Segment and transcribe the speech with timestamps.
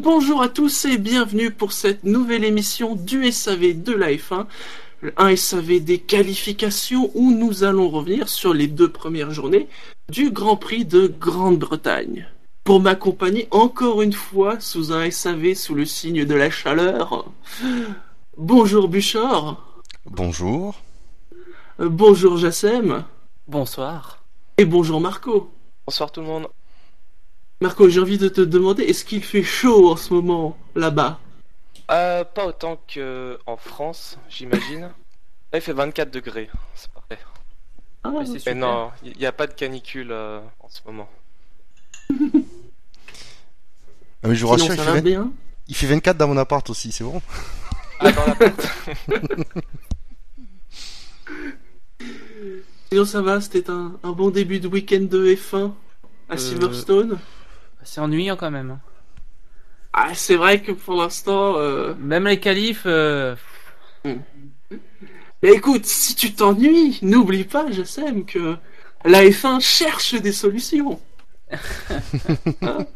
[0.00, 4.46] Bonjour à tous et bienvenue pour cette nouvelle émission du SAV de la F1,
[5.16, 9.66] un SAV des qualifications où nous allons revenir sur les deux premières journées
[10.08, 12.28] du Grand Prix de Grande-Bretagne.
[12.62, 17.28] Pour m'accompagner encore une fois sous un SAV sous le signe de la chaleur,
[18.36, 19.82] bonjour Bouchard.
[20.06, 20.76] Bonjour.
[21.80, 23.02] Euh, bonjour Jassem.
[23.48, 24.22] Bonsoir.
[24.58, 25.50] Et bonjour Marco.
[25.88, 26.46] Bonsoir tout le monde.
[27.60, 31.18] Marco, j'ai envie de te demander, est-ce qu'il fait chaud en ce moment là-bas?
[31.90, 34.82] Euh, pas autant que en France, j'imagine.
[35.52, 37.18] Là, il fait 24 degrés, c'est parfait.
[38.04, 38.56] Ah, Ouais, c'est Mais super.
[38.56, 41.08] non, il n'y a pas de canicule euh, en ce moment.
[44.22, 45.32] Ah, mais je vous sinon, rassure, il fait, va 20 bien
[45.68, 47.20] il fait 24 dans mon appart aussi, c'est bon
[48.00, 48.68] Ah, dans la porte.
[52.90, 55.72] Sinon ça va, c'était un, un bon début de week-end de F1
[56.28, 57.18] à Euh, Silverstone?
[57.90, 58.78] C'est ennuyant quand même.
[59.94, 61.54] Ah, c'est vrai que pour l'instant...
[61.56, 61.94] Euh...
[61.98, 63.34] Même les qualifs, euh,
[64.04, 68.56] Mais écoute, si tu t'ennuies, n'oublie pas, je sais, que
[69.06, 71.00] la F1 cherche des solutions.
[72.60, 72.86] Hein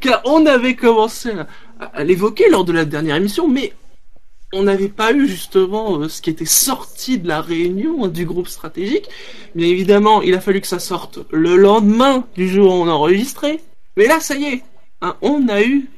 [0.00, 1.30] Car on avait commencé
[1.78, 3.72] à, à l'évoquer lors de la dernière émission, mais
[4.52, 8.24] on n'avait pas eu justement euh, ce qui était sorti de la réunion hein, du
[8.24, 9.08] groupe stratégique.
[9.54, 13.60] Bien évidemment, il a fallu que ça sorte le lendemain du jour où on enregistrait.
[13.96, 14.62] Mais là, ça y est,
[15.02, 15.88] hein, on a eu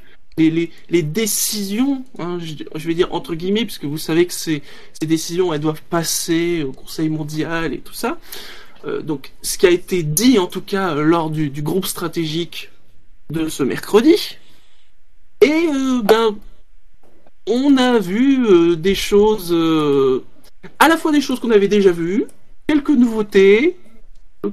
[0.48, 4.62] les, décisions, hein, je, vais dire entre guillemets, puisque vous savez que ces,
[5.02, 8.18] décisions, elles doivent passer au Conseil mondial et tout ça.
[8.86, 12.70] Euh, donc, ce qui a été dit, en tout cas, euh, lors du, groupe stratégique
[13.30, 14.38] de ce mercredi.
[15.42, 15.68] Et,
[16.04, 16.36] ben,
[17.50, 20.24] on a vu euh, des choses, euh,
[20.78, 22.26] à la fois des choses qu'on avait déjà vues,
[22.68, 23.76] quelques nouveautés,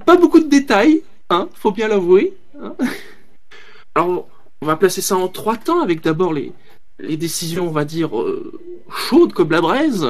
[0.06, 2.34] pas beaucoup de détails, hein, faut bien l'avouer.
[2.62, 2.76] hein.
[3.96, 4.28] Alors,
[4.62, 6.52] on va placer ça en trois temps, avec d'abord les,
[7.00, 8.60] décisions, on va dire, euh,
[8.90, 10.08] chaudes comme la braise.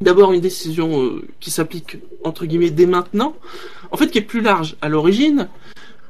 [0.00, 3.36] D'abord une décision qui s'applique, entre guillemets, dès maintenant,
[3.92, 5.48] en fait qui est plus large à l'origine,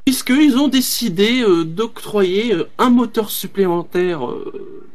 [0.06, 4.26] puisqu'ils ont décidé d'octroyer un moteur supplémentaire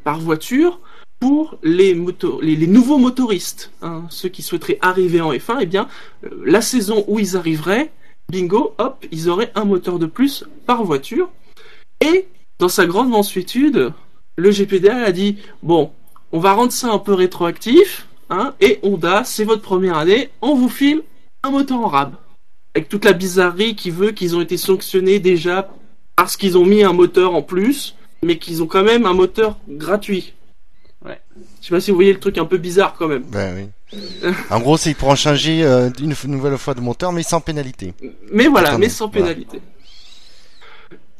[0.04, 0.80] par voiture
[1.20, 5.88] pour les, nouveaux motoristes, hein, ceux qui souhaiteraient arriver en F1, eh bien,
[6.24, 7.92] euh, la saison où ils arriveraient,
[8.30, 11.30] bingo, hop, ils auraient un moteur de plus par voiture.
[12.02, 12.28] Et,
[12.60, 13.92] dans sa grande mansuétude,
[14.38, 15.92] le GPDA a dit, bon,
[16.32, 20.56] on va rendre ça un peu rétroactif, hein, et Honda, c'est votre première année, on
[20.56, 21.04] vous file
[21.44, 22.16] un moteur en rab.
[22.76, 25.70] Avec toute la bizarrerie qui veut qu'ils ont été sanctionnés déjà
[26.16, 29.58] parce qu'ils ont mis un moteur en plus, mais qu'ils ont quand même un moteur
[29.68, 30.34] gratuit.
[31.06, 31.20] Ouais.
[31.62, 33.24] Je sais pas si vous voyez le truc un peu bizarre quand même.
[33.24, 34.00] Ben oui.
[34.50, 37.94] en gros, c'est pour en changer euh, une nouvelle fois de moteur, mais sans pénalité.
[38.32, 39.28] Mais voilà, mais sans voilà.
[39.28, 39.62] pénalité.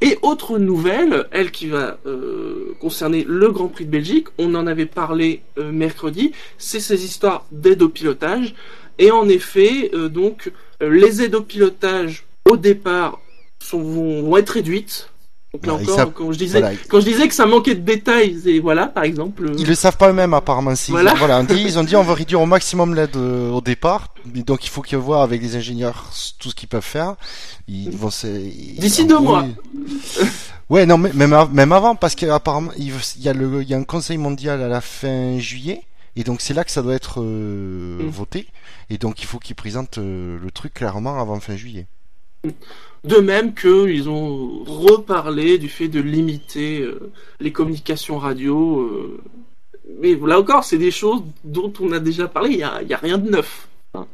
[0.02, 4.66] Et autre nouvelle, elle qui va euh, concerner le Grand Prix de Belgique, on en
[4.66, 8.56] avait parlé euh, mercredi, c'est ces histoires d'aide au pilotage.
[8.98, 10.52] Et en effet, donc,
[10.82, 13.22] les aides au pilotage au départ
[13.60, 15.10] sont, vont, vont être réduites.
[15.54, 16.76] Donc là encore, savent- quand je disais, Voilà.
[16.90, 19.46] quand je disais que ça manquait de détails, et voilà, par exemple.
[19.48, 20.76] euh, Ils le savent pas eux-mêmes apparemment.
[20.76, 21.16] Si Voilà.
[21.16, 21.40] voilà.
[21.40, 24.14] on dit, ils ont dit on va réduire au maximum l'aide euh, au départ.
[24.26, 26.06] Donc il faut qu'ils voient avec les ingénieurs
[26.38, 27.16] tout ce qu'ils peuvent faire.
[27.68, 28.28] Ils vont se...
[28.28, 29.46] D'ici deux mois.
[30.70, 33.74] Ouais, non, mais même, av- même avant, parce qu'apparemment il y a le, il y
[33.74, 35.82] a un conseil mondial à la fin juillet.
[36.16, 38.10] Et donc c'est là que ça doit être euh, Mm.
[38.10, 38.48] voté.
[38.92, 41.88] Et donc il faut qu'ils présentent euh, le truc clairement avant fin juillet.
[43.06, 48.82] De même qu'ils ont reparlé du fait de limiter euh, les communications radio.
[48.82, 49.22] euh.
[50.02, 52.88] Mais là encore, c'est des choses dont on a déjà parlé, il n'y a, il
[52.90, 53.68] y a rien de neuf.
[53.94, 54.06] hein.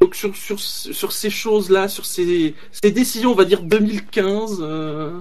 [0.00, 5.18] Donc sur, sur, sur ces choses-là, sur ces, ces décisions, on va dire 2015, euh,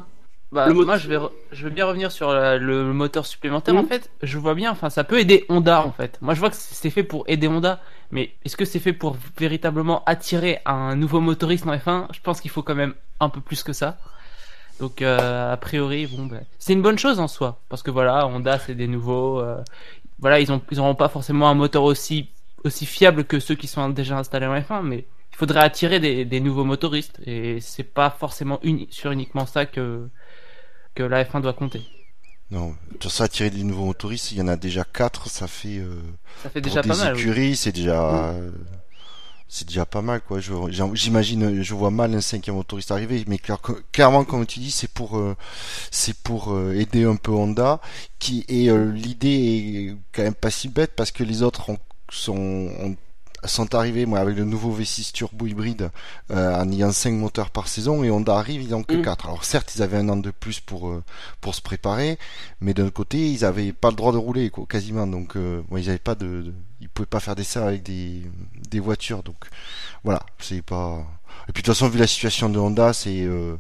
[0.52, 3.26] bah, Le mot- moi je vais, re- je veux bien revenir sur la- le moteur
[3.26, 3.74] supplémentaire.
[3.74, 3.80] Mhm.
[3.80, 6.20] En fait, je vois bien, enfin, ça peut aider Honda en fait.
[6.22, 7.82] Moi je vois que c'est fait pour aider Honda,
[8.12, 12.42] mais est-ce que c'est fait pour véritablement attirer un nouveau motoriste en F1 Je pense
[12.42, 13.98] qu'il faut quand même un peu plus que ça.
[14.80, 18.60] Donc euh, a priori, bah, c'est une bonne chose en soi, parce que voilà, Honda
[18.60, 19.40] c'est des nouveaux.
[19.40, 19.62] euh,
[20.20, 22.30] voilà, ils ont, ils auront pas forcément un moteur aussi
[22.66, 26.64] fiable que ceux qui sont déjà installés en F1, mais il faudrait attirer des, nouveaux
[26.64, 30.10] motoristes et c'est pas forcément sur uniquement ça que
[30.98, 31.82] la F1 doit compter.
[32.52, 32.76] Non,
[33.10, 36.02] façon, attirer des nouveaux motoristes, il y en a déjà quatre, ça fait euh,
[36.44, 37.22] Ça fait pour déjà des oui.
[37.22, 38.52] écuries, c'est déjà euh,
[39.50, 40.40] c'est déjà pas mal quoi.
[40.94, 43.62] J'imagine, je vois mal un cinquième motoriste arriver, mais clair-
[43.92, 45.36] clairement, comme tu dis, c'est pour euh,
[45.92, 47.82] c'est pour euh, aider un peu Honda,
[48.20, 49.30] qui et euh, l'idée
[49.92, 51.80] est quand même pas si bête parce que les autres ont,
[52.10, 52.96] sont ont
[53.46, 55.90] sont arrivés moi, avec le nouveau V6 turbo hybride
[56.32, 59.02] euh, en ayant 5 moteurs par saison et Honda arrive, ils n'ont que Mm.
[59.04, 59.26] 4.
[59.28, 61.04] Alors certes, ils avaient un an de plus pour, euh,
[61.42, 62.18] pour se préparer,
[62.62, 65.08] mais d'un côté, ils avaient pas le droit de rouler quoi, quasiment.
[65.08, 67.84] Donc euh, bon, ils avaient pas de, de- ils pouvaient pas faire des serres avec
[67.84, 68.24] des,
[68.70, 69.24] des voitures.
[69.24, 69.38] Donc
[70.04, 71.06] voilà, c'est pas.
[71.50, 73.56] Et puis de toute façon, vu la situation de Honda, c'est euh,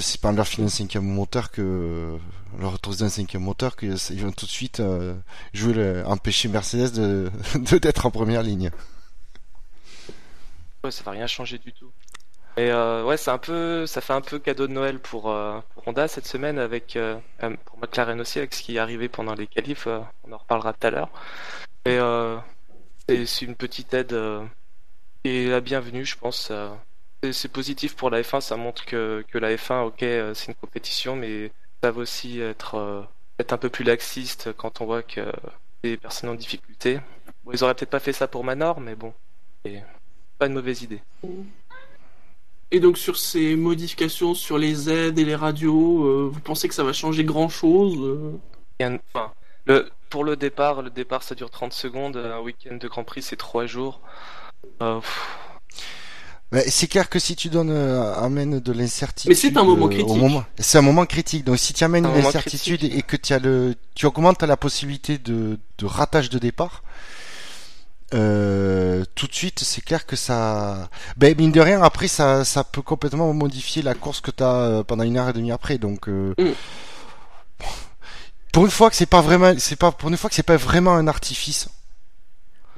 [0.00, 2.16] c'est en leur filant un cinquième moteur que
[2.58, 5.14] leur autoriser un cinquième moteur que c'est- ils vont tout de suite euh,
[5.54, 6.92] jouer empêcher Mercedes
[7.54, 8.70] de d'être en première ligne.
[10.84, 11.90] Ouais, ça va rien changer du tout.
[12.56, 15.60] Et euh, ouais, c'est un peu, ça fait un peu cadeau de Noël pour, euh,
[15.74, 16.98] pour Honda cette semaine avec
[17.64, 19.86] pour McLaren aussi avec ce qui est arrivé pendant les qualifs.
[20.24, 21.10] on en reparlera tout à l'heure.
[21.86, 24.16] Et c'est une petite aide
[25.24, 26.50] et la bienvenue, je pense.
[27.22, 30.48] C'est- c'est positif pour la F1, ça montre que, que la F1, ok, euh, c'est
[30.48, 31.52] une compétition, mais
[31.82, 33.02] ça va aussi être, euh,
[33.38, 35.20] être un peu plus laxiste quand on voit que
[35.82, 37.00] des personnes en difficulté.
[37.44, 39.12] Bon, ils auraient peut-être pas fait ça pour Manor, mais bon,
[39.64, 39.80] et
[40.38, 41.02] pas une mauvaise idée.
[42.70, 46.74] Et donc sur ces modifications sur les aides et les radios, euh, vous pensez que
[46.74, 48.30] ça va changer grand chose
[48.78, 49.32] Rien- Enfin,
[49.66, 53.22] le, pour le départ, le départ ça dure 30 secondes, un week-end de Grand Prix
[53.22, 54.00] c'est 3 jours.
[54.82, 55.00] Euh,
[56.66, 59.86] c'est clair que si tu donnes euh, amènes de l'incertitude, Mais c'est un moment euh,
[59.86, 60.16] au critique.
[60.16, 61.44] moment- c'est un moment critique.
[61.44, 65.58] Donc si tu amènes l'incertitude et que tu as le, tu augmentes la possibilité de,
[65.78, 66.82] de ratage de départ.
[68.12, 72.64] Euh, tout de suite, c'est clair que ça, ben mine de rien, après ça, ça
[72.64, 75.78] peut complètement modifier la course que tu as pendant une heure et demie après.
[75.78, 76.50] Donc, euh, Mm.
[78.52, 80.56] pour une fois que c'est pas vraiment, c'est pas pour une fois que c'est pas
[80.56, 81.68] vraiment un artifice.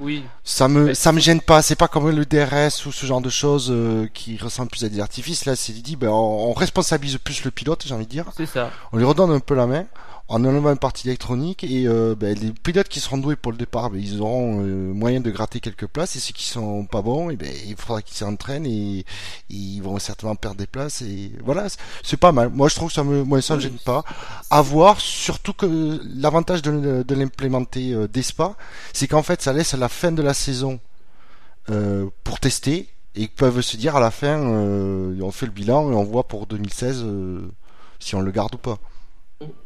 [0.03, 0.23] Oui.
[0.43, 1.61] Ça me, Mais ça me gêne pas.
[1.61, 4.89] C'est pas comme le DRS ou ce genre de choses euh, qui ressemblent plus à
[4.89, 5.45] des artifices.
[5.45, 8.25] Là, c'est dit, ben, on, on responsabilise plus le pilote, j'ai envie de dire.
[8.35, 8.69] C'est ça.
[8.91, 9.85] On lui redonne un peu la main
[10.29, 13.57] en enlevant une partie électronique et euh, ben, les pilotes qui seront doués pour le
[13.57, 17.01] départ, ben, ils auront euh, moyen de gratter quelques places et ceux qui sont pas
[17.01, 19.03] bons, et ben, il faudra qu'ils s'entraînent et, et
[19.49, 21.67] ils vont certainement perdre des places et voilà,
[22.03, 22.49] c'est- pas mal.
[22.49, 24.03] Moi, je trouve que ça me, moi, ça me gêne pas.
[24.49, 28.55] À voir, surtout que l'avantage de, de l'implémenter euh, Spa,
[28.93, 30.79] c'est qu'en fait, ça laisse la fin de la saison
[31.69, 35.91] euh, pour tester et ils peuvent se dire à la fin, on fait le bilan
[35.91, 37.51] et on voit pour 2016 euh,
[37.99, 38.79] si on le garde ou pas.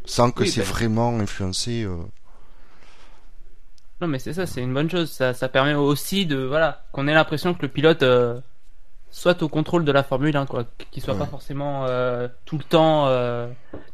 [0.06, 1.84] Sans que Oui, c'est ben- vraiment influencé.
[1.84, 1.98] euh.
[4.02, 5.10] Non, mais c'est ça, c'est une bonne chose.
[5.12, 8.40] Ça, ça permet aussi de, voilà, qu'on ait l'impression que le pilote euh,
[9.10, 11.20] soit au contrôle de la Formule 1, quoi, qu'il soit Ouais.
[11.20, 13.08] pas forcément euh, tout le temps,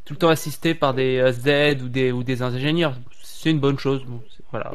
[0.03, 2.95] tout le temps assisté par des Z ou des ou des ingénieurs.
[3.23, 4.03] C'est une bonne chose.
[4.05, 4.21] Bon,
[4.51, 4.73] voilà.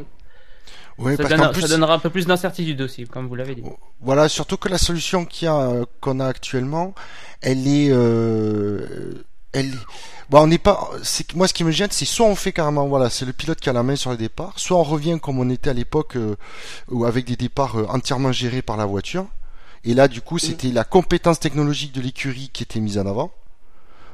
[0.97, 3.35] Ouais, ça, parce donne- qu'en plus, ça donnera un peu plus d'incertitude aussi, comme vous
[3.37, 3.63] l'avez dit.
[4.01, 6.95] voilà, surtout que la solution a, qu'on a actuellement,
[7.43, 7.93] elle est,
[9.53, 9.73] elle,
[10.31, 12.87] bon, on n'est pas, c'est moi ce qui me gêne, c'est soit on fait carrément,
[12.87, 15.39] voilà, c'est le pilote qui a la main sur le départ, soit on revient comme
[15.39, 16.37] on était à l'époque, euh,
[16.89, 19.27] où avec des départs euh, entièrement gérés par la voiture.
[19.85, 23.33] Et là, du coup, c'était la compétence technologique de l'écurie qui était mise en avant.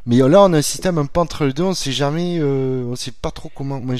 [0.07, 1.63] Mais là, on a un système un peu entre les deux.
[1.63, 3.81] On sait jamais, euh, on sait pas trop comment.
[3.81, 3.97] Moi,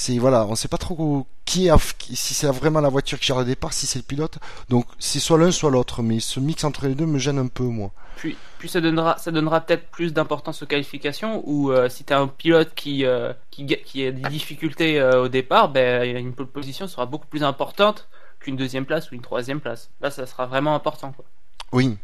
[0.00, 3.38] c'est voilà, on sait pas trop qui a, si c'est vraiment la voiture qui gère
[3.38, 4.38] le départ, si c'est le pilote.
[4.70, 6.02] Donc, c'est soit l'un, soit l'autre.
[6.02, 7.90] Mais ce mix entre les deux me gêne un peu, moi.
[8.16, 12.14] Puis, puis ça donnera, ça donnera peut-être plus d'importance aux qualifications ou euh, si tu
[12.14, 16.32] as un pilote qui, euh, qui, qui a des difficultés euh, au départ, ben, une
[16.32, 19.90] pole position sera beaucoup plus importante qu'une deuxième place ou une troisième place.
[20.00, 21.12] Là, ça sera vraiment important.
[21.12, 21.26] Quoi.
[21.72, 21.98] Oui.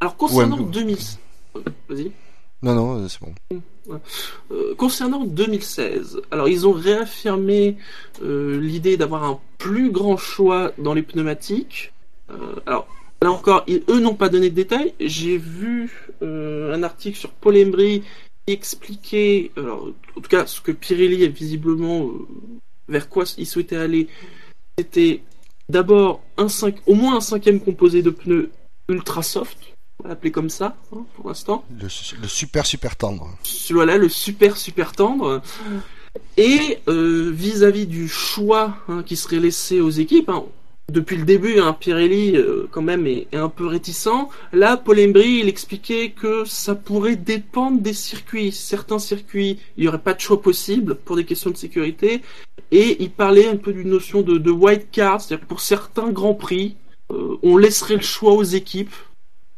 [0.00, 0.96] Alors concernant Ouais, mais- 2000,
[1.56, 2.12] euh, vas-y.
[2.62, 3.34] Non, non, euh, c'est bon.
[4.52, 7.76] Euh, concernant 2016, alors ils ont réaffirmé
[8.22, 11.92] euh, l'idée d'avoir un plus grand choix dans les pneumatiques.
[12.66, 12.86] Alors
[13.20, 14.94] là encore, ils- eux n'ont pas donné de détails.
[15.00, 18.02] J'ai vu un article sur Paul Embry
[18.46, 22.08] qui expliquait, alors, en tout cas ce que Pirelli est visiblement
[22.88, 24.06] vers quoi il souhaitait aller,
[24.78, 25.22] c'était
[25.68, 26.22] d'abord
[26.86, 28.50] au moins un cinquième composé de pneus
[28.88, 29.58] ultra soft,
[30.02, 31.64] on va l'appeler comme ça hein, pour l'instant.
[31.78, 31.86] Le,
[32.20, 33.28] le super, super tendre.
[33.70, 35.40] voilà le super super tendre.
[36.36, 40.44] Et euh, vis-à-vis du choix hein, qui serait laissé aux équipes hein,
[40.90, 44.28] depuis le début hein, Pirelli euh, quand même est, est un peu réticent.
[44.52, 48.52] Là Paul Embry il expliquait que ça pourrait dépendre des circuits.
[48.52, 52.22] Certains circuits il n'y aurait pas de choix possible pour des questions de sécurité.
[52.72, 56.10] Et il parlait un peu d'une notion de, de white card c'est-à-dire que pour certains
[56.10, 56.76] grands prix
[57.12, 58.94] euh, on laisserait le choix aux équipes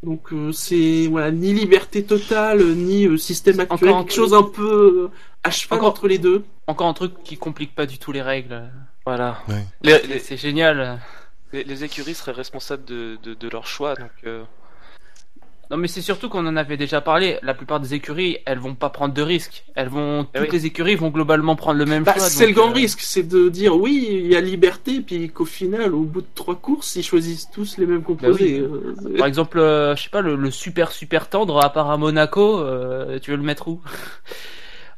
[0.04, 4.34] donc euh, c'est voilà ni liberté totale ni euh, système actuel, Encore un quelque chose
[4.34, 6.44] un peu euh, à cheval Encore- entre les deux.
[6.66, 8.62] Encore un truc qui complique pas du tout les règles.
[9.06, 9.38] Voilà.
[9.48, 9.64] Ouais.
[9.82, 11.00] Les, C'est- les, C'est génial.
[11.52, 14.42] les- les écuries seraient responsables de, de, de leur choix, donc euh,
[15.74, 17.40] Non, mais c'est surtout qu'on en avait déjà parlé.
[17.42, 19.64] La plupart des écuries, elles vont pas prendre de risques.
[19.74, 20.52] Elles vont, Eh toutes oui.
[20.52, 22.28] les écuries vont globalement prendre le même Bah, choix.
[22.28, 25.44] c'est le grand euh, risque, c'est de dire oui, il y a liberté, puis qu'au
[25.44, 28.60] final, au bout de trois courses, ils choisissent tous les mêmes composés.
[28.60, 31.96] euh, Par exemple, euh, je sais pas, le, le super super tendre, à part à
[31.96, 33.80] Monaco, euh, tu veux le mettre où?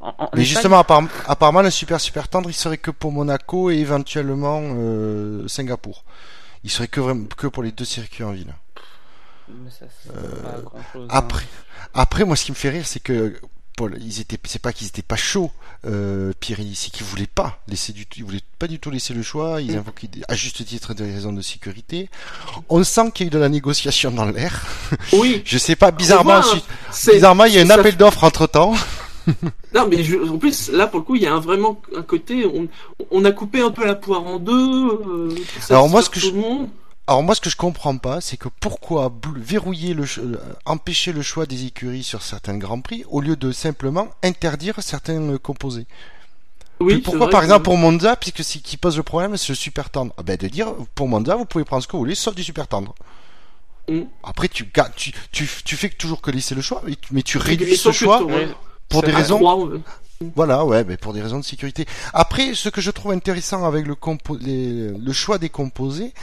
[0.00, 0.44] En- en Mais Espagne?
[0.44, 5.48] justement, appar- apparemment, le super super tendre, il serait que pour Monaco et éventuellement euh,
[5.48, 6.04] Singapour.
[6.64, 7.00] Il serait que,
[7.34, 8.52] que pour les deux circuits en ville.
[9.48, 10.12] Mais ça, c'est
[10.42, 11.06] pas grand-chose, hein.
[11.08, 11.44] Après,
[11.94, 13.38] après, moi, ce qui me fait rire, c'est que
[13.76, 15.50] Paul, ils étaient, c'est pas qu'ils étaient pas chauds,
[15.86, 19.12] euh, Pirelli, c'est qu'ils voulaient pas laisser du tout, ils voulaient pas du tout laisser
[19.12, 19.60] le choix.
[19.60, 19.78] Ils Mm.
[19.78, 22.08] invoquaient des- à juste titre des raisons de sécurité.
[22.70, 24.64] On sent qu'il y a eu de la négociation dans l'air.
[25.12, 26.60] Oui, Je sais pas, bizarrement, voit,
[27.12, 28.74] bizarrement, il y a un ça- appel d'offres entre temps.
[29.74, 32.02] Non, mais je- en plus, là, pour le coup, il y a un, vraiment un
[32.02, 32.46] côté.
[32.46, 32.68] On,
[33.10, 34.52] on a coupé un peu la poire en deux.
[34.88, 35.34] euh,
[35.68, 36.68] Alors, moi, ce que tout je- le monde.
[37.08, 41.22] Alors moi ce que je comprends pas, c'est que pourquoi verrouiller le euh, empêcher le
[41.22, 45.86] choix des écuries sur certains grands prix au lieu de simplement interdire certains composés.
[46.80, 49.88] Oui, pourquoi par exemple pour Monza, puisque c'est qui pose le problème, c'est le super
[49.88, 50.12] tendre?
[50.18, 52.42] Ah ben de dire pour Monza, vous pouvez prendre ce que vous voulez sauf du
[52.42, 52.94] super tendre.
[54.24, 56.82] Après tu, tu, tu, fais toujours que laisser le choix,
[57.12, 58.26] mais tu, réduis ce choix
[58.88, 59.40] pour des raisons.
[60.34, 61.84] Voilà, ouais, ben pour des raisons de sécurité.
[62.14, 66.14] Après, ce que je trouve intéressant avec le, choix des composés,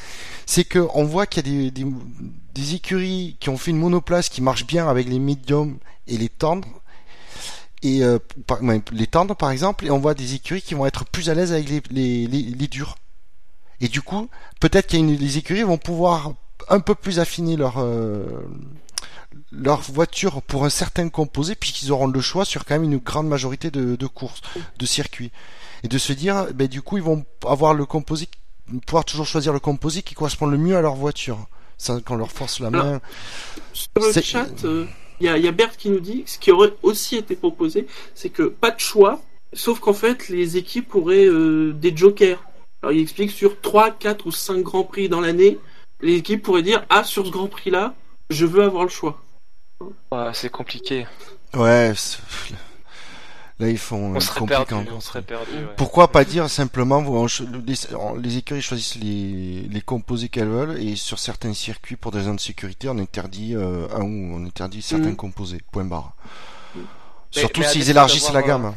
[0.47, 4.41] c'est que on voit qu'il y a des, écuries qui ont fait une monoplace qui
[4.41, 6.67] marche bien avec les médiums et les tendres.
[7.83, 8.17] Et euh,
[8.91, 11.51] les tendres par exemple, et on voit des écuries qui vont être plus à l'aise
[11.51, 12.95] avec les, les, durs.
[13.79, 16.33] Et du coup, peut-être une, les écuries vont pouvoir
[16.69, 18.47] un peu plus affiner leur euh,
[19.51, 23.27] leur voiture pour un certain composé, puisqu'ils auront le choix sur quand même une grande
[23.27, 24.41] majorité de, de courses,
[24.77, 25.31] de circuits.
[25.83, 28.27] Et de se dire, ben, du coup, ils vont avoir le composé,
[28.85, 31.47] pouvoir toujours choisir le composé qui correspond le mieux à leur voiture.
[31.77, 33.01] Sans qu'on leur force la main.
[33.73, 34.85] Sur le chat, euh,
[35.19, 37.87] il y, a, y a Bert qui nous dit ce qui aurait aussi été proposé,
[38.13, 39.21] c'est que pas de choix,
[39.51, 42.43] sauf qu'en fait, les équipes auraient euh, des jokers.
[42.81, 45.59] Alors, il explique sur 3, 4 ou 5 grands prix dans l'année,
[46.01, 47.95] les équipes pourraient dire Ah, sur ce grand prix-là,
[48.29, 49.23] je veux avoir le choix.
[50.12, 51.06] Ouais, c'est compliqué.
[51.53, 51.94] Ouais,
[53.60, 54.88] là ils font On euh, serait compliqué perdu.
[54.92, 55.51] On serait perdu.
[55.51, 55.74] ouais.
[55.77, 57.27] Pourquoi pas dire simplement, on
[57.65, 57.75] les,
[58.22, 62.34] les écuries choisissent les, les composés qu'elles veulent et sur certains circuits, pour des raisons
[62.34, 65.15] de sécurité, on interdit euh, un ou on interdit certains Mm.
[65.15, 65.62] composés.
[65.72, 66.13] Point barre.
[66.75, 66.82] Mais-
[67.32, 68.74] Surtout s'ils élargissent la gamme.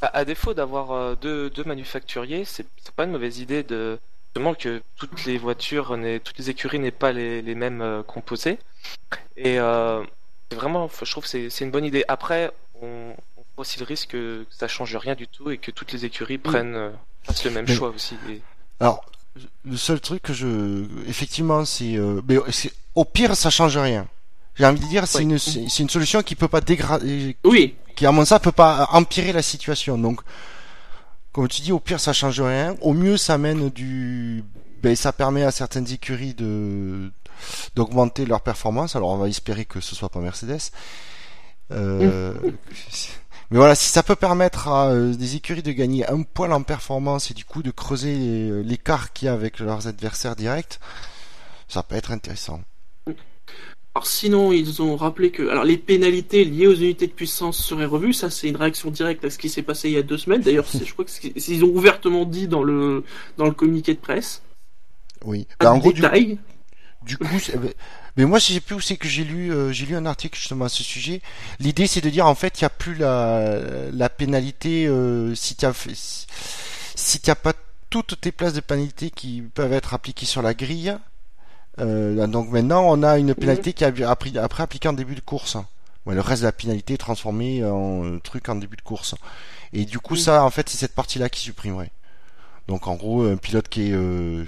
[0.00, 3.98] À, à défaut d'avoir euh, deux, deux manufacturiers, c'est pas une mauvaise idée de
[4.38, 8.58] justement que toutes les voitures, toutes les écuries n'aient pas les, les mêmes euh, composés.
[9.36, 10.02] Et euh,
[10.54, 12.04] vraiment, je trouve que c'est une bonne idée.
[12.06, 15.72] Après, on, on prend aussi le risque que ça change rien du tout et que
[15.72, 16.90] toutes les écuries prennent euh,
[17.24, 18.14] fassent le même Mais- choix aussi.
[18.30, 18.40] Et-
[18.78, 19.04] Alors,
[19.64, 22.20] le seul truc que je, effectivement, c'est, euh,
[22.94, 24.06] au pire, ça change rien.
[24.54, 25.24] J'ai envie de dire, c'est Oui.
[25.24, 28.50] une, c'est c'est une solution qui peut pas dégrader, Oui, qui à mon sens peut
[28.52, 29.98] pas empirer la situation.
[29.98, 30.20] Donc,
[31.38, 32.74] comme tu dis, au pire ça change rien.
[32.80, 34.42] Au mieux ça mène du,
[34.82, 37.12] ben ça permet à certaines écuries de
[37.76, 38.96] d'augmenter leur performance.
[38.96, 40.58] Alors on va espérer que ce soit pas Mercedes.
[41.70, 42.34] Euh,
[43.50, 46.62] Mais voilà, si ça peut permettre à euh, des écuries de gagner un poil en
[46.62, 50.80] performance et du coup de creuser les- l'écart qu'il y a avec leurs adversaires directs,
[51.68, 52.60] ça peut être intéressant.
[53.98, 57.84] Alors sinon, ils ont rappelé que alors les pénalités liées aux unités de puissance seraient
[57.84, 58.12] revues.
[58.12, 60.40] Ça, c'est une réaction directe à ce qui s'est passé il y a deux semaines.
[60.40, 63.02] D'ailleurs, je crois que c'est- ils ont ouvertement dit dans le
[63.38, 64.40] dans le communiqué de presse.
[65.24, 65.48] Oui.
[65.58, 67.24] Ben, en gros, du, coup,
[67.56, 67.72] ben,
[68.16, 70.38] mais moi, je sais plus où c'est que j'ai lu, euh, j'ai lu un article
[70.38, 71.20] justement à ce sujet.
[71.58, 75.56] L'idée, c'est de dire en fait, il n'y a plus la, la pénalité euh, si
[75.56, 76.28] tu as fait, si,
[76.94, 77.52] si t'as pas
[77.90, 80.96] toutes tes places de pénalité qui peuvent être appliquées sur la grille.
[81.80, 85.20] Euh, donc maintenant, on a une pénalité qui est appris- après appliquée en début de
[85.20, 85.56] course.
[86.06, 89.14] Ouais, le reste de la pénalité est transformé en euh, truc en début de course.
[89.72, 90.18] Et du coup, Mm.
[90.18, 91.90] ça, en fait, c'est cette partie-là qui supprimerait.
[92.66, 94.44] Donc en gros, un pilote qui est euh,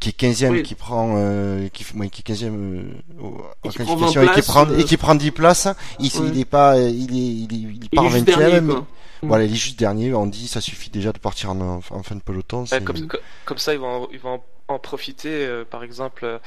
[0.00, 0.62] qui est 15e, Oui.
[0.64, 2.82] qui prend euh, qui, ouais, qui est 15e euh,
[3.20, 5.30] au- en Et qui prend qualification 20 et qui prend euh, et qui prend 10
[5.30, 5.68] places,
[6.00, 6.28] il, Ouais.
[6.32, 8.72] il est pas il est il est, il Il part est juste 20e, dernier, mais-
[8.74, 8.86] quoi.
[9.22, 12.16] voilà, il est juste dernier, on dit ça suffit déjà de partir en, en fin
[12.16, 14.40] de peloton, Ouais, comme, co- comme ça, ils vont, en- ils vont
[14.72, 15.46] en, profiter.
[15.46, 16.38] euh, par exemple, euh,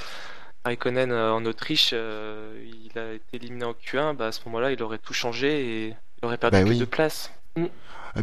[0.66, 4.16] Raikkonen euh, en Autriche, euh, il a été éliminé en Q1.
[4.16, 5.88] Bah, à ce moment-là, il aurait tout changé et
[6.22, 6.78] il aurait perdu Bah que oui.
[6.80, 7.32] deux places.
[7.58, 7.68] Euh,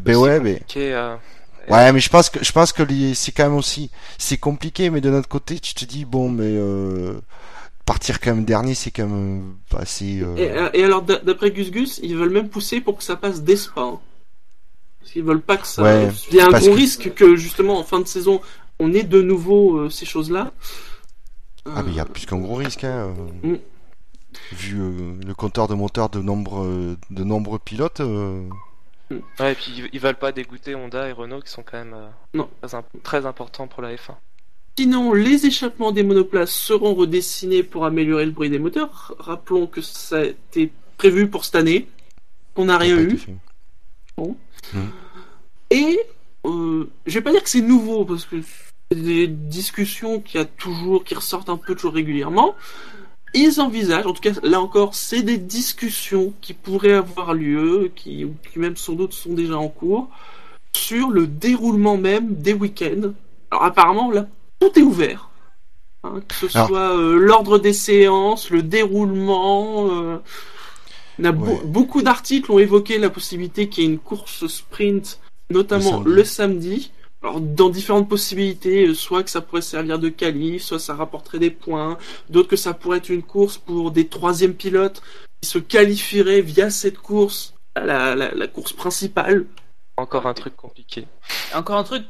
[0.01, 1.17] ben ouais, mais euh,
[1.69, 4.91] Ouais, mais je pense que je pense que les- c'est quand même aussi c'est compliqué,
[4.91, 7.15] mais de notre côté, tu te dis bon, mais euh,
[7.87, 10.21] partir quand même dernier, c'est quand même assez.
[10.23, 13.15] euh, Et, et alors, d'a- d'après Gus Gus, ils veulent même pousser pour que ça
[13.17, 13.81] passe dès Spa.
[13.83, 14.01] hein.
[15.01, 15.83] Parce qu'ils veulent pas que ça.
[15.83, 18.41] Ouais, Il y a un gros que- risque que justement en fin de saison,
[18.83, 20.53] on ait de nouveau euh, ces choses-là.
[21.65, 22.85] Ah, mais il y a plus qu'un gros risque.
[22.85, 23.15] Hein.
[23.45, 23.57] euh.
[24.53, 28.01] Vu euh, le compteur de moteur de nombreux, de nombreux pilotes.
[28.01, 28.43] euh,
[29.39, 31.93] Ouais, et puis ils- ils veulent pas dégoûter Honda et Renault qui sont quand même
[31.95, 32.49] euh, Non.
[32.62, 34.15] très, imp- très importants pour la F1.
[34.79, 39.15] Sinon, les échappements des monoplaces seront redessinés pour améliorer le bruit des moteurs.
[39.19, 41.89] Rappelons que ça a été prévu pour cette année.
[42.57, 43.19] On n'a rien eu.
[43.19, 43.35] fait.
[45.71, 45.99] Et
[46.47, 48.37] euh, je vais pas dire que c'est nouveau parce que
[48.95, 52.55] des discussions qui a toujours, qui ressortent un peu toujours régulièrement.
[53.35, 58.25] Ils envisagent, en tout cas là encore, c'est des discussions qui pourraient avoir lieu, qui,
[58.25, 60.09] ou qui même sans doute sont déjà en cours,
[60.77, 63.13] sur le déroulement même des week-ends.
[63.51, 64.27] Alors apparemment là,
[64.61, 65.31] tout est ouvert.
[66.05, 69.89] Hein, que ce Alors- soit euh, l'ordre des séances, le déroulement.
[69.91, 70.19] euh,
[71.19, 71.61] on a beau- Ouais.
[71.65, 75.21] beaucoup d'articles ont évoqué la possibilité qu'il y ait une course sprint,
[75.51, 76.91] notamment Le le samedi.
[77.23, 81.38] Alors dans différentes possibilités, euh, soit que ça pourrait servir de qualif, soit ça rapporterait
[81.38, 81.97] des points,
[82.31, 85.02] d'autres que ça pourrait être une course pour des troisièmes pilotes
[85.41, 89.47] qui se qualifieraient via cette course à la, la- la course principale.
[89.99, 91.07] Encore un truc compliqué.
[91.55, 92.02] Encore un truc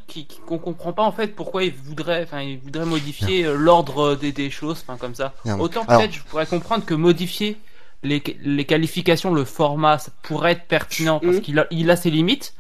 [0.47, 4.33] qu'on comprend pas en fait pourquoi ils voudraient, enfin ils voudraient modifier euh, l'ordre des,
[4.33, 5.35] des choses, enfin comme ça.
[5.59, 7.57] Autant alors- peut-être je pourrais comprendre que modifier
[8.05, 11.41] les, les qualifications, le format, ça pourrait être pertinent parce Mhm.
[11.43, 12.55] qu'il a, il a ses limites.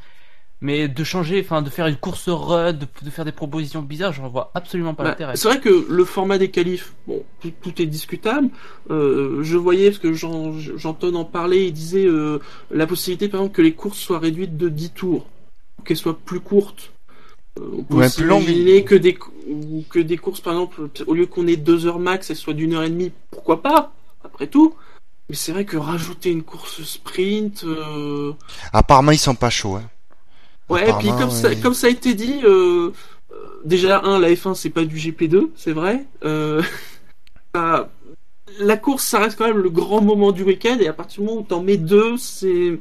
[0.65, 4.13] Mais de changer, enfin de faire une course run, de, de faire des propositions bizarres,
[4.13, 5.35] j'en vois absolument pas Bah, l'intérêt.
[5.37, 8.49] c'est vrai que le format des qualifs, bon, tout, tout est discutable.
[8.89, 12.39] Euh, je voyais, parce que Jean- Jean-Ton en parlait, il disait euh,
[12.71, 15.27] la possibilité, par exemple, que les courses soient réduites de 10 tours,
[15.85, 16.93] qu'elles soient plus courtes.
[17.59, 21.15] Euh, on peut Ouais, imaginer que des, cou- ou que des courses, par exemple, au
[21.15, 23.93] lieu qu'on ait 2 heures max, elles soient d'une heure et demie, pourquoi pas,
[24.25, 24.75] après tout.
[25.29, 28.33] Mais c'est vrai que rajouter une course sprint, euh,
[28.73, 29.75] Apparemment, ils sont pas chauds.
[29.77, 29.83] Hein.
[30.69, 31.57] Ouais, et puis comme ça, ouais.
[31.57, 32.91] comme ça a été dit, euh,
[33.33, 36.05] euh, déjà un, la F1 c'est pas du GP2, c'est vrai.
[36.25, 36.63] Euh,
[37.55, 37.91] ça-
[38.59, 41.27] la course, ça reste quand même le grand moment du week-end, et à partir du
[41.29, 42.79] moment où t'en mets deux, c'est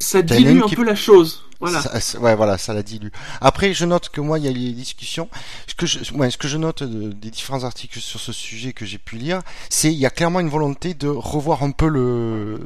[0.00, 1.44] ça dilue un qui- peu la chose.
[1.60, 1.80] Voilà.
[1.80, 3.10] Ça- ouais, voilà, ça la dilue.
[3.40, 5.28] Après, je note que moi, il y a les discussions.
[5.68, 8.72] Ce que je, ouais, ce que je note de- des différents articles sur ce sujet
[8.72, 11.86] que j'ai pu lire, c'est il y a clairement une volonté de revoir un peu
[11.88, 12.58] le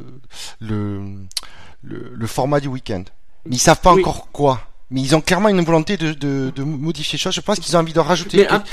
[0.60, 1.02] le
[1.82, 3.04] le, le format du week-end.
[3.48, 4.00] Mais ils savent pas Oui.
[4.02, 4.60] encore quoi.
[4.90, 7.34] Mais ils ont clairement une volonté de, de, de modifier les choses.
[7.34, 8.36] Je pense qu'ils ont envie de rajouter.
[8.38, 8.68] Mais quel- ap-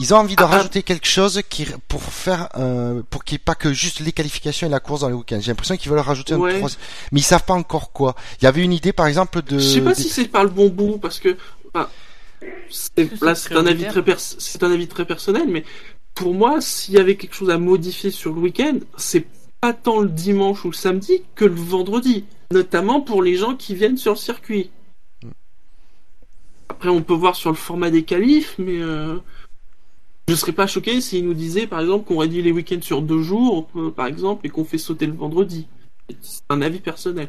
[0.00, 0.56] Ils ont envie de ah, ah.
[0.56, 4.12] rajouter quelque chose qui pour faire euh, pour qu'il n'y ait pas que juste les
[4.12, 5.40] qualifications et la course dans les week-ends.
[5.40, 6.58] J'ai l'impression qu'ils veulent rajouter un Ouais.
[6.58, 6.80] troisième.
[7.10, 8.14] Mais ils savent pas encore quoi.
[8.40, 9.58] Il y avait une idée, par exemple, de.
[9.58, 11.36] Je sais pas des- si c'est par le bon bout, parce que
[11.74, 11.88] enfin,
[12.70, 15.64] c'est- que là c'est un avis très pers- c'est un avis très personnel, mais
[16.14, 19.24] pour moi, s'il y avait quelque chose à modifier sur le week-end, c'est
[19.60, 23.74] pas tant le dimanche ou le samedi que le vendredi, notamment pour les gens qui
[23.74, 24.70] viennent sur le circuit.
[26.68, 29.18] Après, on peut voir sur le format des qualifs, mais euh,
[30.28, 33.22] je serais pas choqué s'ils nous disaient, par exemple, qu'on réduit les week-ends sur deux
[33.22, 35.66] jours, euh, par exemple, et qu'on fait sauter le vendredi.
[36.20, 37.28] C'est un avis personnel.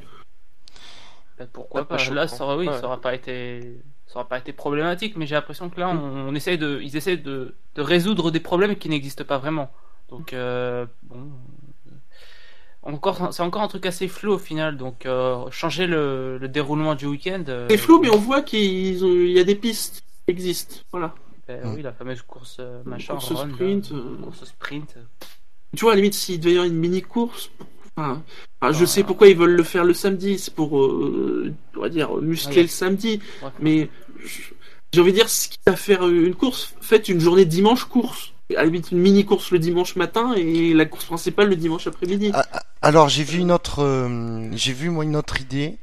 [1.37, 2.13] Bah, pourquoi pas pas.
[2.13, 2.79] Là, ça aurait, oui, Ouais.
[2.79, 6.27] ça aurait pas été, ça aurait pas été problématique, mais j'ai l'impression que là, on,
[6.29, 9.71] on essaie de, ils essaient de, de résoudre des problèmes qui n'existent pas vraiment.
[10.09, 11.29] Donc, euh, bon,
[12.81, 14.77] encore, c'est encore un truc assez flou au final.
[14.77, 17.43] Donc, euh, changer le, le déroulement du week-end.
[17.47, 20.75] euh, C'est flou, mais on voit qu'il y a des pistes qui existent.
[20.91, 21.13] Voilà.
[21.47, 24.17] ben oui, la fameuse course euh, machin, Course run, sprint, euh.
[24.23, 24.95] course sprint.
[25.75, 27.51] Tu vois, à la limite, s'il devait y avoir une mini-course,
[27.95, 28.23] enfin,
[28.61, 31.89] enfin, je sais pourquoi ils veulent le faire le samedi, c'est pour, euh, on va
[31.89, 32.61] dire, muscler Ouais.
[32.63, 33.49] le samedi, Ouais.
[33.59, 33.89] mais
[34.91, 38.33] j'ai envie de dire, ce qui à faire une course, faites une journée dimanche course.
[38.57, 42.31] À une mini-course le dimanche matin et la course principale le dimanche après-midi.
[42.33, 45.77] Ah, ah, Alors j'ai vu une autre, euh, j'ai vu moi une autre idée.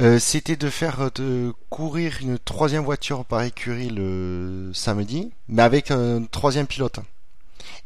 [0.00, 5.62] Euh, C'était de faire euh, de courir une troisième voiture par écurie le samedi, mais
[5.62, 6.98] avec un troisième pilote.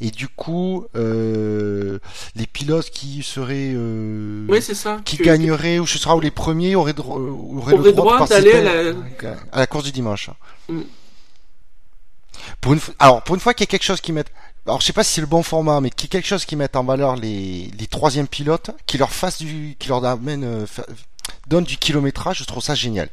[0.01, 1.99] Et du coup, euh,
[2.35, 5.01] les pilotes qui seraient euh, Oui, c'est ça.
[5.05, 7.17] qui que- gagneraient ou ce sera ou les premiers auraient, dro-
[7.59, 8.53] auraient Auraient le droit, droit d'aller
[9.53, 10.31] à la course du dimanche.
[10.69, 10.81] Mm.
[12.61, 14.25] Pour une, fois- alors pour une fois qu'il y a quelque chose qui met
[14.67, 16.45] alors je sais pas si c'est le bon format, mais qu'il y ait quelque chose
[16.45, 20.43] qui mette en valeur les, les troisièmes pilotes, qui leur fasse du, qui leur amène,
[20.43, 20.67] euh,
[21.47, 23.09] donne du kilométrage, je trouve ça génial.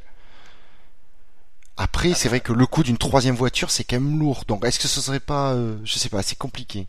[1.78, 4.44] Après, c'est vrai que le coût d'une troisième voiture, c'est quand même lourd.
[4.48, 6.88] Donc, est-ce que ce serait pas, euh, je sais pas, c'est compliqué.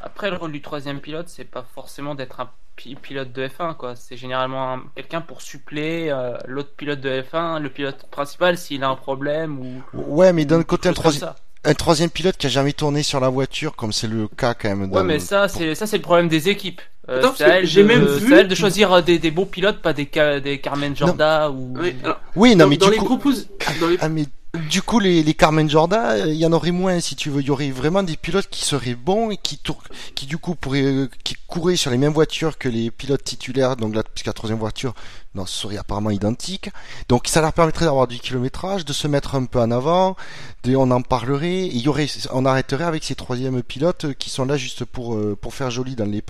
[0.00, 3.74] Après, le rôle du troisième pilote, c'est pas forcément d'être un pi- pilote de F1,
[3.74, 3.96] quoi.
[3.96, 8.82] C'est généralement un- quelqu'un pour suppléer euh, l'autre pilote de F1, le pilote principal, s'il
[8.82, 9.82] a un problème ou.
[9.92, 11.28] Ouais, mais d'un côté, un troisième.
[11.64, 14.68] Un troisième pilote qui a jamais tourné sur la voiture, comme c'est le cas quand
[14.74, 14.90] même.
[14.92, 16.80] Ouais, mais ça, c'est ça, c'est le problème des équipes.
[17.10, 19.80] Euh, c'est j'ai de- même c'est vu- elle de choisir euh, des, des bons pilotes,
[19.80, 20.10] pas des,
[20.42, 21.72] des Carmen Jorda ou.
[21.80, 23.32] Oui, alors, Oui, non, dans, mais dans du les coup, propos,
[23.80, 24.24] dans les- ah, mais
[24.70, 27.42] du coup, les, les Carmen Jorda, euh, il y en aurait moins si tu veux.
[27.42, 29.82] Il y aurait vraiment des pilotes qui seraient bons et qui, tour-
[30.14, 33.76] qui du coup pourraient, euh, qui couraient sur les mêmes voitures que les pilotes titulaires.
[33.76, 34.94] Donc là, puisque la troisième voiture,
[35.34, 36.70] non, serait apparemment identique.
[37.10, 40.16] Donc ça leur permettrait d'avoir du kilométrage, de se mettre un peu en avant.
[40.64, 41.66] De, on en parlerait.
[41.66, 45.36] Et y aurait, on arrêterait avec ces troisièmes pilotes qui sont là juste pour euh,
[45.40, 46.22] pour faire joli dans les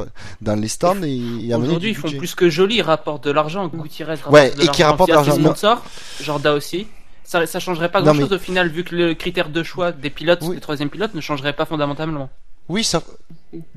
[0.43, 1.09] dans les stands et,
[1.49, 3.69] et Aujourd'hui, ils font plus que joli, ils rapportent de l'argent.
[3.69, 5.79] Gutiérrez rapporte Ouais, de et qui l'argent rapporte de l'argent.
[6.21, 6.89] Jorda aussi.
[7.29, 9.63] Ça, ça changerait pas Non, grand chose mais- au final, vu que le critère de
[9.63, 10.55] choix des pilotes, Oui.
[10.55, 12.31] des troisième pilotes, ne changerait pas fondamentalement.
[12.71, 13.03] Oui, ça.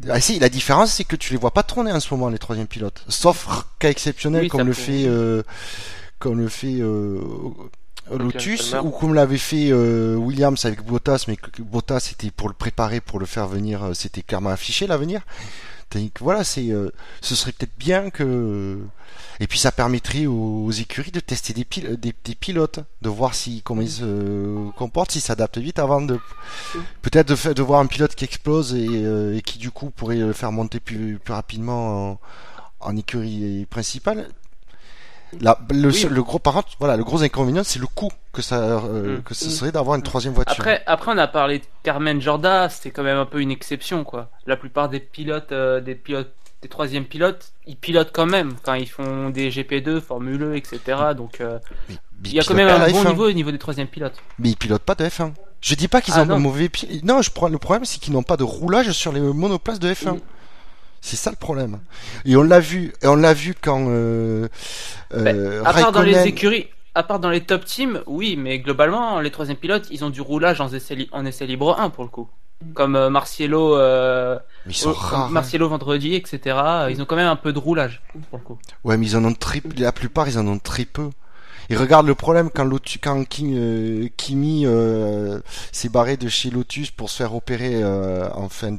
[0.09, 2.37] Ah, si, la différence, c'est que tu les vois pas tourner en ce moment, les
[2.39, 3.03] troisième pilotes.
[3.09, 5.43] Sauf cas exceptionnel, Oui, comme le fait, euh,
[6.17, 7.19] comme le fait euh,
[8.09, 13.01] Lotus, ou comme l'avait fait euh, Williams avec Bottas, mais Bottas c'était pour le préparer,
[13.01, 15.21] pour le faire venir, euh, c'était clairement affiché l'avenir.
[16.19, 16.89] Voilà, c'est, euh,
[17.21, 18.79] ce serait peut-être bien que,
[19.39, 23.61] et puis ça permettrait aux, écuries de tester des, pil- des, pilotes, de voir si
[23.61, 26.19] comment ils se comportent, s'ils s'adaptent vite avant de,
[27.01, 30.17] peut-être de, de voir un pilote qui explose et, euh, et qui du coup pourrait
[30.17, 32.19] le faire monter plus, rapidement en,
[32.79, 34.27] en écurie principale.
[35.39, 35.93] Là, le, Oui.
[35.93, 39.17] seul- le gros par contre, voilà, le gros inconvénient, c'est le coût que ça, euh,
[39.19, 39.21] Mm.
[39.23, 40.55] que ce serait d'avoir une troisième voiture.
[40.59, 44.03] Après, après, on a parlé de Carmen Jorda, c'était quand même un peu une exception,
[44.03, 44.29] quoi.
[44.45, 48.73] La plupart des pilotes, euh, des pilotes, des troisième pilotes, ils pilotent quand même quand
[48.73, 50.79] ils font des GP2, Formule E, etc.
[51.15, 51.57] Donc, euh,
[51.89, 53.09] Mais- mais il y a quand même un la bon F1.
[53.09, 54.15] niveau au niveau des troisième pilotes.
[54.37, 55.33] Mais ils pilotent pas de F1.
[55.61, 56.39] Je dis pas qu'ils Ah, ont de non.
[56.39, 57.03] mauvais pilotes.
[57.03, 59.91] Non, je prends le problème, c'est qu'ils n'ont pas de roulage sur les monoplaces de
[59.93, 60.13] F1.
[60.15, 60.19] Mm.
[61.01, 61.79] C'est ça le problème.
[62.25, 64.47] Et on l'a vu, et on l'a vu quand euh,
[65.13, 69.19] euh, à part dans les écuries, à part dans les top teams, oui, mais globalement,
[69.19, 72.03] les troisième pilotes, ils ont du roulage en essai, li- en essai libre 1 pour
[72.03, 72.29] le coup.
[72.75, 74.37] Comme euh, Marciello, euh,
[74.67, 75.35] Mais ils sont euh, rares.
[75.35, 75.67] hein.
[75.67, 76.55] Vendredi, etc.
[76.91, 78.59] Ils ont quand même un peu de roulage pour le coup.
[78.83, 81.09] Ouais, mais ils en ont très, la plupart, ils en ont très peu.
[81.71, 84.67] Et regarde le problème quand, Lotus, quand Kim- euh, Kimi
[85.71, 88.71] s'est barré de chez Lotus pour se faire opérer en fin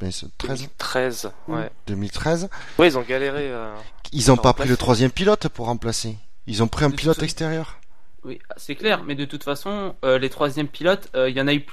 [0.00, 1.70] 2013, 13, ouais.
[1.86, 2.48] 2013.
[2.78, 3.50] Ouais, ils ont galéré.
[3.50, 3.74] euh,
[4.12, 6.16] Ils ont Pour pas pris le troisième pilote pour remplacer.
[6.46, 7.78] Ils ont pris un De pilote extérieur.
[8.24, 11.48] Oui, c'est clair, mais de toute façon, euh, les troisième pilotes, euh, il y en
[11.48, 11.64] a eu,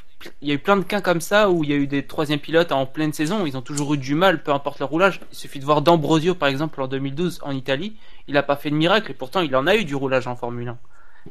[0.41, 2.05] il y a eu plein de cas comme ça où il y a eu des
[2.07, 5.19] troisième pilotes en pleine saison, ils ont toujours eu du mal, peu importe le roulage.
[5.33, 7.97] Il suffit de voir D'Ambrosio par exemple en 2012 en Italie,
[8.29, 10.37] il a pas fait de miracle et pourtant il en a eu du roulage en
[10.37, 10.77] Formule 1.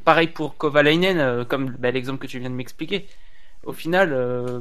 [0.04, 3.06] Pareil pour Kovalainen, euh, comme bah, l'exemple que tu viens de m'expliquer.
[3.64, 4.60] Au final, euh,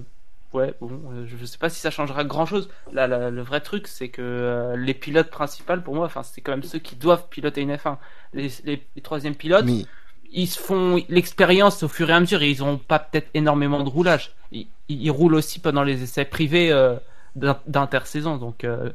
[0.55, 2.69] ouais, bon, euh, je, sais pas si ça changera grand chose.
[2.91, 6.41] Là, la- le vrai truc, c'est que euh, les pilotes principaux, pour moi, enfin, c'est
[6.41, 7.97] quand même ceux qui doivent piloter une F1.
[8.33, 9.85] Les, les, les troisième pilotes, Mais
[10.31, 13.83] ils se font l'expérience au fur et à mesure et ils ont pas peut-être énormément
[13.83, 14.33] de roulage.
[14.51, 16.95] Ils, ils roulent aussi pendant les essais privés euh,
[17.35, 18.91] d'in- d'intersaison, donc euh,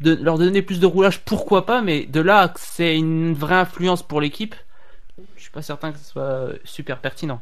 [0.00, 4.02] de leur donner plus de roulage, pourquoi pas, mais de là c'est une vraie influence
[4.02, 4.54] pour l'équipe,
[5.52, 7.40] suis pas certain que ce soit super pertinent.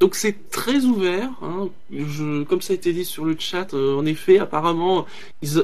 [0.00, 1.28] Donc c'est très ouvert.
[1.42, 1.68] Hein.
[1.92, 5.04] Je, comme ça a été dit sur le chat, euh, en effet, apparemment,
[5.42, 5.62] ils,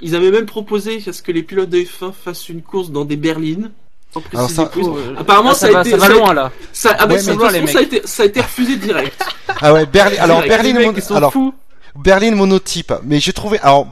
[0.00, 3.04] ils avaient même proposé à ce que les pilotes de F1 fassent une course dans
[3.04, 3.70] des berlines.
[4.12, 4.82] Sans préciser ça- plus.
[4.84, 6.52] oh, Apparemment, Ah, ça, ça, va, a été, ça va ça a- loin là.
[6.72, 7.70] ça- ah, mais Ouais, de mais- toute façon, les mecs.
[7.70, 9.24] ça a été, ça a été refusé direct.
[9.60, 10.16] ah ouais, Berlin.
[10.20, 10.62] Alors Direct.
[10.64, 11.54] Berlin, alors fous.
[11.96, 12.92] Berlin monotype.
[13.04, 13.58] Mais j'ai trouvé.
[13.60, 13.88] Alors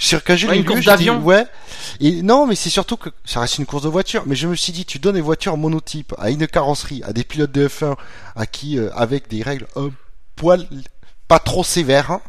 [0.00, 1.22] sur quand je Ouais, une course j'ai dit, d'avion.
[1.22, 1.44] ouais.
[2.00, 4.22] Et non, mais c'est surtout que ça reste une course de voiture.
[4.26, 7.22] Mais je me suis dit, tu donnes des voitures monotype à une carrosserie, à des
[7.24, 7.96] pilotes de F1,
[8.34, 9.90] à qui euh, avec des règles un
[10.36, 10.66] poil
[11.28, 12.10] pas trop sévères.
[12.10, 12.20] hein,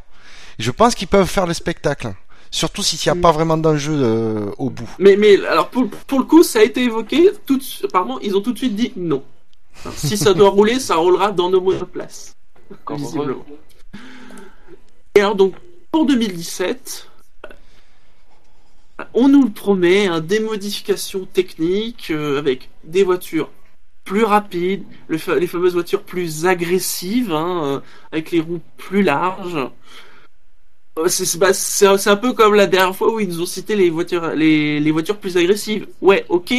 [0.60, 2.13] je pense qu'ils peuvent faire le spectacle.
[2.51, 3.21] Surtout s'il n'y a Mm.
[3.21, 4.89] pas vraiment d'enjeu euh, au bout.
[4.99, 7.31] Mais, mais alors pour, pour le coup, ça a été évoqué.
[7.45, 9.23] Tout, de suite- apparemment, ils ont tout de suite dit non.
[9.86, 12.36] Alors, si ça doit rouler, ça roulera dans nos monoplaces.
[12.89, 13.45] Visiblement.
[15.15, 15.55] Et alors donc
[15.91, 17.07] pour 2017,
[19.13, 23.49] on nous le promet, hein, des modifications techniques euh, avec des voitures
[24.04, 27.80] plus rapides, les fameuses voitures plus agressives, hein, euh,
[28.12, 29.69] avec les roues plus larges.
[30.99, 33.89] Euh, bah, c'est un peu comme la dernière fois où ils nous ont cité les
[33.89, 35.88] voitures, plus agressives.
[36.01, 36.54] Ouais, ok,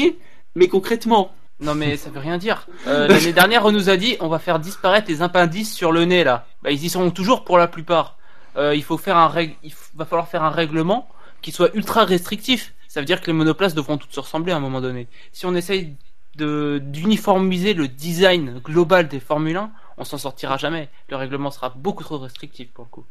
[0.55, 2.67] mais concrètement, Non mais ça veut rien dire.
[2.87, 6.25] L'année dernière, on nous a dit on va faire disparaître les appendices sur le nez
[6.25, 6.47] là.
[6.63, 8.17] Bah, ils y seront toujours pour la plupart.
[8.57, 11.09] Il faut faire un il va falloir faire un règlement
[11.43, 12.75] qui soit ultra restrictif.
[12.89, 15.09] Ça veut dire que les monoplaces devront toutes se ressembler à un moment donné.
[15.33, 15.97] Si on essaye
[16.37, 20.89] d'uniformiser le design global des Formule 1, on s'en sortira jamais.
[21.09, 23.05] Le règlement sera beaucoup trop restrictif pour le coup.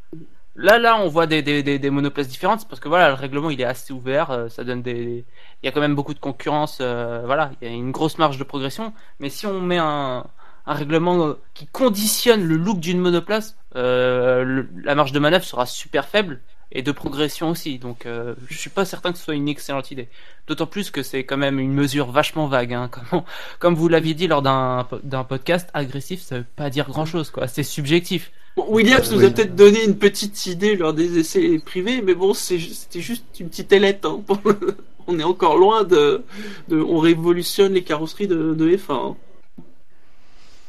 [0.56, 3.94] Là, là, on voit des, monoplaces différentes parce que voilà, le règlement il est assez
[3.94, 4.32] ouvert.
[4.32, 5.26] euh, ça donne des,
[5.64, 6.80] il y a quand même beaucoup de concurrence.
[6.82, 8.94] euh, voilà, il y a une grosse marge de progression.
[9.20, 10.26] Mais si on met un,
[10.66, 16.42] règlement euh, qui conditionne le look d'une monoplace, la marge de manœuvre sera super faible.
[16.72, 17.78] Et de progression aussi.
[17.80, 20.08] Donc, euh, je suis pas certain que ce soit une excellente idée.
[20.48, 22.74] D'autant plus que c'est quand même une mesure vachement vague.
[22.74, 22.90] Hein.
[22.90, 23.24] Comme,
[23.60, 24.88] comme vous l'aviez dit lors d'un
[25.28, 27.48] podcast, agressif, ça veut pas dire grand chose, quoi.
[27.48, 28.32] C'est subjectif.
[28.58, 29.34] Bon, Williams Euh, nous a oui.
[29.34, 33.72] peut-être donné une petite idée lors des essais privés, mais bon, c'était juste une petite
[33.72, 34.06] ailette.
[34.06, 34.22] Hein.
[35.08, 36.24] on est encore loin de,
[36.68, 38.92] de- on révolutionne les carrosseries de, de F1.
[39.12, 39.16] hein.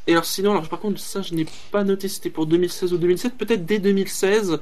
[0.09, 2.93] Et alors sinon, alors par contre, ça je n'ai pas noté si c'était pour 2016
[2.93, 4.59] ou 2007, peut-être dès 2016.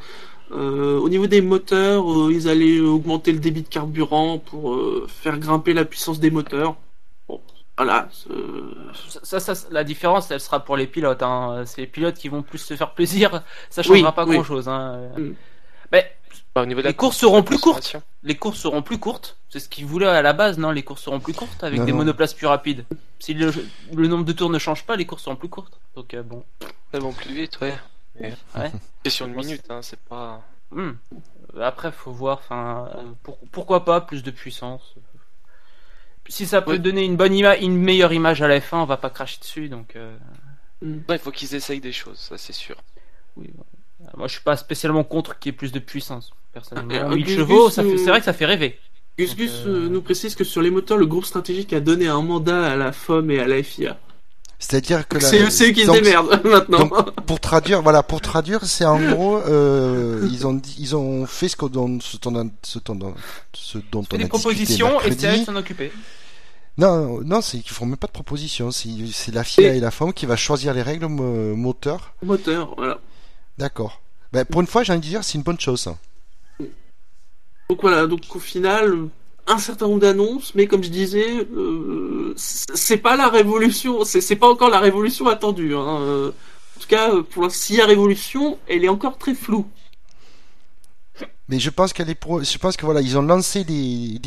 [0.53, 5.07] Euh, au niveau des moteurs, euh, ils allaient augmenter le débit de carburant pour euh,
[5.09, 6.77] faire grimper la puissance des moteurs.
[7.29, 7.41] Bon,
[7.77, 8.09] voilà.
[9.23, 11.23] Ça, ça, ça- la différence, elle sera pour les pilotes.
[11.23, 11.63] Hein.
[11.67, 13.43] C'est les pilotes qui vont plus se faire plaisir.
[13.71, 14.35] Ça changera Oui, pas oui.
[14.35, 14.69] grand chose.
[14.69, 15.09] Hein.
[15.17, 15.31] Mm.
[15.93, 16.11] Mais
[16.55, 17.97] Bah, au niveau de Les courses seront plus courtes.
[18.25, 19.37] les courses seront plus courtes.
[19.49, 20.73] C'est ce qu'ils voulaient à la base, non?
[20.73, 21.99] Les courses seront plus courtes avec Non, des non.
[21.99, 22.85] monoplaces plus rapides.
[23.21, 23.53] Si le,
[23.95, 25.79] le nombre de tours ne change pas, les courses seront plus courtes.
[25.95, 26.43] Donc euh, bon.
[26.93, 27.75] Elles vont plus vite, ouais.
[28.21, 28.73] Ouais.
[29.03, 30.43] Question de minutes, hein, c'est pas.
[30.71, 30.93] Hmm.
[31.61, 32.39] Après, faut voir.
[32.39, 34.95] Enfin, euh, pour- pourquoi pas plus de puissance
[36.29, 36.79] Si ça peut Ouais.
[36.79, 39.69] donner une bonne image, une meilleure image à la F1, on va pas cracher dessus.
[39.69, 40.17] Donc, euh,
[40.83, 42.77] Non, il faut qu'ils essayent des choses, ça c'est sûr.
[43.37, 43.51] oui.
[43.59, 46.31] Euh, Moi, je suis pas spécialement contre qu'il y ait plus de puissance.
[46.53, 48.79] Personnellement, Ah, 1000 Gus chevaux, Gus ça fait- nous- c'est vrai que ça fait rêver.
[49.19, 51.81] Gus Donc, Gus euh, euh, nous précise que sur les moteurs, le groupe stratégique a
[51.81, 53.99] donné un mandat à la FOM et à la FIA.
[54.63, 56.79] C'est-à-dire que la- C'est eux- qui se démerdent maintenant.
[56.85, 61.25] donc, pour traduire, voilà, pour traduire, c'est en gros, euh, ils ont dit, ils ont
[61.27, 63.15] fait ce, qu'on dont- ce, dont on- ce dont,
[63.55, 65.41] ce dont Fait on a des propositions et c'est à eux mercredi.
[65.41, 65.93] de s'en occuper.
[66.79, 68.71] Non, non, c'est qu'ils font même pas de propositions.
[68.71, 72.15] C'est la FIA Et- et la FOM qui va choisir les règles mo- moteurs.
[72.23, 72.99] Moteur, voilà.
[73.59, 74.01] D'accord.
[74.33, 75.81] Ben, pour une fois, j'ai envie de dire, c'est une bonne chose.
[75.81, 75.97] ça.
[77.69, 79.09] Donc voilà, donc au final,
[79.51, 84.49] un certain nombre d'annonces, mais comme je disais, euh, c'est pas la révolution, c'est pas
[84.49, 85.75] encore la révolution attendue.
[85.75, 86.01] Hein.
[86.01, 86.31] Euh,
[86.77, 89.67] En tout cas, euh, pour s'il y a révolution, elle est encore très floue.
[91.49, 92.43] Mais je pense qu'elle est pro...
[92.43, 94.21] je pense que voilà, ils ont lancé des,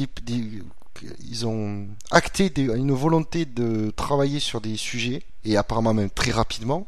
[1.32, 6.86] ils ont acté une volonté de travailler sur des sujets et apparemment même très rapidement.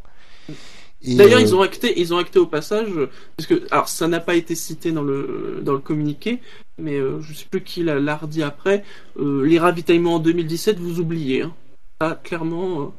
[1.03, 4.07] D'ailleurs, euh, ils ont acté, ils ont acté au passage, euh, parce que, alors, ça
[4.07, 6.41] n'a pas été cité dans le dans le communiqué,
[6.77, 8.83] mais euh, je sais plus qui l'a l'a redit après.
[9.19, 11.43] euh, les ravitaillements en 2017, vous oubliez.
[11.43, 11.53] Hein.
[12.01, 12.93] Ça, clairement,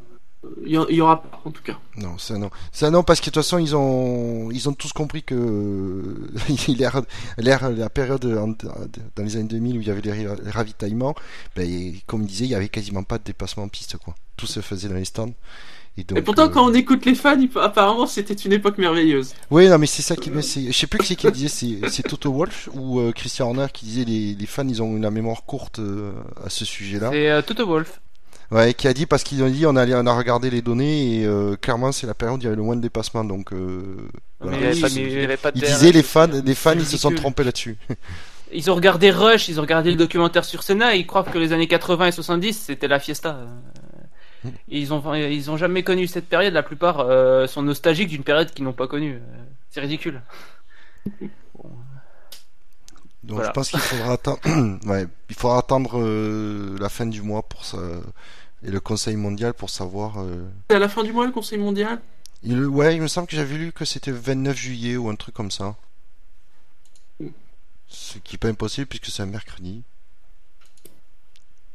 [0.64, 1.78] il y, aura pas, en tout cas.
[1.96, 2.50] Non, ça non.
[2.72, 5.34] Ça non, parce que de toute façon, ils ont, ils ont tous compris que
[6.68, 7.02] l'ère,
[7.70, 11.14] la période dans les années 2000 où il y avait les, ra- les ravitaillements,
[11.54, 14.14] ben, comme il disait, il y avait quasiment pas de dépassement en piste, quoi.
[14.36, 15.32] Tout se faisait dans les stands.
[15.98, 18.76] Et, donc, Et pourtant, euh, quand on écoute les fans, il- apparemment, c'était une époque
[18.76, 19.32] merveilleuse.
[19.50, 21.88] Oui, non, mais c'est ça qui, c'est, je sais plus qui c'est qui disait, c'est,
[21.88, 25.08] c'est Toto Wolff ou euh, Christian Horner qui disait les, les fans, ils ont une
[25.08, 26.12] mémoire courte euh,
[26.44, 27.08] à ce sujet-là.
[27.12, 28.02] C'est euh, Toto Wolf.
[28.52, 31.20] Ouais, qui a dit parce qu'ils ont dit on a, on a regardé les données
[31.20, 33.52] et euh, clairement c'est la période où il y avait le moins de dépassement donc
[33.52, 34.70] euh, voilà.
[35.54, 37.76] Il disait les fans les fans ils se sont trompés là-dessus.
[38.52, 41.36] Ils ont regardé Rush, ils ont regardé le documentaire sur Senna et ils croient que
[41.36, 43.40] les années 80 et 70 c'était la fiesta.
[43.40, 46.54] Euh, et ils ont ils ont jamais connu cette période.
[46.54, 49.20] La plupart euh, sont nostalgiques d'une période qu'ils n'ont pas connue.
[49.70, 50.22] C'est ridicule.
[53.26, 53.48] Donc Voilà.
[53.48, 54.40] je pense qu'il faudra attendre
[54.86, 57.78] ouais, il faudra attendre euh, la fin du mois pour ça
[58.62, 61.58] et le Conseil mondial pour savoir euh, C'est à la fin du mois, le Conseil
[61.58, 62.00] mondial?
[62.42, 65.16] Il, ouais, il me semble que j'avais lu que c'était le 29 juillet ou un
[65.16, 65.74] truc comme ça.
[67.88, 69.82] Ce qui est pas impossible puisque c'est un mercredi.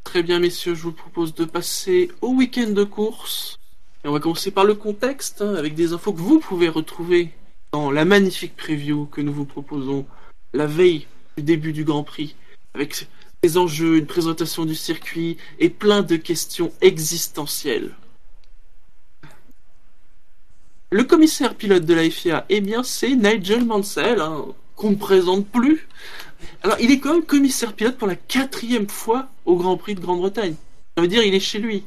[0.04, 3.60] Très bien, messieurs, je vous propose de passer au week-end de course.
[4.04, 7.32] Et on va commencer par le contexte, hein, avec des infos que vous pouvez retrouver
[7.72, 10.06] dans la magnifique preview que nous vous proposons
[10.54, 12.36] la veille du début du Grand Prix,
[12.74, 13.08] avec
[13.44, 17.92] des enjeux, une présentation du circuit et plein de questions existentielles.
[20.92, 25.48] Le commissaire pilote de la FIA, eh bien, c'est Nigel Mansell, hein, qu'on ne présente
[25.48, 25.88] plus.
[26.64, 30.02] Alors, il est quand même commissaire pilote pour la quatrième fois au Grand Prix de
[30.02, 30.56] Grande-Bretagne.
[30.96, 31.86] Ça veut dire il est chez lui.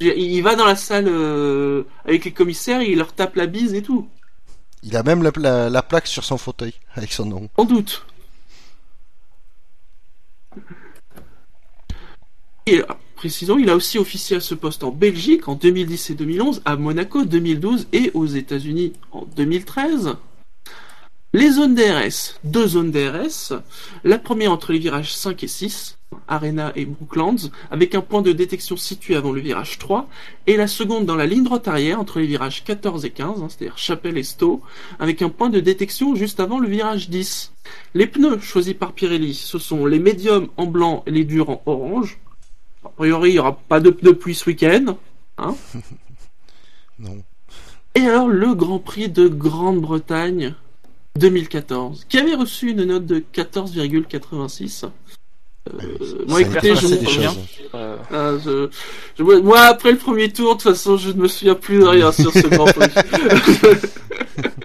[0.00, 3.82] Il va dans la salle euh, avec les commissaires, il leur tape la bise et
[3.82, 4.08] tout.
[4.84, 7.48] Il a même la, la- la plaque sur son fauteuil avec son nom.
[7.56, 8.06] Sans doute.
[12.66, 12.84] Et euh,
[13.16, 16.76] précisons, il a aussi officié à ce poste en Belgique en 2010 et 2011, à
[16.76, 20.16] Monaco 2012 et aux États-Unis en 2013.
[21.34, 23.52] Les zones DRS, deux zones DRS.
[24.02, 28.32] La première entre les virages 5 et 6, Arena et Brooklands, avec un point de
[28.32, 30.08] détection situé avant le virage 3,
[30.46, 33.48] et la seconde dans la ligne droite arrière entre les virages 14 et 15, hein,
[33.50, 34.62] c'est-à-dire Chapelle et Stowe,
[34.98, 37.52] avec un point de détection juste avant le virage 10.
[37.92, 41.62] Les pneus choisis par Pirelli, ce sont les médiums en blanc et les durs en
[41.66, 42.20] orange.
[42.86, 44.96] A priori, il n'y aura pas de pneus pluie ce week-end.
[47.00, 47.22] Non.
[47.94, 50.56] Et alors, le Grand Prix de Grande-Bretagne
[51.18, 54.84] 2014, qui avait reçu une note de 14,86.
[55.68, 57.30] Euh, moi, écoutez, je me des souviens.
[57.32, 57.44] choses.
[57.74, 58.70] Euh, Ah, je-
[59.18, 61.84] je- moi- après le premier tour, de toute façon, je ne me souviens plus de
[61.84, 62.88] rien sur ce Grand Prix.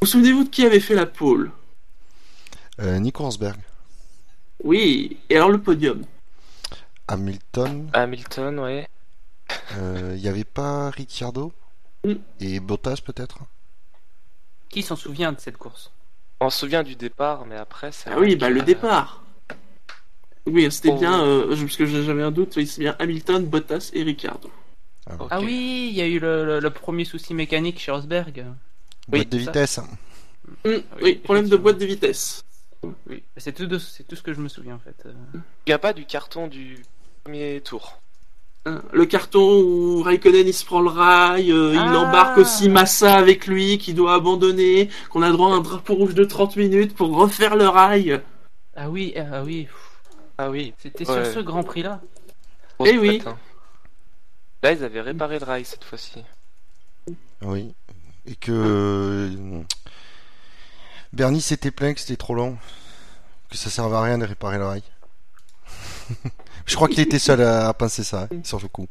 [0.00, 1.50] vous souvenez-vous de qui avait fait la pole
[2.80, 3.56] Euh, Nico Rosberg,
[4.64, 6.02] Oui, et alors le podium?
[7.06, 8.88] Hamilton, Hamilton, ouais.
[9.78, 11.52] euh, il n'y avait pas Ricciardo?
[12.04, 12.14] Mm.
[12.40, 13.38] et Bottas peut-être?
[14.74, 15.92] Qui s'en souvient de cette course
[16.40, 18.10] On se souvient du départ, mais après, c'est.
[18.10, 19.22] Ah oui, bah le départ.
[20.46, 20.98] Oui, c'était Oh.
[20.98, 24.50] bien, euh, parce que j'avais un doute, oui, c'est bien Hamilton, Bottas et Ricardo.
[25.20, 25.28] Ok.
[25.30, 28.44] Ah oui, il y a eu le, le- le premier souci mécanique chez Rosberg.
[29.06, 29.44] Boîte de ça.
[29.44, 29.78] vitesse.
[29.78, 29.86] Hum,
[30.64, 32.42] oui, oui, problème de boîte de vitesse.
[33.08, 34.96] Oui, c'est tout, de- c'est tout ce que je me souviens en fait.
[35.06, 35.12] Euh,
[35.66, 36.82] Il n'y a pas du carton du
[37.22, 38.00] premier tour.
[38.66, 41.98] Hein, Le carton où Raikkonen il se prend le rail, euh, il Ah.
[41.98, 46.14] embarque aussi Massa avec lui qui doit abandonner, qu'on a droit à un drapeau rouge
[46.14, 48.22] de 30 minutes pour refaire le rail.
[48.74, 49.68] Ah oui, ah oui,
[50.38, 50.72] Ah oui.
[50.78, 51.24] c'était Ouais.
[51.24, 52.00] sur ce Grand Prix là.
[52.84, 53.22] Eh oui.
[53.26, 53.36] hein.
[54.62, 56.24] Là, ils avaient réparé le rail cette fois-ci.
[57.42, 57.74] Oui.
[58.26, 59.60] Et que euh,
[61.12, 62.56] Bernie s'était plaint que c'était trop long,
[63.50, 64.82] que ça servait à rien de réparer le rail.
[66.66, 68.86] Je crois qu'il était seul à, à penser ça hein, sur le coup.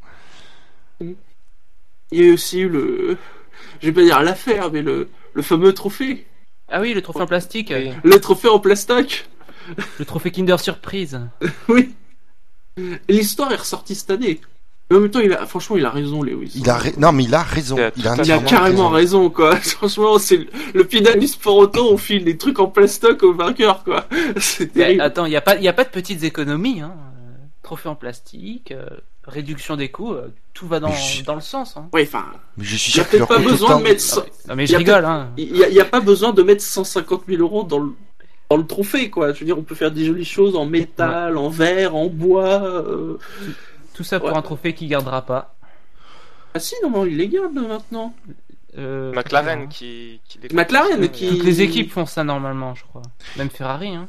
[1.00, 1.16] Il
[2.12, 3.16] y a eu aussi eu le,
[3.80, 6.26] je vais pas dire l'affaire, mais le, le fameux trophée.
[6.70, 7.90] Ah oui, le trophée en plastique, Oui.
[8.02, 9.28] Le trophée en plastoc.
[9.98, 11.20] le trophée Kinder Surprise.
[11.68, 11.92] Oui.
[13.08, 14.40] L'histoire est ressortie cette année.
[14.90, 16.52] Mais en même temps, il a, franchement, il a raison, Lewis.
[16.56, 17.76] Il a ra- non mais il a raison.
[17.76, 19.56] Il a Il a, tout à Il a entièrement carrément raison, quoi.
[19.60, 23.32] Franchement, c'est le, le pédale du sport auto, on file des trucs en plastoc au
[23.32, 24.06] vainqueur, quoi.
[24.38, 25.00] C'est Mais terrible.
[25.02, 26.80] attends, il n'y a, pas- y a pas de petites économies.
[26.82, 26.92] Hein.
[27.64, 28.86] Trophée en plastique, euh,
[29.24, 31.76] réduction des coûts, euh, tout va dans, je- dans le sens.
[31.76, 31.88] Hein.
[31.92, 32.26] Ouais, enfin,
[32.58, 34.76] Mais je suis sûr peut-être pas besoin de mettre, Non, mais, non, mais Il je
[34.76, 35.04] rigole.
[35.04, 35.30] Hein.
[35.38, 37.92] il y, a, il y a pas besoin de mettre 150 000 euros dans le,
[38.50, 39.32] dans le trophée, quoi.
[39.32, 42.62] Je veux dire, on peut faire des jolies choses en métal, en verre, en bois.
[42.64, 43.18] euh.
[43.94, 44.36] Tout ça pour Ouais.
[44.36, 45.56] un trophée qui gardera pas.
[46.52, 48.14] Ah si, non, il les garde maintenant.
[48.76, 53.02] Euh, McLaren qui, qui les McLaren qui- Toutes les équipes font ça normalement, je crois.
[53.38, 53.94] Même Ferrari.
[53.94, 54.06] Hein.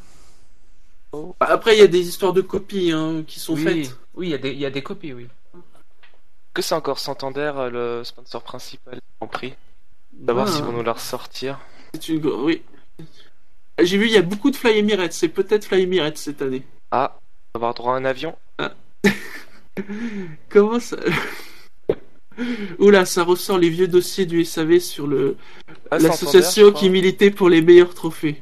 [1.40, 3.98] Bah, Après, il y a des histoires de copies hein, qui sont oui, faites.
[4.16, 5.28] oui, il y, a des- il y a des copies, oui.
[6.54, 9.54] Que c'est encore Santander euh, le sponsor principal en prix?
[10.14, 10.68] D'avoir s'ils hein.
[10.68, 11.60] vont nous la ressortir.
[11.94, 12.26] C'est une...
[12.26, 12.62] Oui.
[13.82, 15.12] J'ai vu, il y a beaucoup de Fly Emirates.
[15.14, 16.64] C'est peut-être Fly Emirates cette année.
[16.92, 17.18] Ah,
[17.54, 18.36] on va avoir droit à un avion?
[20.50, 20.96] Comment ça
[22.80, 25.38] Oula, ça ressort les vieux dossiers du SAV sur le
[25.92, 28.42] Ah, l'association qui militait pour les meilleurs trophées.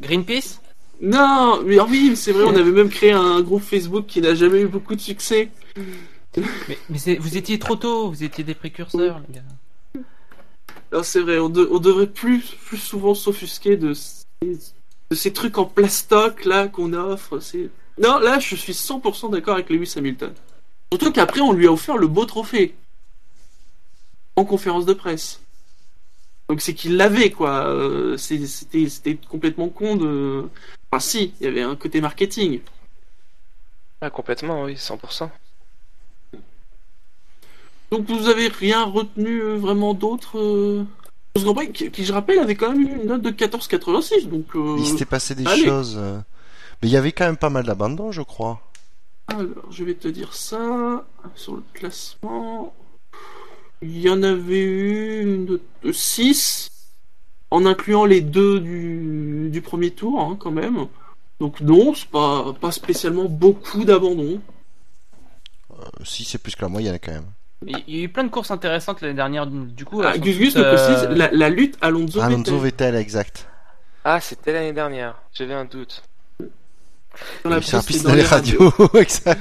[0.00, 0.60] Greenpeace?
[1.00, 4.60] Non, mais oui, c'est vrai, on avait même créé un groupe Facebook qui n'a jamais
[4.62, 5.50] eu beaucoup de succès.
[6.36, 10.02] Mais, vous étiez trop tôt, vous étiez des précurseurs, les gars.
[10.92, 14.24] Non, c'est vrai, on, de- on devrait plus, plus souvent s'offusquer de, ces-
[15.10, 17.40] de ces trucs en plastoc là qu'on offre.
[17.40, 17.70] C'est...
[17.98, 20.32] Non, là, je suis 100% d'accord avec Lewis Hamilton.
[20.92, 22.74] Surtout qu'après, on lui a offert le beau trophée
[24.36, 25.40] en conférence de presse.
[26.48, 27.66] Donc c'est qu'il l'avait, quoi.
[27.66, 30.48] Euh, C'était, c'était complètement con de.
[30.90, 32.60] Enfin, si, il y avait un côté marketing.
[34.00, 35.28] Ah, complètement, oui, 100%.
[37.90, 40.84] Donc vous avez rien retenu euh, vraiment d'autre euh...
[41.36, 44.28] Ce Grand Prix, qui, qui, je rappelle, avait quand même eu une note de 14,86.
[44.28, 44.46] Donc.
[44.56, 45.64] euh, Il s'était passé des allez.
[45.64, 45.96] choses.
[45.96, 48.60] Mais il y avait quand même pas mal d'abandon, je crois.
[49.28, 51.04] Alors, je vais te dire ça.
[51.34, 52.74] Sur le classement.
[53.88, 56.70] Il y en avait eu une 6.
[57.52, 60.86] En incluant les deux du, du premier tour, hein, quand même.
[61.38, 64.40] Donc, non, c'est pas, pas spécialement beaucoup d'abandon.
[65.72, 67.26] Euh, si c'est plus que la moyenne quand même.
[67.66, 70.02] Il y a eu plein de courses intéressantes l'année dernière, du coup.
[70.02, 72.92] Ah, Gus Gus me précise euh, la, la lutte Alonso Alonso Vettel.
[72.92, 73.46] Vettel, exact.
[74.04, 75.14] Ah, c'était l'année dernière.
[75.32, 76.02] J'avais un doute.
[77.44, 79.40] Dans la piste dans les radios, exact.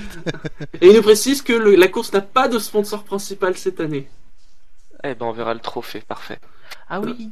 [0.81, 4.07] Et il nous précise que le- la course n'a pas de sponsor principal cette année.
[5.03, 6.01] Eh ben, on verra le trophée.
[6.01, 6.39] Parfait.
[6.89, 7.29] Ah oui,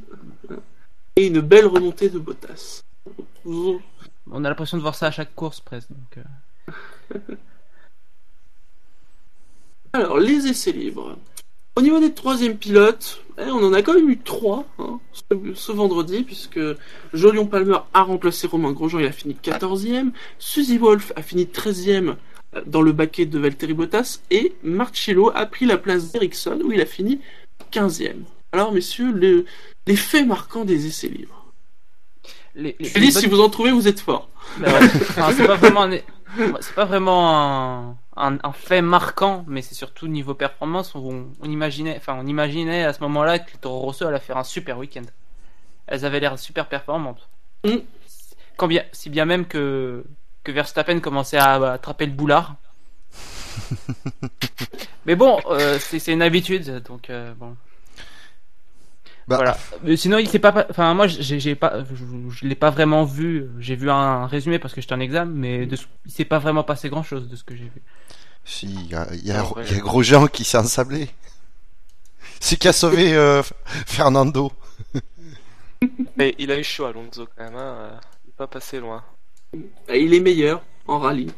[1.16, 2.82] Et une belle remontée de Bottas.
[3.44, 3.80] on
[4.44, 5.88] a l'impression de voir ça à chaque course presque.
[5.90, 6.24] Donc,
[7.10, 7.18] euh,
[9.92, 11.16] Alors, les essais libres.
[11.76, 15.54] Au niveau des troisièmes pilotes, eh, on en a quand même eu trois hein, ce,
[15.54, 16.60] ce vendredi, puisque
[17.12, 20.12] Jolion Palmer a remplacé Romain Grosjean, il a fini 14e.
[20.38, 22.14] Suzy Wolf a fini 13e
[22.66, 26.80] dans le baquet de Valtteri Bottas, et Marcello a pris la place d'Ericsson, où il
[26.80, 27.20] a fini
[27.74, 28.22] 15e.
[28.52, 29.44] Alors, messieurs, le-
[29.86, 31.52] les faits marquants des essais libres.
[32.54, 34.28] les, les- Je les dis, si vous en trouvez, vous êtes fort.
[34.58, 34.86] Bah ouais.
[34.86, 35.98] Enfin, c'est pas vraiment un...
[36.60, 40.94] C'est pas vraiment un, un, un fait marquant, mais c'est surtout niveau performance.
[40.96, 44.36] On, on imaginait, enfin, on imaginait à ce moment-là que les Toro Rosso allaient faire
[44.36, 45.04] un super week-end.
[45.86, 47.28] Elles avaient l'air super performantes.
[47.64, 47.76] Mm.
[48.56, 50.04] Quand bien, si bien même que
[50.42, 52.56] que Verstappen commençait à attraper le boulard.
[55.06, 57.56] mais bon, euh, c'est c'est une habitude, donc euh, bon.
[59.26, 59.56] Bah, voilà.
[59.82, 63.04] Mais sinon, il s'est pas, enfin moi, j'ai j'ai pas, je, je l'ai pas vraiment
[63.04, 63.46] vu.
[63.58, 66.38] J'ai vu un résumé parce que j'étais en examen, mais de, ce- il s'est pas
[66.38, 67.82] vraiment passé grand chose de ce que j'ai vu.
[68.44, 69.64] Si, il y a, y a- Ah, ouais.
[69.70, 71.08] il y a Grosjean qui s'est ensablé.
[72.40, 73.42] C'est qui a sauvé euh,
[73.86, 74.52] Fernando.
[76.16, 77.76] Mais il a eu chaud Alonso quand même, hein.
[77.78, 77.90] euh,
[78.26, 79.02] Il est pas passé loin.
[79.88, 81.30] Ah, Il est meilleur en rallye.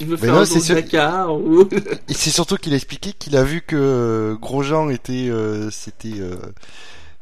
[0.00, 1.68] Il veut Mais faire non, un sûr- Dakar ou...
[2.08, 6.20] Et c'est surtout qu'il a expliqué qu'il a vu que euh, Grosjean était, euh, c'était
[6.20, 6.36] euh,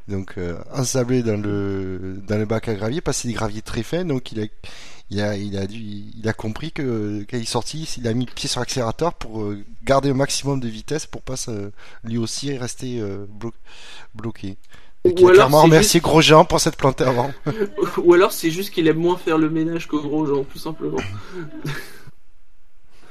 [0.09, 3.63] donc euh, ensablé dans le dans le bac à gravier parce que c'est des graviers
[3.63, 4.45] très fins, donc il a
[5.11, 5.79] il a il a dû
[6.17, 9.15] il a compris que quand il est sorti, il a mis le pied sur l'accélérateur
[9.15, 11.71] pour euh, garder un maximum de vitesse pour pas se-
[12.05, 13.53] lui aussi rester euh, blo-
[14.15, 14.57] bloqué.
[15.05, 17.33] Et Ou qu'il a alors, clairement c'est remercié Grosjean pour s'être planté avant.
[17.99, 20.99] ou alors c'est juste qu'il aime moins faire le ménage que Grosjean, tout simplement.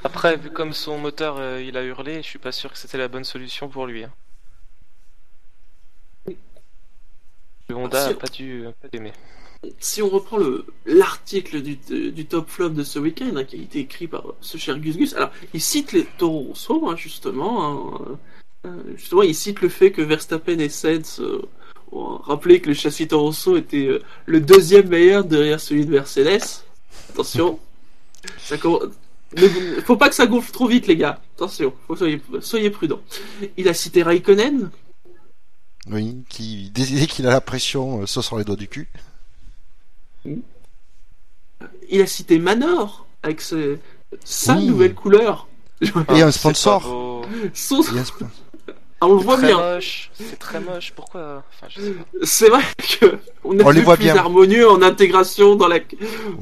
[0.03, 2.97] Après, vu comme son moteur euh, il a hurlé, je suis pas sûr que c'était
[2.97, 4.03] la bonne solution pour lui.
[4.03, 4.11] hein.
[7.69, 9.13] Le Honda Si- a pas dû, pas dû aimer.
[9.79, 11.75] Si on reprend le l'article du,
[12.11, 14.95] du top flop de ce week-end, hein, qui a été écrit par ce cher Gus
[14.97, 17.65] Gus, alors il cite les Toro Rosso, hein, justement.
[17.65, 18.17] hein,
[18.67, 21.41] euh, justement, il cite le fait que Verstappen et Sainz euh,
[21.91, 25.91] ont rappelé que le châssis Toro Rosso était euh, le deuxième meilleur derrière celui de
[25.91, 26.43] Mercedes.
[27.09, 27.59] Attention,
[28.37, 28.91] ça comm-
[29.35, 31.19] ne- faut pas que ça gonfle trop vite, les gars.
[31.37, 33.01] Attention, faut soyez, soyez prudents.
[33.57, 34.69] Il a cité Raikkonen,
[35.91, 38.87] Oui, qui dès qu'il a la pression, euh, ça sur les doigts du cul.
[41.89, 43.79] il a cité Manor avec ses-
[44.23, 44.65] sa Oui.
[44.67, 45.47] nouvelle couleur.
[46.13, 47.25] Et un sponsor.
[47.53, 48.25] Son- Et un sp-
[49.01, 49.57] Ah, on le C'est voit très bien.
[49.57, 50.11] moche.
[50.13, 50.93] C'est très moche.
[50.95, 51.67] Pourquoi Enfin.
[52.23, 52.63] C'est vrai
[52.99, 54.15] que on a On les voit plus bien.
[54.15, 55.79] harmonieux en intégration dans la.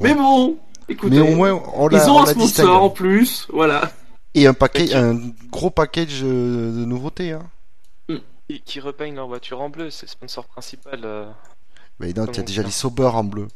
[0.00, 0.56] Mais bon,
[0.88, 3.90] écoutez, Mais au moins, on ils ont on un sponsor en plus, voilà.
[4.34, 5.18] Et un paquet, un
[5.50, 7.32] gros package euh, de nouveautés.
[7.32, 7.42] Hein.
[8.48, 11.00] Qui, qui repeignent leur voiture en bleu, c'est le sponsor principal.
[11.04, 11.30] euh.
[12.00, 13.48] Mais non, il y a Comment déjà les Sauber en bleu.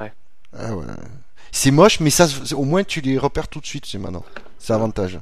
[0.00, 0.12] Ouais.
[0.56, 0.86] Ah ouais.
[1.52, 4.24] C'est moche, mais ça, au moins tu les repères tout de suite, c'est maintenant.
[4.58, 5.18] C'est avantage.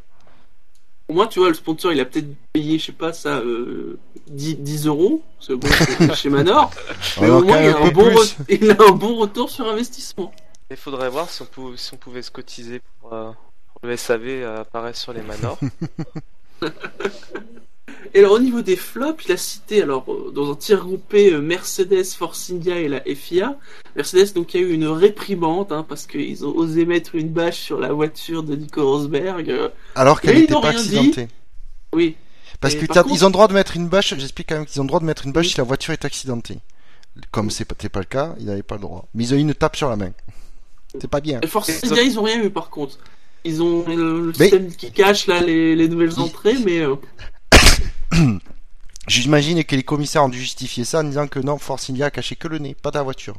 [1.09, 3.97] Au moins, tu vois, le sponsor, il a peut-être payé, je sais pas, ça, euh,
[4.29, 5.23] 10, 10 euros.
[5.41, 6.73] C'est bon, c'est chez Manor.
[7.21, 8.17] Mais Alors, au moins, il a, un bon plus.
[8.17, 10.33] re- il a un bon retour sur investissement.
[10.69, 13.31] Il faudrait voir si on, pou- si on pouvait se cotiser pour, euh,
[13.69, 15.59] pour le SAV euh, apparaître sur les manors.
[18.15, 21.33] Et alors, au niveau des flops, il a cité, alors, euh, dans un tir groupé,
[21.33, 23.57] euh, Mercedes, Force India et la FIA.
[23.95, 27.29] Mercedes, donc, il y a eu une réprimande, hein, parce qu'ils ont osé mettre une
[27.29, 29.51] bâche sur la voiture de Nico Rosberg.
[29.51, 30.77] euh, Alors qu'elle n'était pas dit.
[30.99, 31.29] accidentée.
[31.95, 32.17] oui.
[32.61, 34.55] Parce que par t'as- contre- ils ont le droit de mettre une bâche, j'explique quand
[34.57, 35.51] même qu'ils ont le droit de mettre une bâche Oui.
[35.53, 36.59] si la voiture est accidentée.
[37.31, 39.09] Comme c'est pas, pas le cas, ils n'avaient pas le droit.
[39.15, 40.13] Mais ils ont eu une tape sur la main.
[40.99, 41.41] C'est pas bien.
[41.43, 42.99] Et Force Et India, ils ont rien eu, par contre.
[43.45, 46.81] Ils ont le, Mais- système qui cache, là, les, les nouvelles entrées, mais...
[46.81, 46.95] euh,
[49.09, 52.11] J'imagine que les commissaires ont dû justifier ça en disant que non, Force India a
[52.11, 53.37] caché que le nez, pas ta voiture.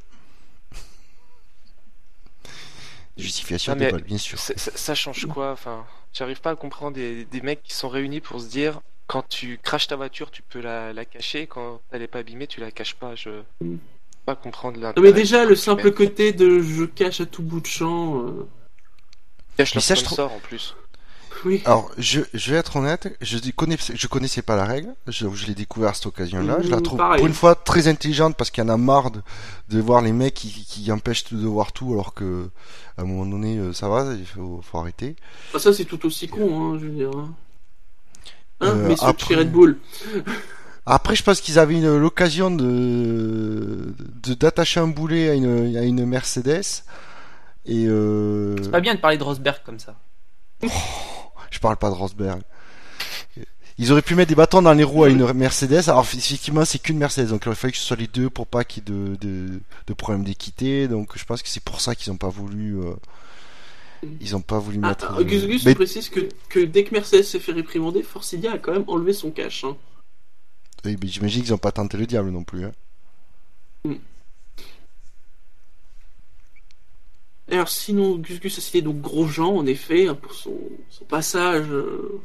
[3.18, 4.38] Justification Ah, déballe, bien sûr.
[4.38, 5.51] Ça, ça change quoi?
[5.51, 9.28] Enfin, j'arrive pas à comprendre des, des mecs qui sont réunis pour se dire quand
[9.28, 12.59] tu craches ta voiture, tu peux la, la cacher, quand elle est pas abîmée, tu
[12.59, 13.15] la caches pas.
[13.15, 13.78] Je peux
[14.26, 15.07] pas comprendre Non, l'intérêt.
[15.07, 18.22] mais déjà, le simple côté de je cache à tout bout de champ...
[18.24, 18.47] euh,
[19.57, 20.76] cache Mais leur ça, je sponsor en plus.
[21.45, 21.61] Oui.
[21.65, 25.27] Alors, je, je vais être honnête, je, dis- connais, je connaissais pas la règle, je,
[25.33, 27.19] je l'ai découvert à cette occasion-là, je la Mmh, trouve pareil.
[27.19, 29.21] pour une fois très intelligente parce qu'il y en a marre de,
[29.69, 32.49] de voir les mecs qui, qui empêchent de voir tout alors que
[32.97, 35.15] à un moment donné euh, ça va, il faut, faut arrêter.
[35.53, 37.11] Ah, ça, c'est tout aussi con, hein, je veux dire.
[37.15, 37.33] Hein,
[38.59, 39.77] Hein, Euh, messieurs de chez après- Red Bull.
[40.88, 45.83] Après, je pense qu'ils avaient une- l'occasion de de- d'attacher un boulet à une, à
[45.83, 46.63] une Mercedes
[47.67, 49.95] et euh, C'est pas bien de parler de Rosberg comme ça.
[51.52, 52.41] Je parle pas de Rosberg.
[53.80, 55.88] Ils auraient pu mettre des bâtons dans les roues à une Mercedes.
[55.89, 58.48] Alors effectivement, c'est qu'une Mercedes, donc il aurait fallu que ce soit les deux pour
[58.48, 60.88] pas qu'il y ait de, de, de problème d'équité.
[60.88, 62.80] Donc je pense que c'est pour ça qu'ils ont pas voulu.
[62.80, 62.93] euh,
[64.20, 65.16] ils ont pas voulu Ah, mettre.
[65.18, 68.54] ah, Gus Gus mais- précise que, que dès que Mercedes s'est fait réprimander, Force India
[68.54, 69.64] a quand même enlevé son cash.
[69.64, 69.76] Hein.
[70.86, 72.66] oui, mais j'imagine qu'ils ont pas tenté le diable non plus.
[72.66, 72.72] hein.
[73.86, 74.00] Et
[77.50, 80.58] Alors sinon, Gus Gus a cité donc Grosjean, en effet, hein, pour son,
[80.89, 82.20] son passage euh,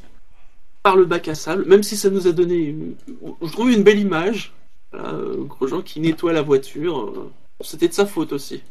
[0.82, 2.94] par le bac à sable, même si ça nous a donné, une-
[3.42, 4.52] je trouve, une belle image.
[4.92, 6.98] Voilà, euh, Grosjean qui nettoie la voiture.
[7.08, 8.62] euh, C'était de sa faute aussi.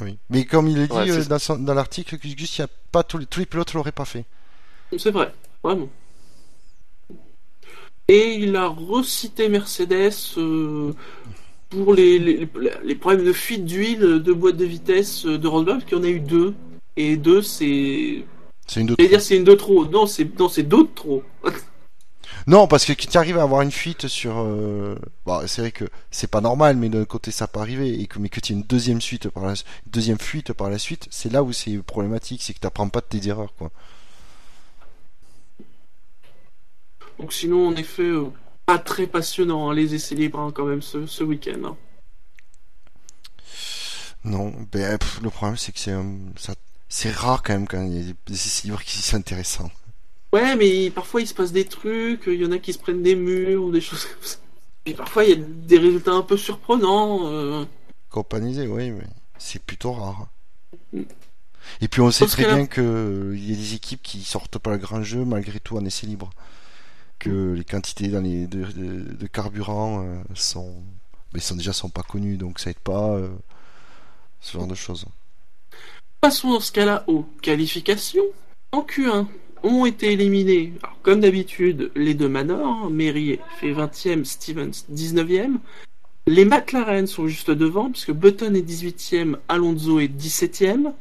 [0.00, 0.18] Oui.
[0.28, 3.02] Mais comme il est dit Ouais, euh, dans, l'article, Gus Gus, il y a pas
[3.04, 4.24] tous les, tous les pilotes l'auraient pas fait.
[4.98, 5.32] C'est vrai,
[5.62, 5.88] vraiment.
[8.08, 10.92] Et il a recité Mercedes euh,
[11.70, 12.48] pour les, les,
[12.84, 16.04] les problèmes de fuite d'huile de boîte de vitesse de Rosberg, parce qu'il y en
[16.04, 16.54] a eu deux.
[16.96, 18.24] Et deux, c'est.
[18.66, 19.06] C'est une de trop.
[19.08, 19.86] dire c'est une de trop.
[19.86, 21.22] Non, c'est non, c'est deux de trop.
[22.46, 24.38] Non, parce que tu arrives à avoir une fuite sur.
[24.38, 24.96] euh,
[25.26, 28.18] Bon, c'est vrai que c'est pas normal, mais d'un côté ça peut arriver, et que
[28.18, 29.54] mais que tu aies une deuxième suite par la
[29.86, 33.06] deuxième fuite par la suite, c'est là où c'est problématique, c'est que t'apprends pas de
[33.18, 33.70] tes erreurs, quoi.
[37.18, 38.26] Donc sinon, en effet, euh,
[38.70, 41.60] pas très passionnant hein, les essais libres hein, quand même ce, ce week-end.
[41.64, 41.76] hein.
[44.24, 45.94] Non, ben pff, le problème c'est que c'est
[46.36, 46.54] ça,
[46.88, 49.70] c'est rare quand même quand il y a des, essais libres qui sont intéressants.
[50.32, 53.02] Ouais, mais parfois il se passe des trucs, il y en a qui se prennent
[53.02, 54.36] des murs ou des choses comme ça.
[54.86, 57.26] Et parfois il y a des résultats un peu surprenants.
[57.32, 57.64] euh.
[58.10, 59.06] Companisé, oui, mais
[59.38, 60.28] c'est plutôt rare.
[60.92, 61.02] Mm.
[61.80, 64.02] Et puis on sait Parce très que là- bien que euh, y a des équipes
[64.02, 66.30] qui sortent pas le grand jeu malgré tout en essai libre.
[67.20, 70.82] Que les quantités dans les, de, carburant euh, sont,
[71.34, 73.28] mais sont déjà sont pas connues, donc ça aide pas euh,
[74.40, 75.04] ce genre de choses.
[76.22, 78.24] Passons dans ce cas-là aux qualifications.
[78.72, 79.26] En Q1
[79.62, 82.90] ont été éliminés, alors, comme d'habitude, les deux Manor.
[82.90, 85.58] Merrier fait 20e, Stevens 19e.
[86.26, 90.92] Les McLaren sont juste devant, puisque Button est 18e, Alonso est 17e.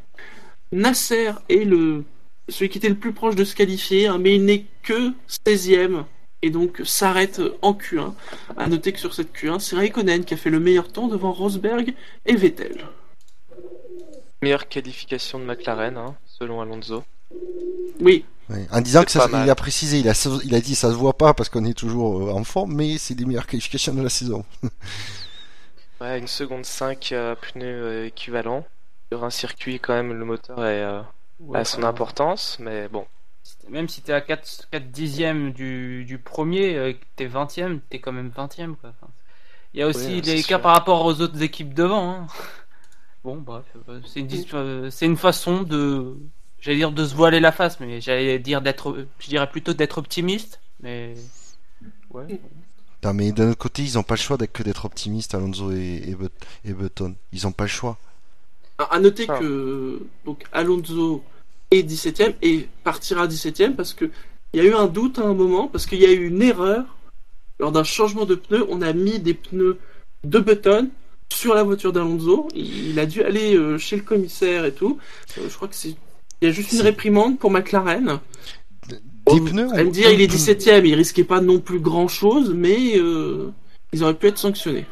[0.71, 2.03] Nasser est le
[2.49, 5.13] celui qui était le plus proche de se qualifier, hein, mais il n'est que
[5.45, 6.03] 16e
[6.41, 8.13] et donc s'arrête en Q1.
[8.57, 11.31] À noter que sur cette Q1, c'est Raikkonen qui a fait le meilleur temps devant
[11.31, 11.93] Rosberg
[12.25, 12.85] et Vettel.
[14.41, 17.03] Meilleure qualification de McLaren, hein, selon Alonso.
[17.99, 18.65] Oui, Ouais.
[18.71, 21.15] En disant que ça, il a précisé, il a, il a dit ça se voit
[21.15, 24.09] pas parce qu'on est toujours euh, en forme, mais c'est les meilleures qualifications de la
[24.09, 24.43] saison.
[26.01, 28.65] Ouais, une seconde 5 euh, pneus euh, équivalent.
[29.11, 31.01] Sur un circuit, quand même, le moteur est, euh,
[31.39, 33.05] Ouais, a son importance, mais bon.
[33.69, 38.11] Même si t'es à 4, 4 dixièmes du, du premier, euh, t'es 20ème, t'es quand
[38.11, 38.75] même 20ème.
[38.75, 38.89] Quoi.
[38.91, 39.11] Enfin,
[39.73, 40.47] il y a aussi Oui, sûr.
[40.47, 42.11] cas par rapport aux autres équipes devant.
[42.11, 42.27] hein.
[43.23, 46.17] Bon, bref, euh, c'est une, dis- euh, c'est une façon de,
[46.59, 49.97] j'allais dire de se voiler la face, mais j'allais dire d'être, je dirais plutôt d'être
[49.97, 50.61] optimiste.
[50.81, 51.15] Mais
[52.11, 52.29] ouais.
[53.03, 55.71] Non, mais d'un autre côté, ils ont pas le choix d'être que d'être optimistes, Alonso
[55.71, 56.33] et, et, But-
[56.65, 57.15] et Button.
[57.31, 57.97] Ils ont pas le choix.
[58.79, 59.37] À à noter Ah.
[59.39, 61.21] que donc Alonso
[61.71, 64.09] est 17ème et partira 17ème parce que
[64.53, 66.41] il y a eu un doute à un moment parce qu'il y a eu une
[66.41, 66.83] erreur
[67.59, 68.65] lors d'un changement de pneus.
[68.69, 69.77] On a mis des pneus
[70.23, 70.89] de Button
[71.31, 72.47] sur la voiture d'Alonso.
[72.55, 74.97] Il il a dû aller euh, chez le commissaire et tout.
[75.37, 75.95] Euh, je crois que c'est
[76.41, 78.19] il y a juste une réprimande pour McLaren.
[78.87, 82.07] Des pneus allez me dire, il est pneu 17ème, il risquait pas non plus grand
[82.07, 83.51] chose, mais euh,
[83.93, 84.85] ils auraient pu être sanctionnés.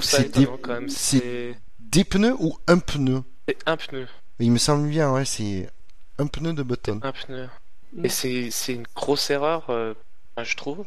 [0.00, 0.88] C'est des- quand même.
[0.88, 1.56] C'est
[1.92, 4.06] Des pneus ou un pneu c'est un pneu.
[4.38, 5.68] Il me semble bien, ouais, c'est
[6.18, 7.00] un pneu de Button.
[7.02, 7.48] Un pneu.
[8.04, 9.94] Et c'est c'est une grosse erreur, euh,
[10.42, 10.84] je trouve.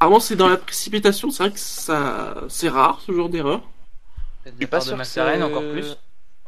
[0.00, 1.30] Apparemment, c'est dans la précipitation.
[1.30, 3.62] C'est vrai que ça, c'est rare ce genre d'erreur.
[4.46, 5.82] Je de suis pas de sûr que McLaren encore plus.
[5.82, 5.96] Je suis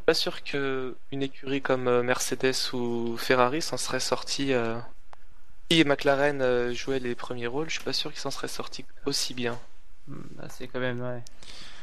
[0.07, 4.53] pas sûr que une écurie comme euh, Mercedes ou Ferrari s'en serait sorti.
[4.53, 4.79] Euh...
[5.71, 8.85] Si McLaren euh, jouait les premiers rôles, je suis pas sûr qu'ils s'en seraient sortis
[9.07, 9.59] aussi bien.
[10.09, 11.23] Hmm, bah, c'est quand même, ouais.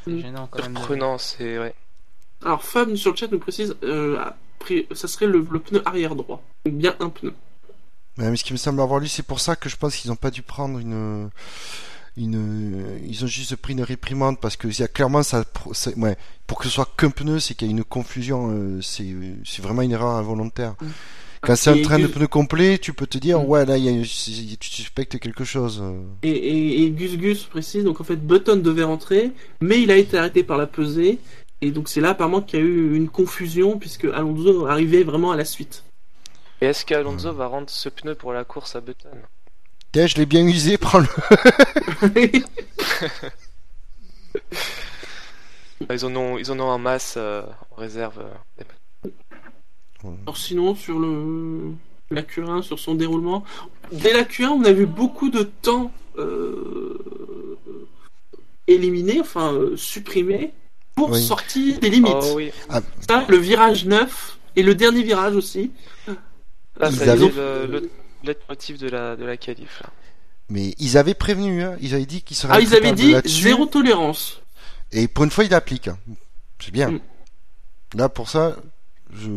[0.04, 0.22] C'est Mm.
[0.22, 0.74] gênant quand même.
[0.74, 1.76] de- Surprenant, c'est ouais.
[2.44, 4.18] Alors, Fab sur le chat nous précise, euh,
[4.60, 6.42] après, ça serait le, le pneu arrière droit.
[6.66, 7.34] Donc bien un pneu.
[8.18, 10.16] Mais ce qui me semble avoir lu, c'est pour ça que je pense qu'ils ont
[10.16, 11.30] pas dû prendre une.
[12.20, 15.92] Une, ils ont juste pris une réprimande parce que il y a clairement ça, ça-
[15.98, 16.18] ouais,
[16.48, 19.06] pour que ce soit qu'un pneu, c'est qu'il y a une confusion, euh, c'est,
[19.62, 20.74] vraiment une erreur involontaire.
[20.82, 20.86] Mm.
[21.42, 23.46] Quand c'est un train de pneus complet, tu peux te dire, Mm.
[23.46, 25.84] ouais, là, y a, tu suspectes quelque chose.
[26.24, 29.32] Et, et, et Gus Gus précise, donc en fait, Button devait rentrer,
[29.62, 31.20] mais il a été arrêté par la pesée.
[31.62, 35.32] Et donc c'est là apparemment qu'il y a eu une confusion puisque Alonso arrivait vraiment
[35.32, 35.84] à la suite.
[36.62, 39.10] Et est-ce qu'Alonso va rendre ce pneu pour la course à Button
[39.92, 41.08] Tiens, je l'ai bien usé, prends-le.
[45.92, 48.20] Ils en ont, ils en ont en masse euh, en réserve.
[49.06, 51.72] euh, Alors sinon, sur le
[52.10, 53.44] la Q1, sur son déroulement,
[53.92, 57.58] dès la Q1, on a vu beaucoup de temps euh,
[58.68, 60.54] éliminé, enfin euh, supprimé,
[60.98, 61.24] pour Oui.
[61.24, 62.14] sortir des limites.
[62.22, 62.52] Oh oui,
[63.08, 65.72] Ça, le virage 9 et le dernier virage aussi.
[66.78, 67.90] là, Ils ça a avaient- le, le
[68.24, 69.80] leitmotiv de la, de la qualif.
[69.84, 69.90] là.
[70.50, 71.78] Mais ils avaient prévenu, hein.
[71.82, 74.42] ils avaient dit qu'ils seraient Ah, ils avaient dit zéro tolérance.
[74.92, 75.88] Et pour une fois, il applique.
[75.90, 75.98] hein.
[76.60, 76.92] C'est bien.
[76.92, 77.00] Mm.
[77.96, 78.56] Là, pour ça,
[79.14, 79.30] je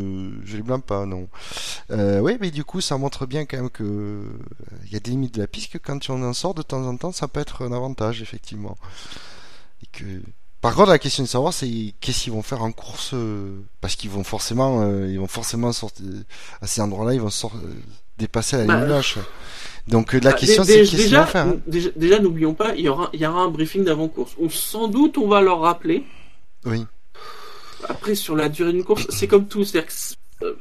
[0.45, 1.29] je les blâme pas, non.
[1.91, 4.23] Euh, oui, mais du coup, ça montre bien quand même que euh,
[4.87, 6.85] il y a des limites de la piste que quand on en sort de temps
[6.87, 8.77] en temps, ça peut être un avantage, effectivement.
[9.83, 10.05] Et que
[10.61, 13.97] Par contre, la question de savoir, c'est qu'est-ce qu'ils vont faire en course, euh, parce
[13.97, 16.05] qu'ils vont forcément, euh, ils vont forcément sortir
[16.61, 17.73] à ces endroits-là, ils vont sort- euh,
[18.19, 19.17] dépasser la Bah, ligne blanche.
[19.89, 21.47] Donc euh, la Bah, question, c'est qu'est-ce qu'ils déjà, vont faire.
[21.47, 21.57] hein.
[21.67, 24.33] déjà, déjà, n'oublions pas, il y aura, il y aura un briefing d'avant-course.
[24.39, 26.05] On, sans doute, on va leur rappeler.
[26.67, 26.85] Oui.
[27.89, 29.65] Après, sur la durée d'une course, c'est comme tout.
[29.65, 30.55] C'est-à-dire que c'est- euh,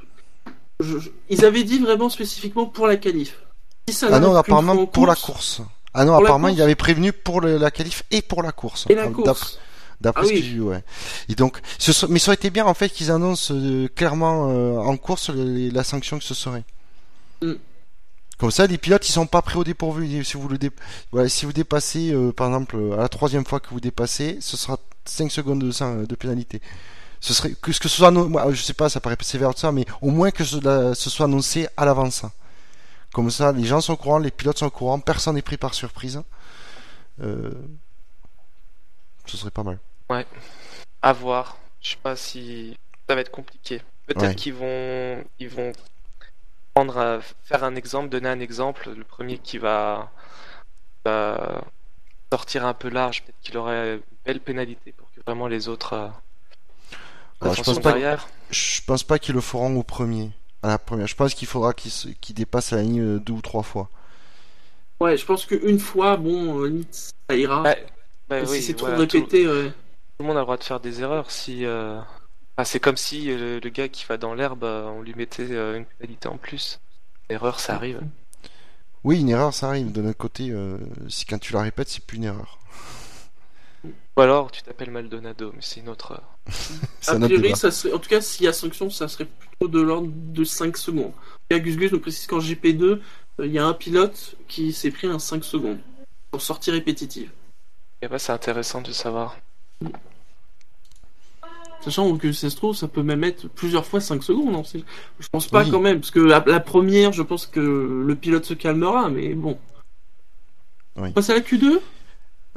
[0.79, 3.37] je- je- ils avaient dit vraiment spécifiquement pour la qualif.
[3.89, 5.61] Si ça Ah non, apparemment pour la course.
[5.93, 8.85] Ah non, apparemment il avait prévenu pour le- la qualif et pour la course.
[8.87, 9.59] Et la course.
[10.01, 10.39] D'après Ah ce oui.
[10.39, 10.83] que j'ai vu, ouais.
[11.27, 14.49] Et donc, ce so- mais ça aurait été bien en fait qu'ils annoncent euh, clairement
[14.49, 16.63] euh, en course la sanction que ce serait.
[17.41, 17.53] Mm.
[18.37, 20.23] Comme ça, les pilotes ils sont pas pris au dépourvu.
[20.23, 20.71] Si vous le dé-
[21.11, 24.55] ouais, si vous dépassez, euh, par exemple, à la troisième fois que vous dépassez, ce
[24.55, 26.61] sera 5 secondes de, de pénalité.
[27.19, 29.85] Ce serait que ce soit, moi, je sais pas, ça paraît sévère tout ça, mais
[30.01, 30.59] au moins que ce,
[30.95, 32.23] soit annoncé à l'avance.
[33.11, 35.57] Comme ça, les gens sont au courant, les pilotes sont au courant, personne n'est pris
[35.57, 36.21] par surprise.
[37.21, 37.51] Euh,
[39.25, 39.79] ce serait pas mal.
[41.01, 41.57] À voir.
[41.81, 42.75] Je sais pas si
[43.07, 43.81] ça va être compliqué.
[44.07, 44.35] Peut-être Ouais.
[44.35, 45.71] qu'ils vont, ils vont
[46.73, 48.89] prendre, à- faire un exemple, donner un exemple.
[48.95, 50.11] Le premier qui va,
[51.05, 51.63] va
[52.31, 55.93] sortir un peu large, peut-être qu'il aurait une belle pénalité pour que vraiment les autres
[55.93, 56.07] euh,
[57.41, 58.27] Alors, je pense pas, derrière.
[58.49, 60.31] je pense pas qu'ils le feront au premier.
[60.61, 61.07] À la première.
[61.07, 63.89] Je pense qu'il faudra qu'ils qu'ils dépassent la ligne euh, deux ou trois fois.
[64.99, 67.61] Ouais, je pense qu'une fois, bon, euh, ça ira.
[67.63, 67.85] Ouais,
[68.27, 69.71] bah si oui, c'est trop voilà, tout- répété, ouais.
[70.19, 71.31] Tout le monde a le droit de faire des erreurs.
[71.31, 71.97] Si, euh,
[72.57, 75.47] enfin, c'est comme si euh, le, gars qui va dans l'herbe, euh, on lui mettait
[75.49, 76.81] euh, une pénalité en plus.
[77.29, 78.01] L'erreur, ça arrive.
[79.05, 79.93] Oui, une erreur, ça arrive.
[79.93, 82.59] De notre côté, euh, si quand tu la répètes, c'est plus une erreur.
[83.85, 86.21] Ou alors, tu t'appelles Maldonado, mais c'est une autre.
[87.07, 87.55] A priori, débat.
[87.55, 90.43] ça serait, en tout cas, s'il y a sanction, ça serait plutôt de l'ordre de
[90.43, 91.13] 5 secondes.
[91.49, 92.99] Et Gus Gus nous précise qu'en GP2, euh,
[93.39, 95.79] il y a un pilote qui s'est pris un 5 secondes
[96.29, 97.31] pour sortie répétitive.
[98.01, 99.37] Et bah, c'est intéressant de savoir.
[101.89, 104.55] Sachant que ça se trouve, ça peut même être plusieurs fois 5 secondes.
[104.55, 104.79] hein.
[105.19, 105.71] Je pense pas Oui.
[105.71, 107.59] quand même, parce que la, la première, je pense que
[108.05, 109.57] le pilote se calmera, mais bon.
[110.97, 111.09] Oui.
[111.09, 111.79] On passe à la Q2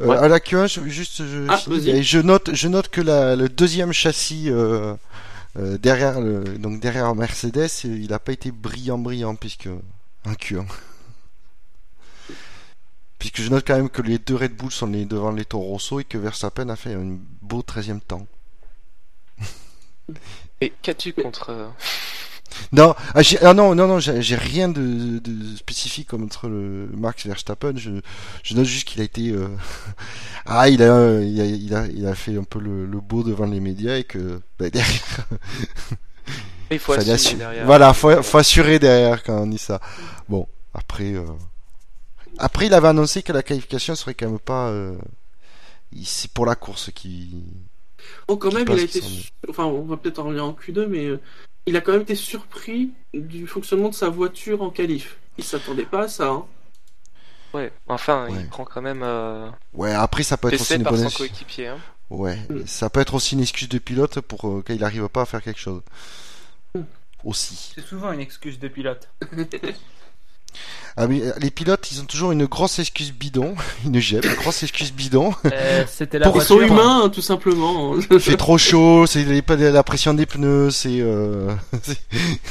[0.00, 0.16] Euh, Ouais.
[0.16, 1.58] À la Q1, je, juste, je, Ah,
[2.02, 4.94] je note, je note que la, le deuxième châssis euh,
[5.58, 9.68] euh, derrière, le, donc derrière Mercedes, il n'a pas été brillant, brillant puisque
[10.24, 10.64] un Q1.
[13.18, 15.64] Puisque je note quand même que les deux Red Bull sont les, devant les Toro
[15.64, 18.26] Rosso et que Verstappen a fait un beau 13e temps.
[20.60, 21.50] Et qu'as-tu contre.
[21.50, 21.68] euh,
[22.72, 27.26] Non, ah, j'ai- ah non, non, non, j'ai rien de, de spécifique contre le Max
[27.26, 27.72] Verstappen.
[27.76, 27.90] Je,
[28.42, 29.48] je note juste qu'il a été, euh,
[30.46, 33.22] ah, il a, il a, il a, il a fait un peu le, le beau
[33.22, 35.26] devant les médias et que bah, derrière,
[36.70, 37.66] Il faut fallait assumer assu- derrière.
[37.66, 39.80] voilà, faut, faut assurer derrière quand on dit ça.
[40.28, 41.26] Bon, après, euh,
[42.38, 44.96] après, il avait annoncé que la qualification serait quand même pas, euh,
[46.04, 47.44] c'est pour la course qui,
[48.28, 49.00] Oh, quand même, il a été.
[49.00, 51.20] su- Enfin, on va peut-être en revenir en Q2, mais euh,
[51.66, 55.16] il a quand même été surpris du fonctionnement de sa voiture en qualif.
[55.38, 56.28] Il s'attendait pas à ça.
[56.28, 56.44] Hein.
[57.54, 58.40] Ouais, enfin, Ouais.
[58.40, 59.02] il prend quand même.
[59.02, 61.68] Euh, ouais, après, ça peut être aussi une bonne son ex- coéquipier.
[61.68, 61.78] Hein.
[62.10, 62.66] Ouais, Mm.
[62.66, 65.42] ça peut être aussi une excuse de pilote pour euh, qu'il n'arrive pas à faire
[65.42, 65.82] quelque chose.
[66.74, 66.80] Mm.
[67.24, 67.72] Aussi.
[67.74, 69.08] C'est souvent une excuse de pilote.
[70.96, 73.54] Ah mais euh, les pilotes, ils ont toujours une grosse excuse bidon,
[73.86, 75.32] une gemme, une grosse excuse bidon.
[75.46, 76.62] Euh, C'était la Ils sont voiture.
[76.62, 77.94] humains, hein, tout simplement.
[78.10, 81.50] Il fait trop chaud, c'est la pression des pneus, c'est euh...
[81.82, 81.96] c'est-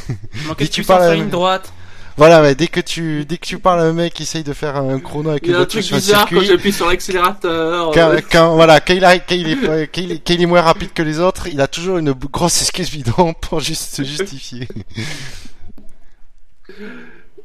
[0.10, 1.72] Il Dès tu parles sur à- ligne droite.
[2.18, 4.54] voilà, ouais, dès que tu dès que tu parles à un mec qui essaye de
[4.54, 6.30] faire un chrono avec Il y une a un voiture truc sur un bizarre quand
[6.30, 7.92] circuit, j'appuie sur l'accélérateur.
[7.94, 9.56] quand, euh, quand- voilà, quand il, a, quand, il est,
[9.88, 12.12] quand, il est, quand il est moins rapide que les autres, il a toujours une
[12.14, 14.68] grosse excuse bidon pour juste se justifier.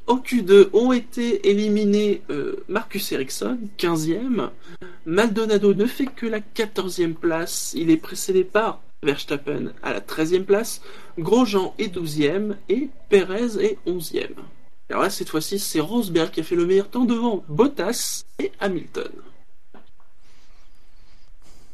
[0.07, 4.51] En Q2 ont été éliminés euh, Marcus Ericsson, 15e.
[5.05, 7.73] Maldonado ne fait que la 14e place.
[7.77, 10.81] Il est précédé par Verstappen à la 13e place.
[11.19, 14.35] Grosjean est 12e et Perez est 11e.
[14.91, 18.53] Alors là, cette fois-ci, c'est Rosberg qui a fait le meilleur temps devant Bottas et
[18.61, 19.11] Hamilton.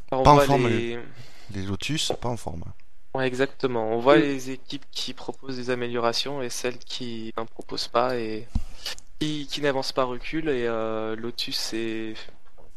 [0.08, 0.98] Pas en les...
[1.54, 2.64] Les Lotus pas en forme.
[3.14, 3.90] Ouais, exactement.
[3.92, 4.20] On voit Mm.
[4.22, 8.48] les équipes qui proposent des améliorations et celles qui n'en proposent pas et
[9.20, 10.48] qui, qui n'avancent pas reculent.
[10.48, 12.14] Et euh, Lotus est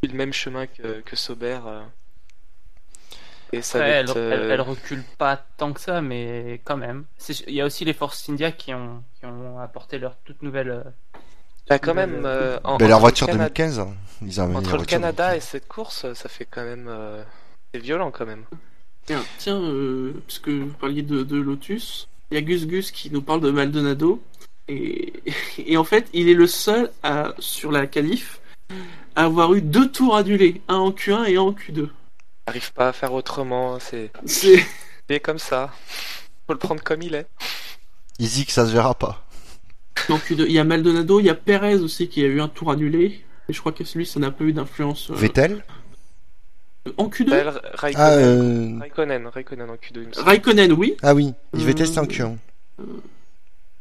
[0.04, 1.60] le même chemin que, que Sauber.
[1.66, 1.84] euh.
[3.54, 6.60] Et ça va Ouais, elle, être, euh, elle- elle recule pas tant que ça, mais
[6.66, 7.06] quand même.
[7.48, 10.84] Il y a aussi les Force India qui ont, qui ont apporté leur toute nouvelle.
[11.70, 12.24] bah, quand même.
[12.26, 13.96] euh, en- leur entre voiture le Canada- 2015, hein.
[14.22, 15.44] ils Entre le Canada et 2015.
[15.50, 16.88] cette course, ça fait quand même.
[16.90, 17.24] euh,
[17.74, 18.46] C'est violent quand même.
[19.06, 23.12] Tiens, tiens euh, puisque vous parliez de, de Lotus, il y a Gus Gus qui
[23.12, 24.22] nous parle de Maldonado.
[24.68, 25.14] Et,
[25.60, 28.40] et en fait, il est le seul à, sur la qualif
[29.16, 31.88] à avoir eu deux tours annulés, un en Q1 et un en Q2.
[32.48, 34.64] Arrive pas à faire autrement, c'est C'est
[35.10, 35.72] c'est comme ça.
[36.48, 37.28] Faut le prendre comme il est.
[38.20, 39.24] Easy que ça se verra pas.
[40.10, 40.46] en Q2.
[40.48, 43.24] Il y a Maldonado, il y a Perez aussi qui a eu un tour annulé.
[43.48, 45.12] Et je crois que celui, ça n'a pas eu d'influence.
[45.12, 45.64] euh, Vettel?
[46.98, 48.80] En Q2 Bell, Raikkonen, Ah, euh...
[48.80, 49.90] Raikkonen, Raikkonen en Q2.
[49.96, 50.28] il me semble.
[50.28, 50.96] Raikkonen, oui.
[51.02, 52.36] ah oui, il Euh, Vettel c'était en Q1.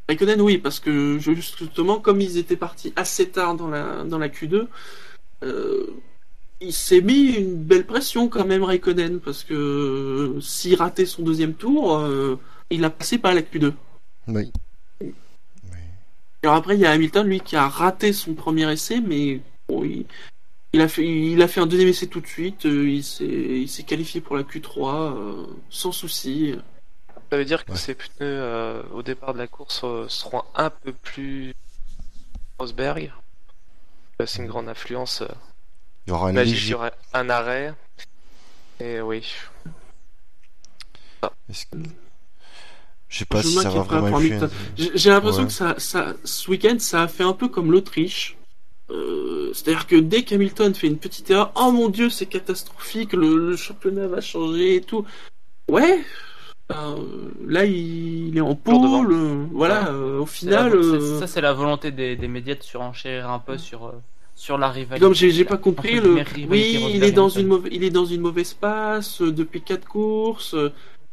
[0.09, 4.18] Raikkonen, oui, parce que je- justement, comme ils étaient partis assez tard dans la, dans
[4.18, 4.66] la Q2,
[5.42, 5.86] euh,
[6.61, 11.22] il s'est mis une belle pression quand même, Raikkonen, parce que euh, s'il ratait son
[11.22, 12.38] deuxième tour, euh,
[12.70, 13.72] il a passé par la Q2.
[14.28, 14.50] Oui.
[16.42, 19.82] Alors après, il y a Hamilton, lui, qui a raté son premier essai, mais bon,
[19.84, 20.05] il,
[20.75, 23.25] il a fait, il a fait un deuxième essai tout de suite, euh, il s'est
[23.25, 26.55] il s'est qualifié pour la Q3 euh, sans souci.
[27.31, 27.79] Ça veut dire que Ouais.
[27.79, 31.55] ces pneus euh, au départ de la course euh, seront un peu plus
[32.59, 33.12] Rosberg.
[34.25, 35.22] C'est une grande influence.
[35.22, 35.29] euh,
[36.07, 37.75] Il y aura un y arrêt.
[38.81, 39.25] Et oui.
[41.49, 41.79] Est-ce que-
[43.09, 44.20] Je sais pas Je si ça va vraiment.
[44.77, 45.47] J'ai j'ai l'impression Ouais.
[45.49, 48.37] que ça, ça, ce week-end, ça a fait un peu comme l'Autriche.
[48.91, 53.37] Euh, C'est-à-dire que dès qu'Hamilton fait une petite erreur, oh mon dieu, c'est catastrophique, le,
[53.51, 55.07] le championnat va changer et tout.
[55.70, 56.01] Ouais,
[56.72, 56.97] euh,
[57.47, 60.85] là il, est en pôle, euh, voilà, euh, au la- final.
[61.18, 63.95] Ça, c'est la volonté des, des médias de surenchérir un peu sur,
[64.35, 65.01] sur la rivalité.
[65.01, 66.16] Comme j'ai pas compris, le...
[66.49, 70.55] oui, il est dans une mauvaise, il est dans une mauvaise passe depuis quatre courses.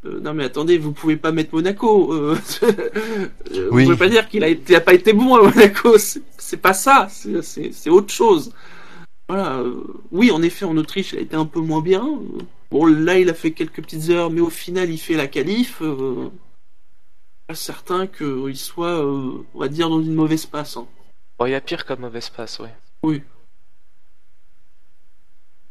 [0.06, 2.14] Euh, non mais attendez, vous pouvez pas mettre Monaco.
[2.14, 3.84] euh, euh, Oui.
[3.84, 5.98] Vous pouvez pas dire qu'il a, été- il a pas été bon à Monaco.
[5.98, 7.08] C'est pas ça.
[7.10, 8.54] C'est- C'est c'est autre chose.
[9.30, 9.60] Voilà.
[9.60, 12.20] euh, oui, en effet, en Autriche, il a été un peu moins bien.
[12.72, 15.82] Bon, là, il a fait quelques petites heures, mais au final, il fait la qualif.
[15.82, 16.30] Euh,
[17.48, 20.78] pas certain qu'il soit, euh, on va dire, dans une mauvaise passe.
[20.78, 20.88] hein.
[21.40, 22.60] Bon, il y a pire comme mauvaise passe,
[23.04, 23.22] oui.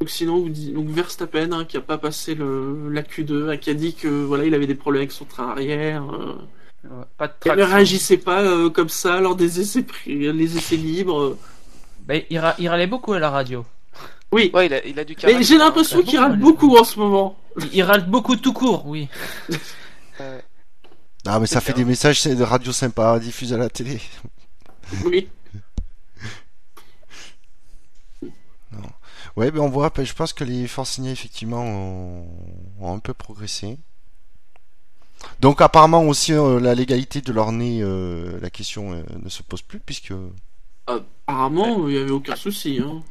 [0.01, 3.57] Donc sinon, vous dites, donc Verstappen hein, qui a pas passé le, la Q2, hein,
[3.59, 6.03] qui a dit que voilà, il avait des problèmes avec son train arrière.
[6.05, 6.37] euh,
[6.85, 10.57] Ouais, Pas de il ne réagissait pas euh, comme ça lors des essais pris, les
[10.57, 11.21] essais libres.
[11.21, 11.39] euh.
[12.09, 13.67] Bah, il, ra- il râlait beaucoup à la radio.
[14.33, 16.99] Oui, Ouais, il a, il a du mais j'ai l'impression qu'il râle beaucoup en ce
[16.99, 17.37] moment.
[17.59, 19.07] Il, il râle beaucoup tout court, oui.
[21.27, 24.01] Ah, mais ça fait des messages de radio sympas à diffuser à la télé.
[25.05, 25.29] Oui.
[29.37, 32.27] Ouais, ben on voit, ben, je pense que les Forciniers, effectivement, ont,
[32.81, 33.79] ont un peu progressé.
[35.41, 39.43] Donc, apparemment, aussi, euh, la légalité de leur nez, euh, la question euh, ne se
[39.43, 40.13] pose plus, puisque.
[40.87, 42.81] Apparemment, il y avait aucun souci.
[42.83, 43.03] Hein.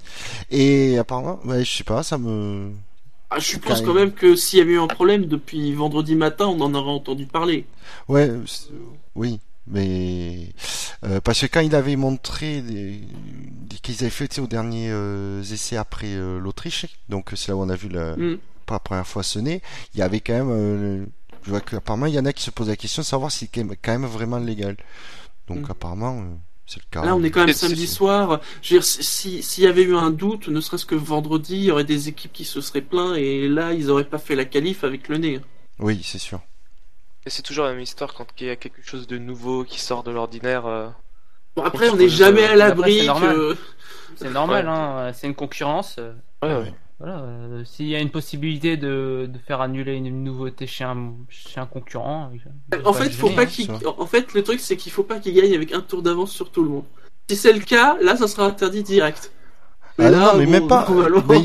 [0.49, 2.71] Et apparemment, ouais, je sais pas, ça me.
[3.31, 3.85] Ah, je même.
[3.85, 6.91] quand même que s'il y avait eu un problème depuis vendredi matin, on en aurait
[6.91, 7.67] entendu parler.
[8.07, 8.31] Ouais,
[9.15, 9.39] oui,
[9.69, 10.49] mais
[11.05, 12.63] euh, parce que quand il avait montré
[13.81, 17.55] qu'ils avaient fait tu sais, aux derniers euh, essais après euh, l'Autriche, donc c'est là
[17.55, 18.37] où on a vu la, Mm.
[18.65, 19.61] pour la première fois sonner,
[19.93, 21.05] il y avait quand même, euh,
[21.43, 23.49] je vois qu'apparemment il y en a qui se posent la question de savoir si
[23.53, 24.75] c'est quand même, vraiment légal.
[25.47, 25.71] Donc Mm.
[25.71, 26.25] apparemment euh,
[26.67, 27.03] c'est le cas.
[27.05, 28.41] Là, on est quand même samedi soir.
[28.61, 31.55] Je veux dire, si- si- s'il y avait eu un doute, ne serait-ce que vendredi,
[31.55, 34.35] il y aurait des équipes qui se seraient plaints et là, ils auraient pas fait
[34.35, 35.39] la qualif avec le nez.
[35.79, 36.41] Oui, c'est sûr.
[37.25, 39.79] Et c'est toujours la même histoire quand il y a quelque chose de nouveau qui
[39.79, 40.65] sort de l'ordinaire.
[40.65, 40.89] euh,
[41.55, 43.35] Bon, après, on n'est jamais à l'abri c'est normal.
[43.35, 43.57] que...
[44.15, 44.71] C'est normal, Ouais.
[44.71, 45.11] hein.
[45.13, 45.95] C'est une concurrence.
[45.99, 46.73] euh, Ouais, ouais.
[46.99, 47.19] Voilà.
[47.19, 51.59] euh, S'il y a une possibilité de, de faire annuler une nouveauté chez un, chez
[51.59, 52.31] un concurrent.
[52.83, 53.93] En fait, faut gêner, pas hein.
[53.97, 56.51] En fait, le truc, c'est qu'il faut pas qu'il gagne avec un tour d'avance sur
[56.51, 56.85] tout le monde.
[57.29, 59.31] Si c'est le cas, là, ça sera interdit direct.
[59.99, 60.87] Ah non, mais même pas.
[61.29, 61.41] Mais-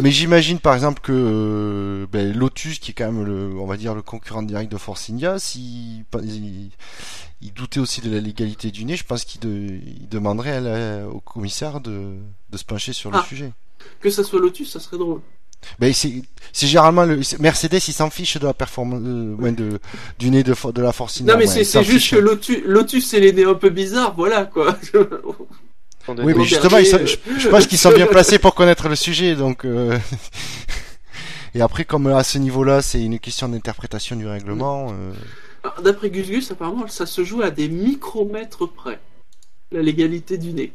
[0.00, 3.76] Mais j'imagine par exemple que euh, ben, Lotus, qui est quand même le, on va
[3.76, 6.70] dire le concurrent direct de Force India, s'il il,
[7.42, 10.60] il doutait aussi de la légalité du nez, je pense qu'il de- il demanderait à
[10.60, 12.14] la- au commissaire de,
[12.50, 13.24] de se pencher sur le Ah.
[13.28, 13.52] sujet.
[14.00, 15.20] Que ça soit Lotus, ça serait drôle.
[15.78, 16.22] Ben c'est
[16.54, 19.78] généralement le Mercedes, il s'en fiche de la performance, euh, ouais, de
[20.18, 21.34] du nez de, de la Force India.
[21.34, 22.10] non, mais ouais, c'est juste fiche.
[22.12, 24.78] que Lotus, Lotus, c'est les nez un peu bizarres, voilà, quoi.
[26.18, 29.34] Oui, mais justement, sont- je, je pense qu'ils sont bien placés pour connaître le sujet,
[29.36, 29.64] donc.
[29.64, 29.98] euh,
[31.54, 34.92] Et après, comme à ce niveau-là, c'est une question d'interprétation du règlement.
[34.92, 35.12] euh,
[35.64, 39.00] Alors, D'après Gus Gus, apparemment, ça se joue à des micromètres près.
[39.72, 40.72] La légalité du nez.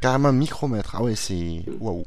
[0.00, 0.94] Carrément micromètre.
[0.96, 1.62] Ah ouais, c'est.
[1.80, 2.04] Waouh.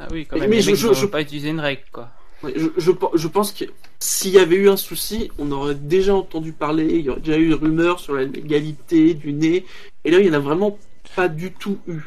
[0.00, 0.50] Ah oui, quand Mais même.
[0.50, 2.10] les je- je- je- pas utiliser une règle, quoi.
[2.42, 3.64] Je, je, je pense que
[4.00, 7.38] s'il y avait eu un souci, on aurait déjà entendu parler, il y aurait déjà
[7.38, 9.64] eu des rumeurs sur la légalité du nez,
[10.04, 10.76] et là il n'y en a vraiment
[11.16, 12.00] pas du tout eu.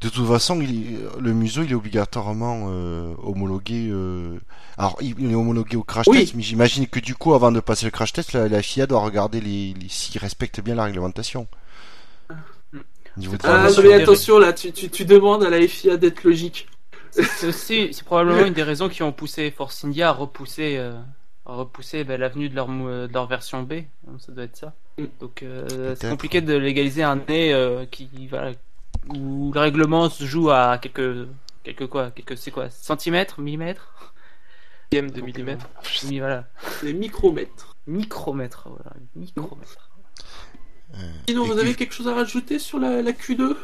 [0.00, 3.88] De toute façon, il est- le museau, il est obligatoirement euh, homologué.
[3.90, 4.38] euh,
[4.76, 6.20] Alors, il est homologué au crash Oui.
[6.20, 8.86] test, mais j'imagine que du coup, avant de passer le crash test, la, la FIA
[8.86, 11.46] doit regarder les, les- s'ils respectent bien la réglementation.
[13.16, 16.66] Niveau Ah, mais attention là, tu, tu, tu demandes à la FIA d'être logique.
[17.12, 20.94] C'est aussi, c'est probablement une des raisons qui ont poussé Force India à repousser, euh,
[21.46, 23.82] repousser ben, l'avenue de leur, mou- de leur version B.
[24.18, 24.72] Ça doit être ça.
[24.98, 25.04] Mm.
[25.20, 28.52] Donc euh, c'est compliqué de légaliser un nez euh, qui, voilà,
[29.08, 31.28] où le règlement se joue à quelques,
[31.62, 34.12] quelques quoi, quelques, c'est quoi, centimètres, millimètres,
[34.92, 35.66] Game de Donc, millimètres.
[36.04, 36.44] Mi- voilà,
[36.82, 37.74] Les micromètres.
[37.86, 39.90] micromètres, voilà, micromètres.
[41.28, 43.56] Sinon, vous avez quelque chose à rajouter sur la, la Q2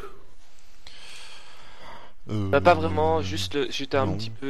[2.29, 4.17] Euh, Bah, pas vraiment, juste le- j'étais un non.
[4.17, 4.47] petit peu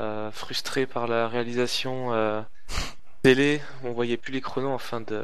[0.00, 2.40] euh, frustré par la réalisation euh,
[3.22, 3.60] télé.
[3.84, 5.20] On voyait plus les chronos en fin de,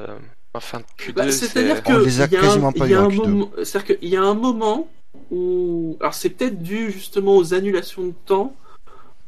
[0.55, 1.13] en fin de Q2.
[1.15, 2.95] Bah, c'est- C'est-à-dire On que les a il y a quasiment un- pas il y
[2.95, 3.17] a eu en un Q2.
[3.29, 4.89] moment- C'est-à-dire qu'il y a un moment
[5.31, 8.55] où, alors c'est peut-être dû justement aux annulations de temps,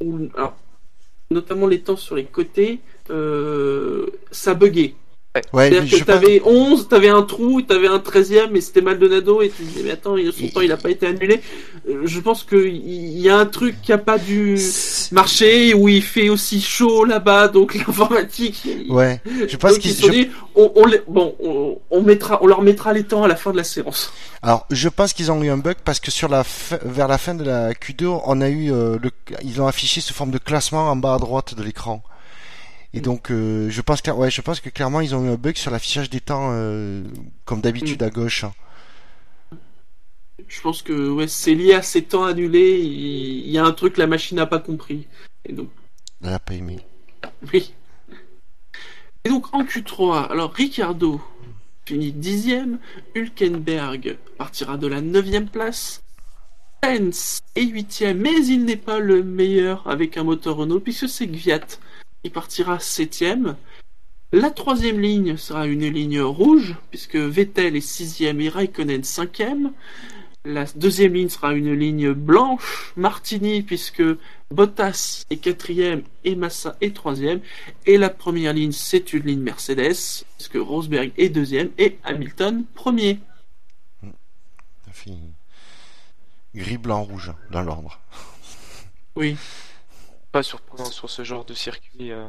[0.02, 0.56] où, alors,
[1.30, 2.80] notamment les temps sur les côtés,
[3.10, 4.94] euh, ça buguait.
[5.52, 9.50] Ouais, C'est-à-dire que t'avais 11, t'avais un trou, t'avais un 13ème et c'était Maldonado et
[9.50, 11.40] tu disais mais attends, son temps il a pas été annulé.
[11.88, 14.58] Euh, Je pense que il y a un truc qui a pas dû
[15.12, 18.66] marcher où il fait aussi chaud là-bas donc l'informatique.
[18.88, 22.38] Ouais, je pense qu'ils ils se je- dit, on, on les- bon, on, on mettra,
[22.42, 24.12] on leur mettra les temps à la fin de la séance.
[24.42, 26.44] Alors, je pense qu'ils ont eu un bug parce que sur la
[26.84, 29.10] vers la fin de la Q2, on a eu euh, le,
[29.44, 32.02] ils ont affiché sous forme de classement en bas à droite de l'écran.
[32.92, 35.36] Et donc, euh, je pense que, ouais, je pense que clairement ils ont eu un
[35.36, 37.02] bug sur l'affichage des temps, euh,
[37.44, 38.44] comme d'habitude à gauche.
[38.44, 38.52] hein.
[40.48, 42.78] Je pense que ouais, c'est lié à ces temps annulés.
[42.78, 45.06] Il, y a un truc la machine n'a pas compris.
[45.44, 45.68] Et donc,
[46.22, 46.78] Elle a pas aimé.
[47.52, 47.74] oui.
[49.24, 51.20] Et donc en Q3, alors Ricardo
[51.84, 52.78] finit dixième,
[53.14, 56.00] Hülkenberg partira de la neuvième place,
[56.80, 61.26] Pence est huitième, mais il n'est pas le meilleur avec un moteur Renault puisque c'est
[61.26, 61.66] Gviat
[62.26, 63.54] qui partira septième.
[64.32, 69.72] La troisième ligne sera une ligne rouge puisque Vettel est sixième et Raikkonen cinquième.
[70.44, 74.02] La deuxième ligne sera une ligne blanche, Martini, puisque
[74.50, 77.40] Bottas est quatrième et Massa est troisième.
[77.84, 83.20] Et la première ligne, c'est une ligne Mercedes, puisque Rosberg est deuxième et Hamilton premier.
[86.56, 88.00] Gris, blanc, rouge dans l'ordre.
[89.14, 89.36] Oui.
[90.36, 92.12] Pas surprenant sur ce genre de circuit.
[92.12, 92.26] euh,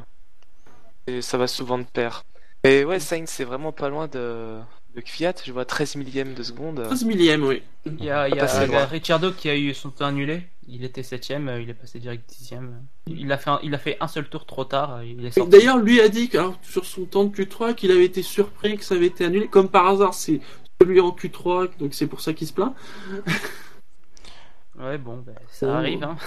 [1.08, 2.24] et ça va souvent de pair.
[2.64, 4.60] Et ouais, Sainz c'est vraiment pas loin de,
[4.96, 5.34] de Kvyat.
[5.44, 6.84] Je vois 13 millième de seconde.
[6.86, 7.62] 13 millième, oui.
[7.86, 8.86] Il y a, il y a, Pas passé il y a.
[8.86, 10.44] Ricciardo qui a eu son temps annulé.
[10.70, 12.82] Il était septième, euh, il est passé direct dixième.
[13.08, 15.02] Il a fait un, il a fait un seul tour trop tard.
[15.32, 15.50] Sorti.
[15.52, 18.78] D'ailleurs, lui a dit que, alors, sur son temps de Q3 qu'il avait été surpris
[18.78, 19.48] que ça avait été annulé.
[19.48, 20.40] Comme par hasard, c'est
[20.82, 22.74] celui en Q3, donc c'est pour ça qu'il se plaint.
[24.80, 25.76] Ouais, bon, ben, ça Oh.
[25.76, 26.04] arrive.
[26.04, 26.18] Hein.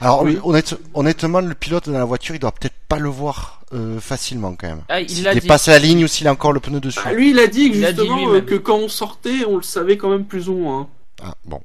[0.00, 0.38] Alors, Oui.
[0.42, 4.54] honnête- honnêtement, le pilote dans la voiture, il doit peut-être pas le voir euh, facilement
[4.56, 4.82] quand même.
[4.88, 5.40] Ah, il S'il dit.
[5.40, 7.00] dépasse la ligne ou s'il a encore le pneu dessus.
[7.04, 9.96] Ah, lui, il a dit a justement, euh, que quand on sortait, on le savait
[9.98, 10.88] quand même plus ou moins.
[11.22, 11.60] Ah, bon.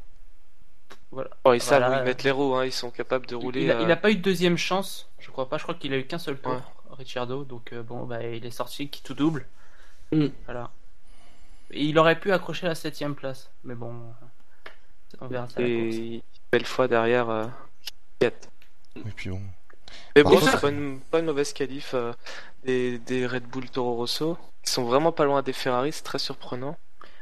[1.11, 1.29] Voilà.
[1.45, 1.97] Oh, ils savent Voilà.
[1.97, 3.63] où ils mettent les roues, hein, ils sont capables de rouler.
[3.63, 5.57] Il a, il euh, a pas eu de deuxième chance, je crois pas.
[5.57, 6.59] Je crois qu'il a eu qu'un seul tour, Ouais.
[6.97, 7.43] Ricciardo.
[7.45, 9.45] Donc euh, bon, bah, il est sorti qui tout double.
[10.11, 10.27] Mm.
[10.45, 10.71] Voilà.
[11.71, 13.93] Et il aurait pu accrocher la septième place, mais bon,
[15.21, 15.61] on verra ça.
[15.61, 16.21] Et
[16.51, 17.29] belle fois derrière
[18.21, 18.29] euh.
[18.97, 19.41] Et puis bon.
[20.15, 22.13] Mais bon, c'est pas une, pas une mauvaise qualif euh,
[22.63, 24.37] des, des Red Bull Toro Rosso.
[24.63, 26.77] Ils sont vraiment pas loin des Ferrari, c'est très surprenant.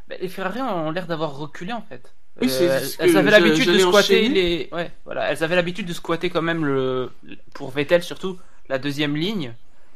[0.08, 2.14] Bah, les Ferrari ont l'air d'avoir reculé en fait.
[2.42, 2.66] Oui, c'est
[3.00, 4.70] elles, avaient l'habitude de squatter les.
[4.72, 5.32] Ouais, voilà.
[5.32, 7.12] Elles avaient l'habitude de squatter quand même le.
[7.54, 8.40] Pour Vettel surtout,
[8.70, 9.54] la deuxième ligne.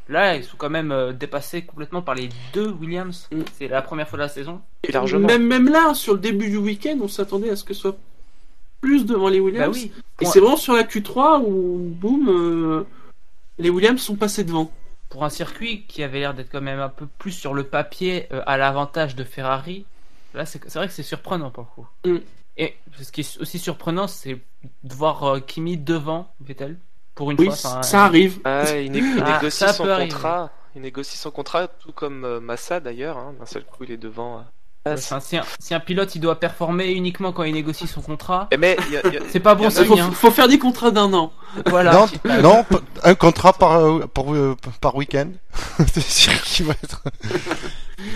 [0.07, 3.27] Là, ils sont quand même euh, dépassés complètement par les deux Williams.
[3.31, 3.41] Mm.
[3.57, 4.61] C'est la première fois de la saison.
[4.83, 5.27] Et largement.
[5.27, 7.97] Même, même là, sur le début du week-end, on s'attendait à ce que ce soit
[8.85, 9.75] plus devant les Williams.
[9.75, 9.91] Bah oui.
[10.21, 12.85] Et c'est vraiment sur la Q3 où, boum, euh,
[13.57, 14.71] les Williams sont passés devant.
[15.09, 18.27] Pour un circuit qui avait l'air d'être quand même un peu plus sur le papier
[18.31, 19.85] euh, à l'avantage de Ferrari,
[20.33, 21.87] là c'est vrai que c'est surprenant pour le coup.
[22.05, 22.21] Mm.
[22.57, 24.39] Et ce qui est aussi surprenant, c'est
[24.83, 26.77] de voir euh, Kimi devant Vettel
[27.13, 27.53] pour une Oui, fois.
[27.55, 28.39] enfin, ça arrive.
[28.45, 28.91] Ah, il,
[29.23, 30.09] Ah, négocie ça son arriver.
[30.09, 30.51] contrat.
[30.75, 33.17] Il négocie son contrat, tout comme euh, Massa d'ailleurs.
[33.17, 33.33] hein.
[33.39, 34.43] D'un seul coup, il est devant.
[34.87, 34.93] Euh.
[34.93, 38.47] Enfin, si, un, si un pilote il doit performer uniquement quand il négocie son contrat,
[38.51, 39.99] Eh, Mais il y a- il y a- c'est pas bon faut, signe.
[39.99, 40.11] hein.
[40.11, 41.31] faut faire des contrats d'un an.
[41.67, 41.93] Voilà.
[41.93, 42.07] non,
[42.43, 45.29] non, p- un contrat par, euh, par, euh, par week-end.
[45.93, 47.01] C'est sûr qu'il va être.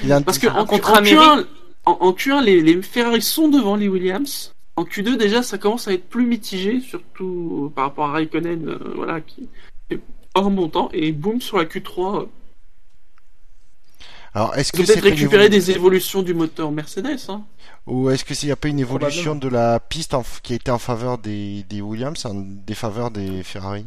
[0.03, 1.45] Il a un- Parce que en, contrat en Q1,
[1.85, 4.53] en, en Q1 les, les Ferrari sont devant les Williams.
[4.75, 8.93] En Q2, déjà, ça commence à être plus mitigé, surtout par rapport à Raikkonen, euh,
[8.95, 9.49] voilà, qui
[9.89, 9.99] est
[10.35, 10.89] bon temps.
[10.93, 12.25] Et boum, sur la Q3, euh,
[14.33, 15.03] Alors, est-ce que peut-être
[15.47, 17.17] évolu- des évolutions du moteur Mercedes.
[17.29, 17.43] Hein.
[17.87, 20.55] ou est-ce que s'il n'y a pas une évolution de la piste en qui a
[20.57, 23.85] été en faveur des, des Williams, en défaveur des Ferrari?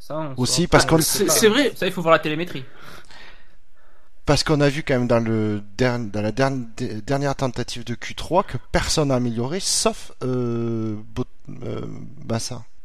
[0.00, 2.64] Ça, Aussi, parce qu'on- C'est vrai, Ça, il faut voir la télémétrie.
[4.26, 6.50] Parce qu'on a vu quand même dans, le der- dans la der-
[7.06, 11.26] dernière tentative de Q3 que personne n'a amélioré, sauf euh, Bot-
[11.62, 11.82] euh.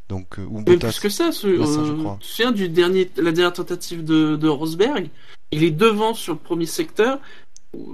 [0.10, 0.88] Donc, euh, ou Bottas.
[0.90, 2.18] plus que ça, ce, Massa, je euh, crois.
[2.20, 5.10] tu te souviens du dernier, la dernière tentative de, de Rosberg?
[5.52, 7.20] Il est devant sur le premier secteur,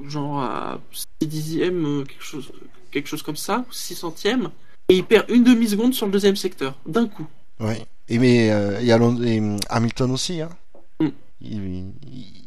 [0.08, 0.80] genre à
[1.22, 2.52] 6 dixièmes, euh, quelque chose,
[2.92, 4.50] quelque chose comme ça, 6 centièmes,
[4.90, 7.28] et il perd une demi-seconde sur le deuxième secteur, d'un coup.
[7.60, 7.86] Ouais.
[8.08, 10.50] Et mais euh, et, Alon- et, hum, Hamilton aussi, hein.
[11.02, 11.08] Mm.
[11.42, 12.46] Il- il-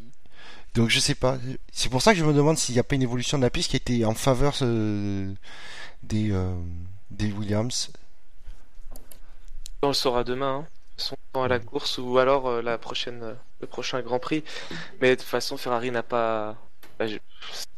[0.75, 1.37] Donc je sais pas.
[1.71, 3.49] C'est pour ça que je me demande s'il n'y a pas une évolution de la
[3.49, 5.31] piste qui était en faveur euh,
[6.03, 6.53] des euh,
[7.11, 7.91] des Williams.
[9.81, 10.57] On le saura demain.
[10.57, 10.61] Hein.
[10.61, 10.65] De
[11.03, 14.43] toute façon, à la course ou alors euh, la prochaine, euh, le prochain Grand Prix.
[15.01, 16.57] Mais de toute façon, Ferrari n'a pas.
[16.99, 17.17] bah, je-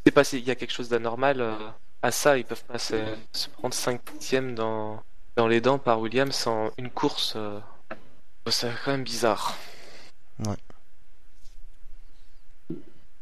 [0.06, 1.54] C'est pas s'il y a quelque chose d'anormal euh,
[2.02, 2.38] à ça.
[2.38, 2.96] Ils peuvent pas se,
[3.32, 5.04] se prendre 5 dixièmes dans,
[5.36, 7.34] dans les dents par Williams en une course.
[7.36, 7.60] euh,
[8.48, 9.56] C'est quand même bizarre.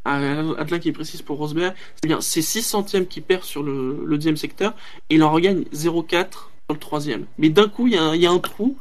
[0.05, 0.15] Ah,
[0.57, 4.15] Adlin qui précise pour Rosberg, c'est bien, c'est 6 centièmes qu'il perd sur le, le
[4.17, 4.73] deuxième secteur,
[5.09, 7.25] et il en regagne 0,4 le troisième.
[7.37, 8.77] Mais d'un coup, il y, a un- il y a un trou.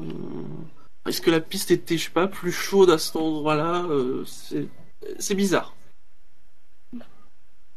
[0.00, 0.04] Euh,
[1.06, 4.68] Est-ce que la piste était, je sais pas, plus chaude à cet endroit-là Euh, C'est
[5.18, 5.74] c'est bizarre.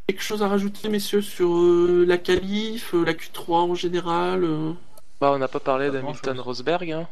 [0.07, 4.73] Quelque chose à rajouter, messieurs, sur euh, la qualif, euh, la Q3 en général euh?
[5.19, 6.39] Bah, on n'a pas parlé d'Hamilton.
[6.39, 6.91] Rosberg.
[6.91, 7.07] Hein.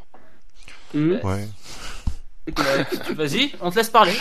[0.94, 1.14] hmm?
[1.24, 1.48] Ouais.
[2.60, 2.84] Euh,
[3.16, 4.14] Vas-y, on te laisse parler.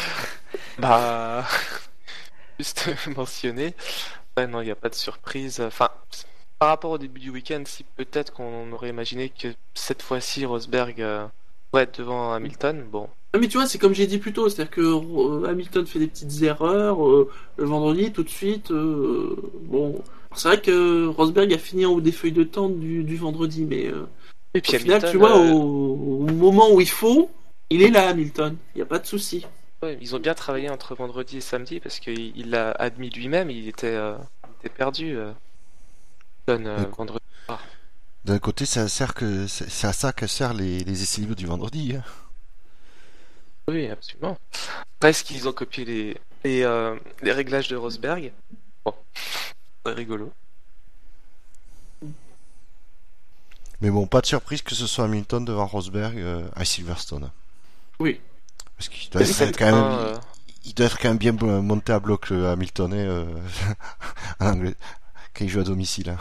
[0.78, 1.44] Bah,
[2.58, 3.74] juste mentionner.
[4.38, 5.60] Ouais, non, il n'y a pas de surprise.
[5.60, 5.90] Enfin,
[6.62, 11.02] par rapport au début du week-end, si peut-être qu'on aurait imaginé que cette fois-ci Rosberg
[11.02, 11.26] euh,
[11.72, 14.48] pourrait être devant Hamilton, bon, Ah, mais tu vois, c'est comme j'ai dit plus tôt,
[14.48, 18.70] c'est-à-dire que euh, Hamilton fait des petites erreurs euh, le vendredi, tout de suite.
[18.70, 20.04] euh, bon,
[20.36, 23.64] c'est vrai que Rosberg a fini en haut des feuilles de temps du, du vendredi,
[23.64, 23.90] mais
[24.54, 27.28] et puis au final, tu vois, au, au moment où il faut,
[27.70, 28.56] il est là, Hamilton.
[28.76, 29.44] Il n'y a pas de souci.
[29.82, 33.50] ouais, ils ont bien travaillé entre vendredi et samedi parce qu'il il l'a admis lui-même,
[33.50, 35.16] il était, il était perdu.
[36.48, 36.84] Euh.
[38.24, 41.46] D'un côté, ça sert que c'est à ça que servent les, les essais libres du
[41.46, 41.96] vendredi.
[41.96, 42.04] hein.
[43.68, 44.36] Oui, absolument.
[45.00, 48.32] Presque qu'ils ont copié les, les, euh, les réglages de Rosberg.
[48.84, 48.94] Bon,
[49.86, 50.32] c'est rigolo.
[53.80, 57.30] Mais bon, pas de surprise que ce soit Hamilton devant Rosberg euh, à Silverstone.
[57.98, 58.20] Oui.
[58.76, 60.16] Parce qu'il doit, être quand même, fin, euh,
[60.64, 63.26] il doit être quand même bien monté à bloc le Hamilton hein, euh,
[64.40, 64.74] en Anglais,
[65.34, 66.10] quand il joue à domicile.
[66.10, 66.18] hein.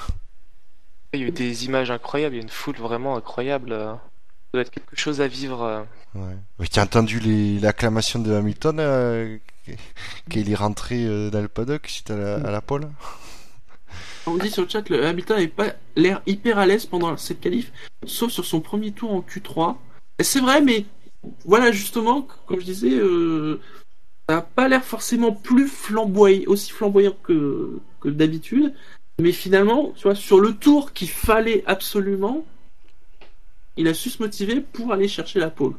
[1.13, 3.71] Il y a eu des images incroyables, il y a une foule vraiment incroyable.
[3.73, 3.93] euh.
[3.93, 3.99] Ça
[4.53, 5.61] doit être quelque chose à vivre.
[5.63, 5.81] euh.
[6.15, 6.35] Ouais.
[6.59, 9.37] Mais tu as entendu les- l'acclamation de Hamilton euh,
[9.67, 12.89] quand il est rentré euh, dans le paddock suite à la, à la pole?
[14.27, 17.41] On dit sur le chat, le Hamilton n'avait pas l'air hyper à l'aise pendant cette
[17.41, 17.71] qualif,
[18.05, 19.75] sauf sur son premier tour en Q3.
[20.19, 20.85] Et c'est vrai, mais
[21.45, 23.59] voilà, justement, comme je disais, euh,
[24.29, 28.73] ça n'a pas l'air forcément plus flamboyant, aussi flamboyant que, que d'habitude.
[29.21, 32.43] Mais finalement, tu vois, sur le tour qu'il fallait absolument,
[33.77, 35.75] il a su se motiver pour aller chercher la pole.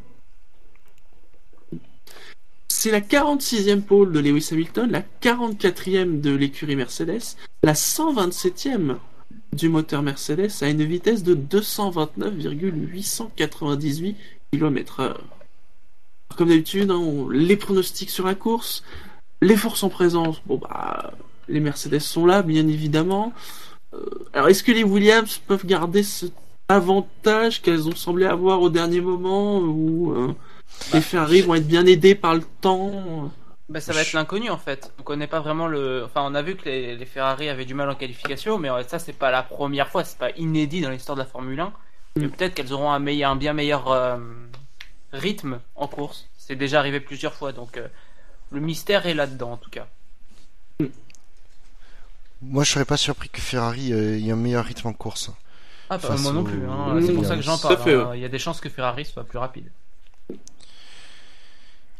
[2.68, 8.98] C'est la 46e pole de Lewis Hamilton, la 44e de l'écurie Mercedes, la 127e
[9.52, 14.16] du moteur Mercedes à une vitesse de 229,898
[14.52, 15.16] km/h.
[16.36, 18.84] Comme d'habitude, hein, les pronostics sur la course,
[19.40, 21.14] les forces en présence, bon bah
[21.52, 23.32] les Mercedes sont là, bien évidemment.
[23.94, 23.98] Euh,
[24.32, 26.32] alors est-ce que les Williams peuvent garder cet
[26.68, 30.34] avantage qu'elles ont semblé avoir au dernier moment ou euh,
[30.94, 33.30] les Ferrari vont être bien aidés par le temps?
[33.68, 34.92] Bah, ça va être l'inconnu en fait.
[34.98, 36.02] On connaît pas vraiment le.
[36.04, 38.98] Enfin, on a vu que les, les Ferrari avaient du mal en qualification, mais ça,
[38.98, 41.72] c'est pas la première fois, c'est pas inédit dans l'histoire de la Formule 1.
[42.16, 42.30] Mais Mm.
[42.30, 44.18] peut-être qu'elles auront un, meilleur, un bien meilleur euh,
[45.12, 46.28] rythme en course.
[46.36, 47.88] C'est déjà arrivé plusieurs fois, donc euh,
[48.50, 49.88] le mystère est là-dedans en tout cas.
[52.42, 55.30] Moi, je serais pas surpris que Ferrari euh, ait un meilleur rythme en course.
[55.90, 57.00] Ah, bah, Face moi non plus, hein.
[57.00, 57.78] C'est pour ça que j'en parle.
[57.78, 58.10] fait, hein.
[58.14, 59.70] Il y a des chances que Ferrari soit plus rapide.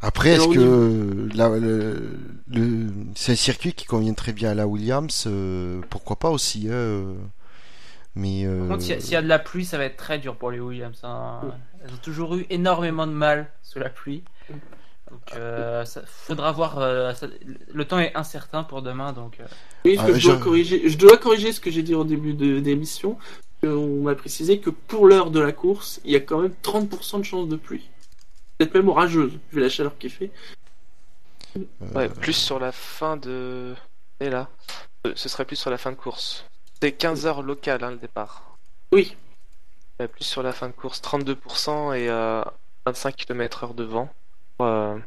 [0.01, 1.29] Après, est-ce que?
[1.33, 2.19] la- le,
[2.49, 6.67] le- c'est un circuit qui convient très bien à la Williams euh, Pourquoi pas aussi
[6.67, 7.13] hein, euh,
[8.15, 9.85] Mais euh, Par contre, s'il y, a- s'il y a de la pluie, ça va
[9.85, 10.99] être très dur pour les Williams.
[11.03, 11.39] hein.
[11.85, 14.23] Elles ont toujours eu énormément de mal sous la pluie.
[15.13, 16.79] Donc, euh, ça, faudra voir.
[16.79, 17.27] euh, ça-
[17.71, 19.39] le temps est incertain pour demain, donc.
[19.39, 19.45] euh,
[19.85, 22.33] Oui, Ah, je, dois je- corriger, je dois corriger ce que j'ai dit au début
[22.33, 23.17] de d'émission.
[23.63, 27.19] On m'a précisé que pour l'heure de la course, il y a quand même 30%
[27.19, 27.89] de chance de pluie.
[28.57, 30.31] Peut-être même orageuse, vu la chaleur qu'il fait.
[31.95, 33.73] Ouais, plus sur la fin de.
[34.19, 34.49] Et là,
[35.05, 36.45] Euh, ce serait plus sur la fin de course.
[36.81, 38.57] C'est 15 heures locales hein, le départ.
[38.93, 39.15] Oui,
[39.97, 42.41] plus sur la fin de course, 32% et euh,
[42.85, 44.09] 25 km/h de vent.
[44.61, 44.97] Euh,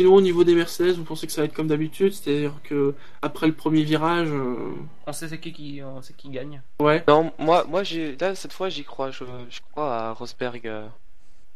[0.00, 2.94] Sinon, au niveau des Mercedes, vous pensez que ça va être comme d'habitude, c'est-à-dire que
[3.20, 4.74] après le premier virage, euh,
[5.08, 6.62] On sait c'est qui qui, on sait qui gagne.
[6.80, 7.02] ouais.
[7.08, 9.10] Non, moi, moi j'ai là cette fois j'y crois.
[9.10, 10.86] Je, je crois à Rosberg, euh,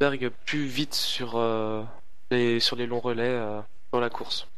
[0.01, 1.85] Rosberg plus vite sur euh,
[2.33, 3.61] les sur les longs relais euh,
[3.93, 4.49] dans la course.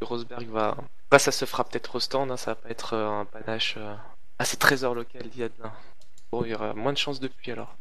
[0.00, 0.76] Rosberg va.
[1.12, 2.32] Là, ça se fera peut-être au stand.
[2.32, 3.76] hein, ça va pas être euh, un panache.
[3.78, 3.94] Euh...
[4.40, 5.54] Ah, c'est trésor local il y a de
[6.32, 7.76] Bon, il y aura moins de chances depuis alors.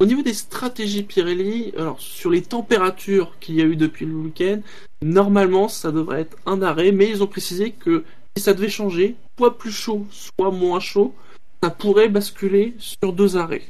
[0.00, 4.60] Au niveau des stratégies Pirelli, sur les températures qu'il y a eu depuis le week-end,
[5.02, 8.04] normalement ça devrait être un arrêt, mais ils ont précisé que
[8.36, 11.14] si ça devait changer, soit plus chaud, soit moins chaud,
[11.62, 13.66] ça pourrait basculer sur deux arrêts.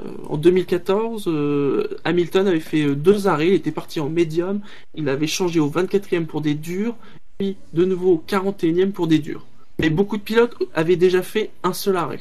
[0.00, 4.60] Euh, en 2014, euh, Hamilton avait fait euh, deux arrêts, il était parti en médium,
[4.94, 6.94] il avait changé au 24e pour des durs,
[7.38, 9.46] puis de nouveau au 41e pour des durs.
[9.78, 12.20] Mais beaucoup de pilotes avaient déjà fait un seul arrêt.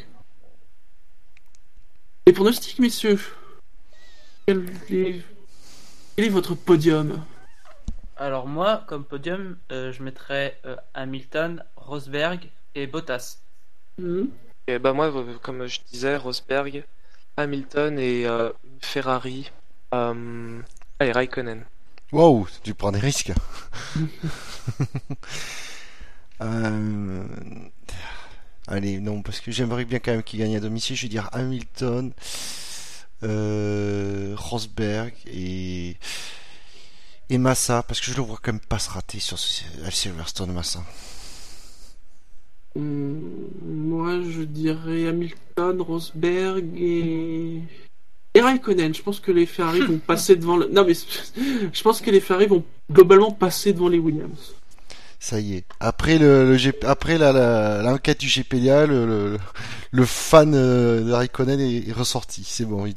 [2.28, 3.20] Les pronostics, messieurs?
[4.48, 5.22] Quel est...
[6.16, 7.24] quel est votre podium?
[8.18, 13.38] Alors moi, comme podium, euh, je mettrais euh, Hamilton, Rosberg et Bottas.
[14.00, 14.26] Hmm
[14.66, 16.84] Et bah moi, euh, comme je disais, Rosberg,
[17.38, 18.50] Hamilton et euh,
[18.82, 19.52] Ferrari.
[19.94, 20.62] Euh...
[20.98, 21.64] Allez, Raikkonen.
[22.12, 23.34] Wow, tu prends des risques.
[28.70, 30.96] Euh, Allez, non, parce que j'aimerais bien quand même qu'il gagne à domicile.
[30.96, 32.12] Je vais dire Hamilton,
[33.24, 35.98] euh, Rosberg et
[37.30, 39.90] et Massa, parce que je le vois quand même pas se rater sur ce- à
[39.90, 40.84] Silverstone Massa.
[42.76, 43.18] Hmm,
[43.64, 47.62] Moi, je dirais Hamilton, Rosberg et...
[48.36, 48.94] Et Raikkonen.
[48.94, 50.68] Je pense que les Ferrari vont passer devant le...
[50.68, 50.94] Non, mais
[51.74, 54.54] je pense que les Ferrari vont globalement passer devant les Williams.
[55.20, 55.66] Ça y est.
[55.80, 59.38] Après le, le GP après la, la- l'enquête du GPDA, le, le,
[59.92, 62.44] le fan euh, de Raikkonen est, est ressorti.
[62.48, 62.94] C'est bon, il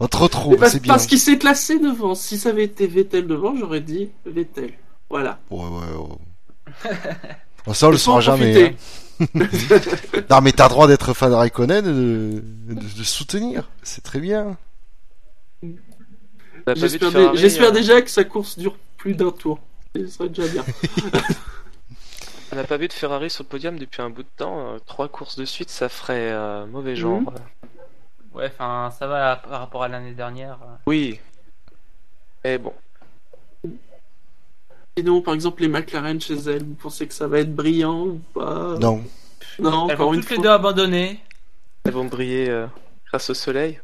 [0.00, 0.92] On te retrouve, parce c'est bien.
[0.92, 2.14] parce qu'il s'est classé devant.
[2.14, 4.72] Si ça avait été Vettel devant, j'aurais dit Vettel.
[5.08, 5.40] Voilà.
[5.50, 6.90] Ouais, ouais, ouais.
[7.66, 8.74] Bon, ça, on le saura jamais.
[9.20, 9.26] hein.
[10.30, 12.42] Non, mais t'as droit d'être fan de Raikkonen, de,
[12.74, 13.68] de, de soutenir.
[13.82, 14.56] C'est très bien.
[16.74, 19.58] J'espère dé- Ferrari, j'espère déjà que sa course dure plus d'un tour.
[19.96, 20.64] Ce serait déjà bien.
[22.52, 24.74] On n'a pas vu de Ferrari sur le podium depuis un bout de temps.
[24.74, 27.20] euh, Trois courses de suite, ça ferait euh, mauvais genre.
[27.20, 27.28] Mhm.
[28.32, 30.58] Ouais, enfin, ça va par rapport à l'année dernière.
[30.62, 30.74] euh.
[30.86, 31.18] Oui.
[32.44, 32.72] Mais bon.
[34.96, 38.20] Sinon, par exemple, les McLaren chez elles, vous pensez que ça va être brillant ou
[38.34, 38.76] pas?
[38.80, 39.02] Non.
[39.58, 41.20] Non, Elles encore vont une toutes les deux abandonner.
[41.84, 42.66] Elles vont briller euh,
[43.08, 43.80] grâce au soleil.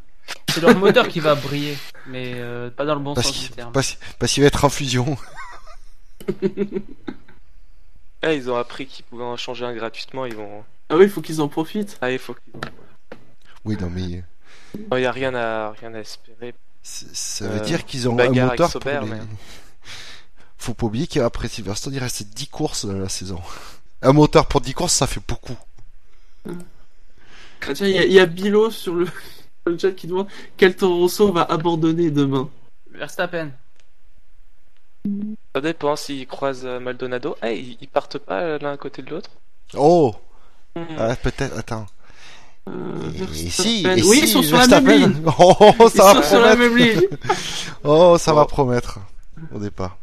[0.49, 1.77] C'est leur moteur qui va briller,
[2.07, 3.73] mais euh, pas dans le bon Parce sens du terme.
[3.73, 5.17] parce, parce qu'il va être en fusion.
[8.23, 10.27] Ah, ils ont appris qu'ils pouvaient en changer un gratuitement.
[10.27, 10.65] Ils vont.
[10.89, 11.99] Ah oui, il faut qu'ils en profitent.
[12.01, 12.53] Ah, il faut qu'ils.
[13.65, 14.23] Oui, non, mais
[14.75, 16.55] Il n'y a rien à, rien à espérer.
[16.83, 19.11] c- ça veut Euh, dire qu'ils ont un moteur Sauber, pour les...
[19.15, 19.21] mais-
[20.59, 23.41] Faut pas oublier qu'après Silverstone, il reste 10 courses dans la saison.
[24.03, 25.57] Un moteur pour 10 courses, ça fait beaucoup.
[26.49, 29.13] Ah, tiens, il y, a- il y a Bilo sur le, sur
[29.67, 32.49] le chat qui demande quel Toro Rosso va abandonner demain?
[32.93, 33.51] Verstappen.
[35.55, 37.37] Ça dépend s'ils croisent euh, Maldonado.
[37.43, 39.31] Ah, ils, ils partent pas euh, l'un à côté de l'autre.
[39.75, 40.15] Oh
[40.75, 40.85] Hmm.
[40.99, 41.87] ah, Peut-être, attends.
[42.69, 42.73] Euh,
[43.33, 45.23] Et, si, et oui, si, ils sont sur la même ligne.
[45.39, 46.59] Oh, Ils ça va sont sur la promettre.
[46.59, 47.01] même ligne.
[47.85, 48.47] Oh, ça va Oh.
[48.47, 48.99] promettre.
[49.55, 49.97] Au départ.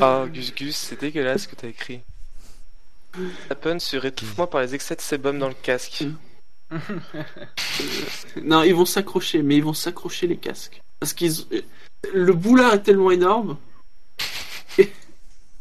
[0.00, 2.00] Ah, Gus Gus, c'est dégueulasse ce que t'as écrit.
[3.50, 6.04] Happen sur étouffe-moi par les excès de sébum dans le casque.
[8.42, 10.82] Non, ils vont s'accrocher, mais ils vont s'accrocher les casques.
[11.00, 11.32] Parce qu'ils
[12.12, 13.56] le boulard est tellement énorme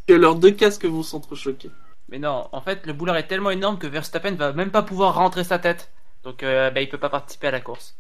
[0.08, 1.70] que leurs deux casques vont s'entrechoquer.
[2.10, 5.16] Mais non, en fait, le boulard est tellement énorme que Verstappen va même pas pouvoir
[5.16, 5.92] rentrer sa tête.
[6.24, 7.96] Donc, euh, bah, il peut pas participer à la course.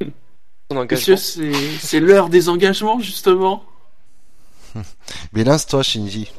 [0.70, 3.64] Monsieur, c'est l'heure des engagements, justement.
[5.32, 6.32] Mais lance-toi, Shinji.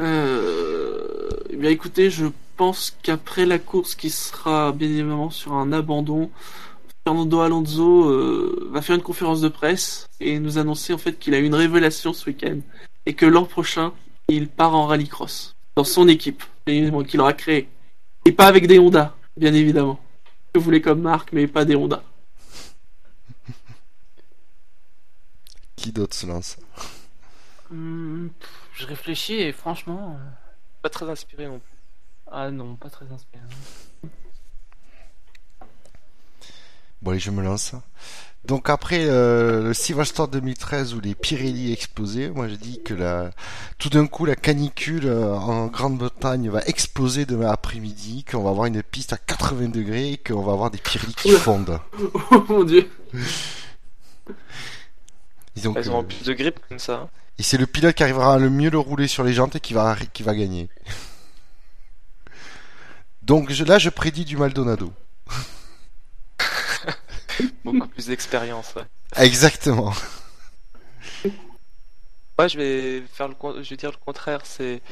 [0.00, 1.30] Euh...
[1.50, 2.26] Eh bien, écoutez, je
[2.56, 6.30] pense qu'après la course qui sera bien évidemment sur un abandon,
[7.06, 11.34] Fernando Alonso euh, va faire une conférence de presse et nous annoncer en fait qu'il
[11.34, 12.58] a eu une révélation ce week-end
[13.06, 13.92] et que l'an prochain,
[14.28, 17.68] il part en rallycross dans son équipe bien évidemment, qu'il aura créée.
[18.24, 20.00] Et pas avec des Honda, bien évidemment.
[20.54, 22.02] Je voulais comme marque, mais pas des Honda.
[25.76, 26.56] Qui d'autre se lance?
[27.68, 30.16] Pff, je réfléchis et franchement.
[30.18, 30.30] euh,
[30.80, 31.73] Pas très inspiré non plus.
[32.30, 33.44] Ah non, pas très inspirant.
[37.02, 37.74] Bon, allez, je me lance.
[38.46, 43.30] Donc après euh, le Silverstone 2013 où les Pirelli explosaient, moi je dis que la,
[43.78, 48.66] tout d'un coup la canicule euh, en Grande-Bretagne va exploser demain après-midi, qu'on va avoir
[48.66, 51.38] une piste à 80 degrés et qu'on va avoir des Pirelli qui Oula.
[51.38, 51.80] fondent.
[52.30, 52.86] Oh mon dieu.
[55.56, 57.08] Elles auront euh, plus de grippe comme ça.
[57.38, 59.60] et c'est le pilote qui arrivera à le mieux le rouler sur les jantes et
[59.60, 60.68] qui va, qui va gagner.
[63.24, 64.92] Donc je- là, je prédis du Maldonado.
[67.64, 68.74] Beaucoup plus d'expérience.
[68.74, 68.84] Ouais.
[69.16, 69.92] Exactement.
[72.38, 74.40] Moi, je vais faire le, je vais dire le contraire.
[74.44, 74.82] C'est,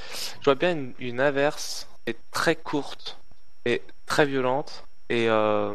[0.41, 3.19] je vois bien une, une inverse, et très courte
[3.65, 5.75] et très violente, et euh,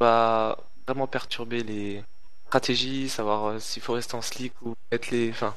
[0.00, 2.04] va vraiment perturber les
[2.48, 5.54] stratégies, savoir euh, s'il faut rester en slick ou mettre les, enfin,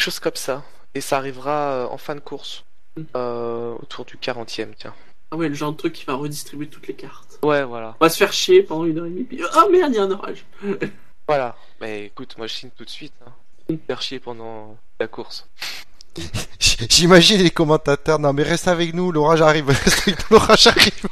[0.00, 0.64] choses comme ça.
[0.94, 2.64] Et ça arrivera euh, en fin de course,
[3.16, 4.94] euh, autour du 40e, tiens.
[5.32, 7.38] Ah ouais, le genre de truc qui va redistribuer toutes les cartes.
[7.42, 9.92] Ouais, voilà, On va se faire chier pendant une heure et demie, puis ah merde,
[9.92, 10.44] il y a un orage.
[11.28, 11.56] voilà.
[11.80, 13.14] Mais écoute, moi je signe tout de suite.
[13.24, 13.76] Hein.
[13.86, 15.48] Faire chier pendant la course.
[16.58, 18.18] J'imagine les commentateurs.
[18.18, 19.70] Non, mais reste avec nous, l'orage arrive.
[20.30, 21.06] L'orage arrive.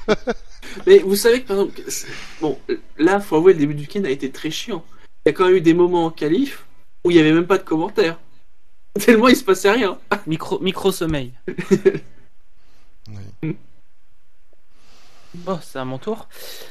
[0.87, 1.81] Mais vous savez que par exemple,
[2.41, 2.59] bon,
[2.99, 4.85] là, faut avouer, le début du week-end a été très chiant.
[5.25, 6.67] Il y a quand même eu des moments en qualif
[7.05, 8.19] où il y avait même pas de commentaires.
[8.99, 9.99] Tellement il se passait rien.
[10.27, 11.33] Micro, micro sommeil.
[15.35, 16.27] Bon, c'est à mon tour.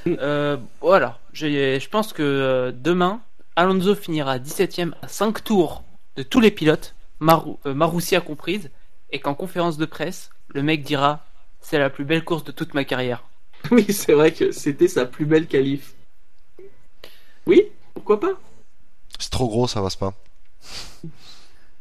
[0.07, 3.21] Euh, voilà, je pense que euh, demain,
[3.55, 5.83] Alonso finira 17ème à 5 tours
[6.15, 8.71] de tous les pilotes, Marou, euh, Marussia comprise,
[9.11, 11.23] et qu'en conférence de presse, le mec dira
[11.61, 13.23] c'est la plus belle course de toute ma carrière.
[13.71, 15.95] Oui, c'est vrai que c'était sa plus belle qualif.
[17.47, 17.63] Oui,
[17.95, 18.39] pourquoi pas?
[19.17, 20.13] C'est trop gros, ça passe pas.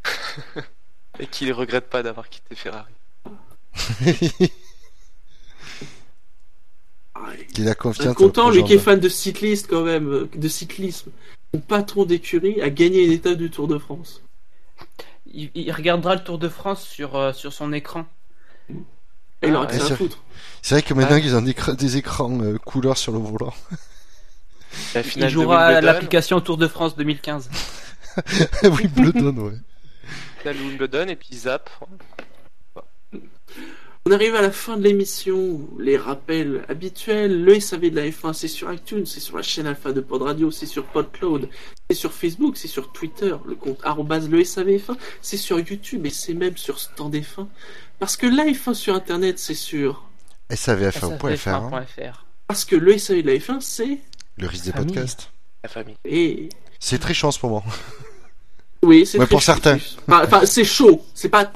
[1.19, 2.93] Et qu'il regrette pas d'avoir quitté Ferrari.
[7.25, 8.15] Ah, Il a confiance.
[8.15, 11.11] content, lui qui est fan de cycliste quand même, euh, de cyclisme.
[11.55, 14.23] Son patron d'écurie a gagné une étape du Tour de France.
[15.33, 18.07] Il, il regardera le Tour de France sur, euh, sur son écran.
[18.71, 20.23] Et il Ah, aura que ouais, ça à c'est- foutre.
[20.63, 21.23] C'est vrai que maintenant Ouais.
[21.23, 23.55] ils ont des, écra- des écrans euh, couleurs sur le volant.
[24.95, 27.49] La Il finale jouera à Wimbledon, l'application Tour de France 2015.
[28.65, 29.53] oui, bleu donne, ouais.
[30.45, 31.71] de Wimbledon et puis zap.
[34.09, 35.69] On arrive à la fin de l'émission.
[35.81, 37.43] Les rappels habituels.
[37.43, 40.23] Le SAV de la F1, c'est sur iTunes, c'est sur la chaîne Alpha de Pod
[40.23, 41.49] Radio, c'est sur PodCloud,
[41.91, 46.11] c'est sur Facebook, c'est sur Twitter, le compte arrobase le SAVF1, c'est sur YouTube et
[46.11, 47.49] c'est même sur Stand F1.
[47.99, 50.09] Parce que la F1 sur Internet, c'est sur.
[50.51, 52.25] SAVF1.fr, hein, SAVF1.fr.
[52.47, 53.99] Parce que le SAV de la F1, c'est.
[54.37, 55.33] le risque des podcasts.
[55.65, 55.97] La famille.
[56.05, 56.49] Et.
[56.79, 57.65] C'est très chaud en ce moment.
[58.87, 59.79] Oui, c'est Ouais, pour chaud, certains.
[60.09, 61.05] Enfin, c'est chaud.
[61.13, 61.53] C'est pas.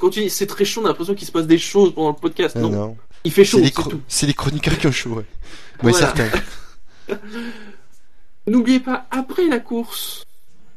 [0.00, 2.08] Quand tu dis c'est très chaud, on a l'impression qu'il se passe des choses pendant
[2.10, 2.56] le podcast.
[2.56, 2.96] Non, Non, non.
[3.24, 3.60] il fait chaud,
[4.08, 5.16] C'est les, chroniqueurs qui ont chaud, ouais.
[5.82, 5.98] Ouais, Voilà.
[5.98, 6.30] certains.
[8.46, 10.24] N'oubliez pas, après la course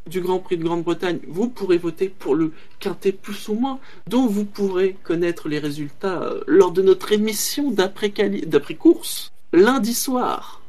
[0.07, 4.27] du Grand Prix de Grande-Bretagne, vous pourrez voter pour le quintet plus ou moins, dont
[4.27, 10.61] vous pourrez connaître les résultats euh, lors de notre émission d'après-course, lundi soir.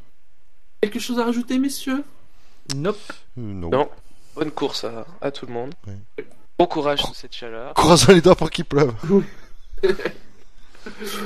[0.81, 2.03] Quelque chose à rajouter, messieurs?
[2.74, 2.97] Nope.
[3.39, 3.69] Euh, non.
[3.70, 3.89] Non.
[4.37, 5.73] Bonne course à, à tout le monde.
[6.59, 7.75] Bon courage sous cette chaleur.
[7.75, 8.93] Croisons les doigts pour qu'il pleuve.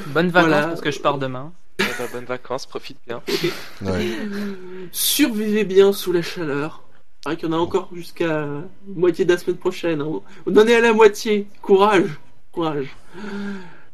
[0.07, 0.67] Bonnes vacances Voilà.
[0.69, 1.53] parce que je pars demain.
[1.79, 3.23] Eh ben, bonnes vacances, profite bien.
[3.83, 4.11] Ouais.
[4.93, 6.83] Survivez bien sous la chaleur.
[7.23, 8.47] C'est vrai qu'il y en a encore jusqu'à
[8.87, 10.01] moitié de la semaine prochaine.
[10.01, 10.21] hein.
[10.47, 11.47] On en est à la moitié.
[11.63, 12.19] Courage.
[12.53, 12.89] Courage.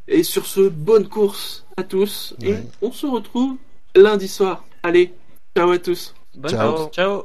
[0.07, 2.33] Et sur ce, bonne course à tous.
[2.41, 2.63] Et Ouais.
[2.81, 3.57] on se retrouve
[3.95, 4.63] lundi soir.
[4.83, 5.13] Allez,
[5.55, 6.13] ciao à tous.
[6.35, 6.73] Bonne Ciao.
[6.75, 6.91] course.
[6.95, 7.23] Ciao.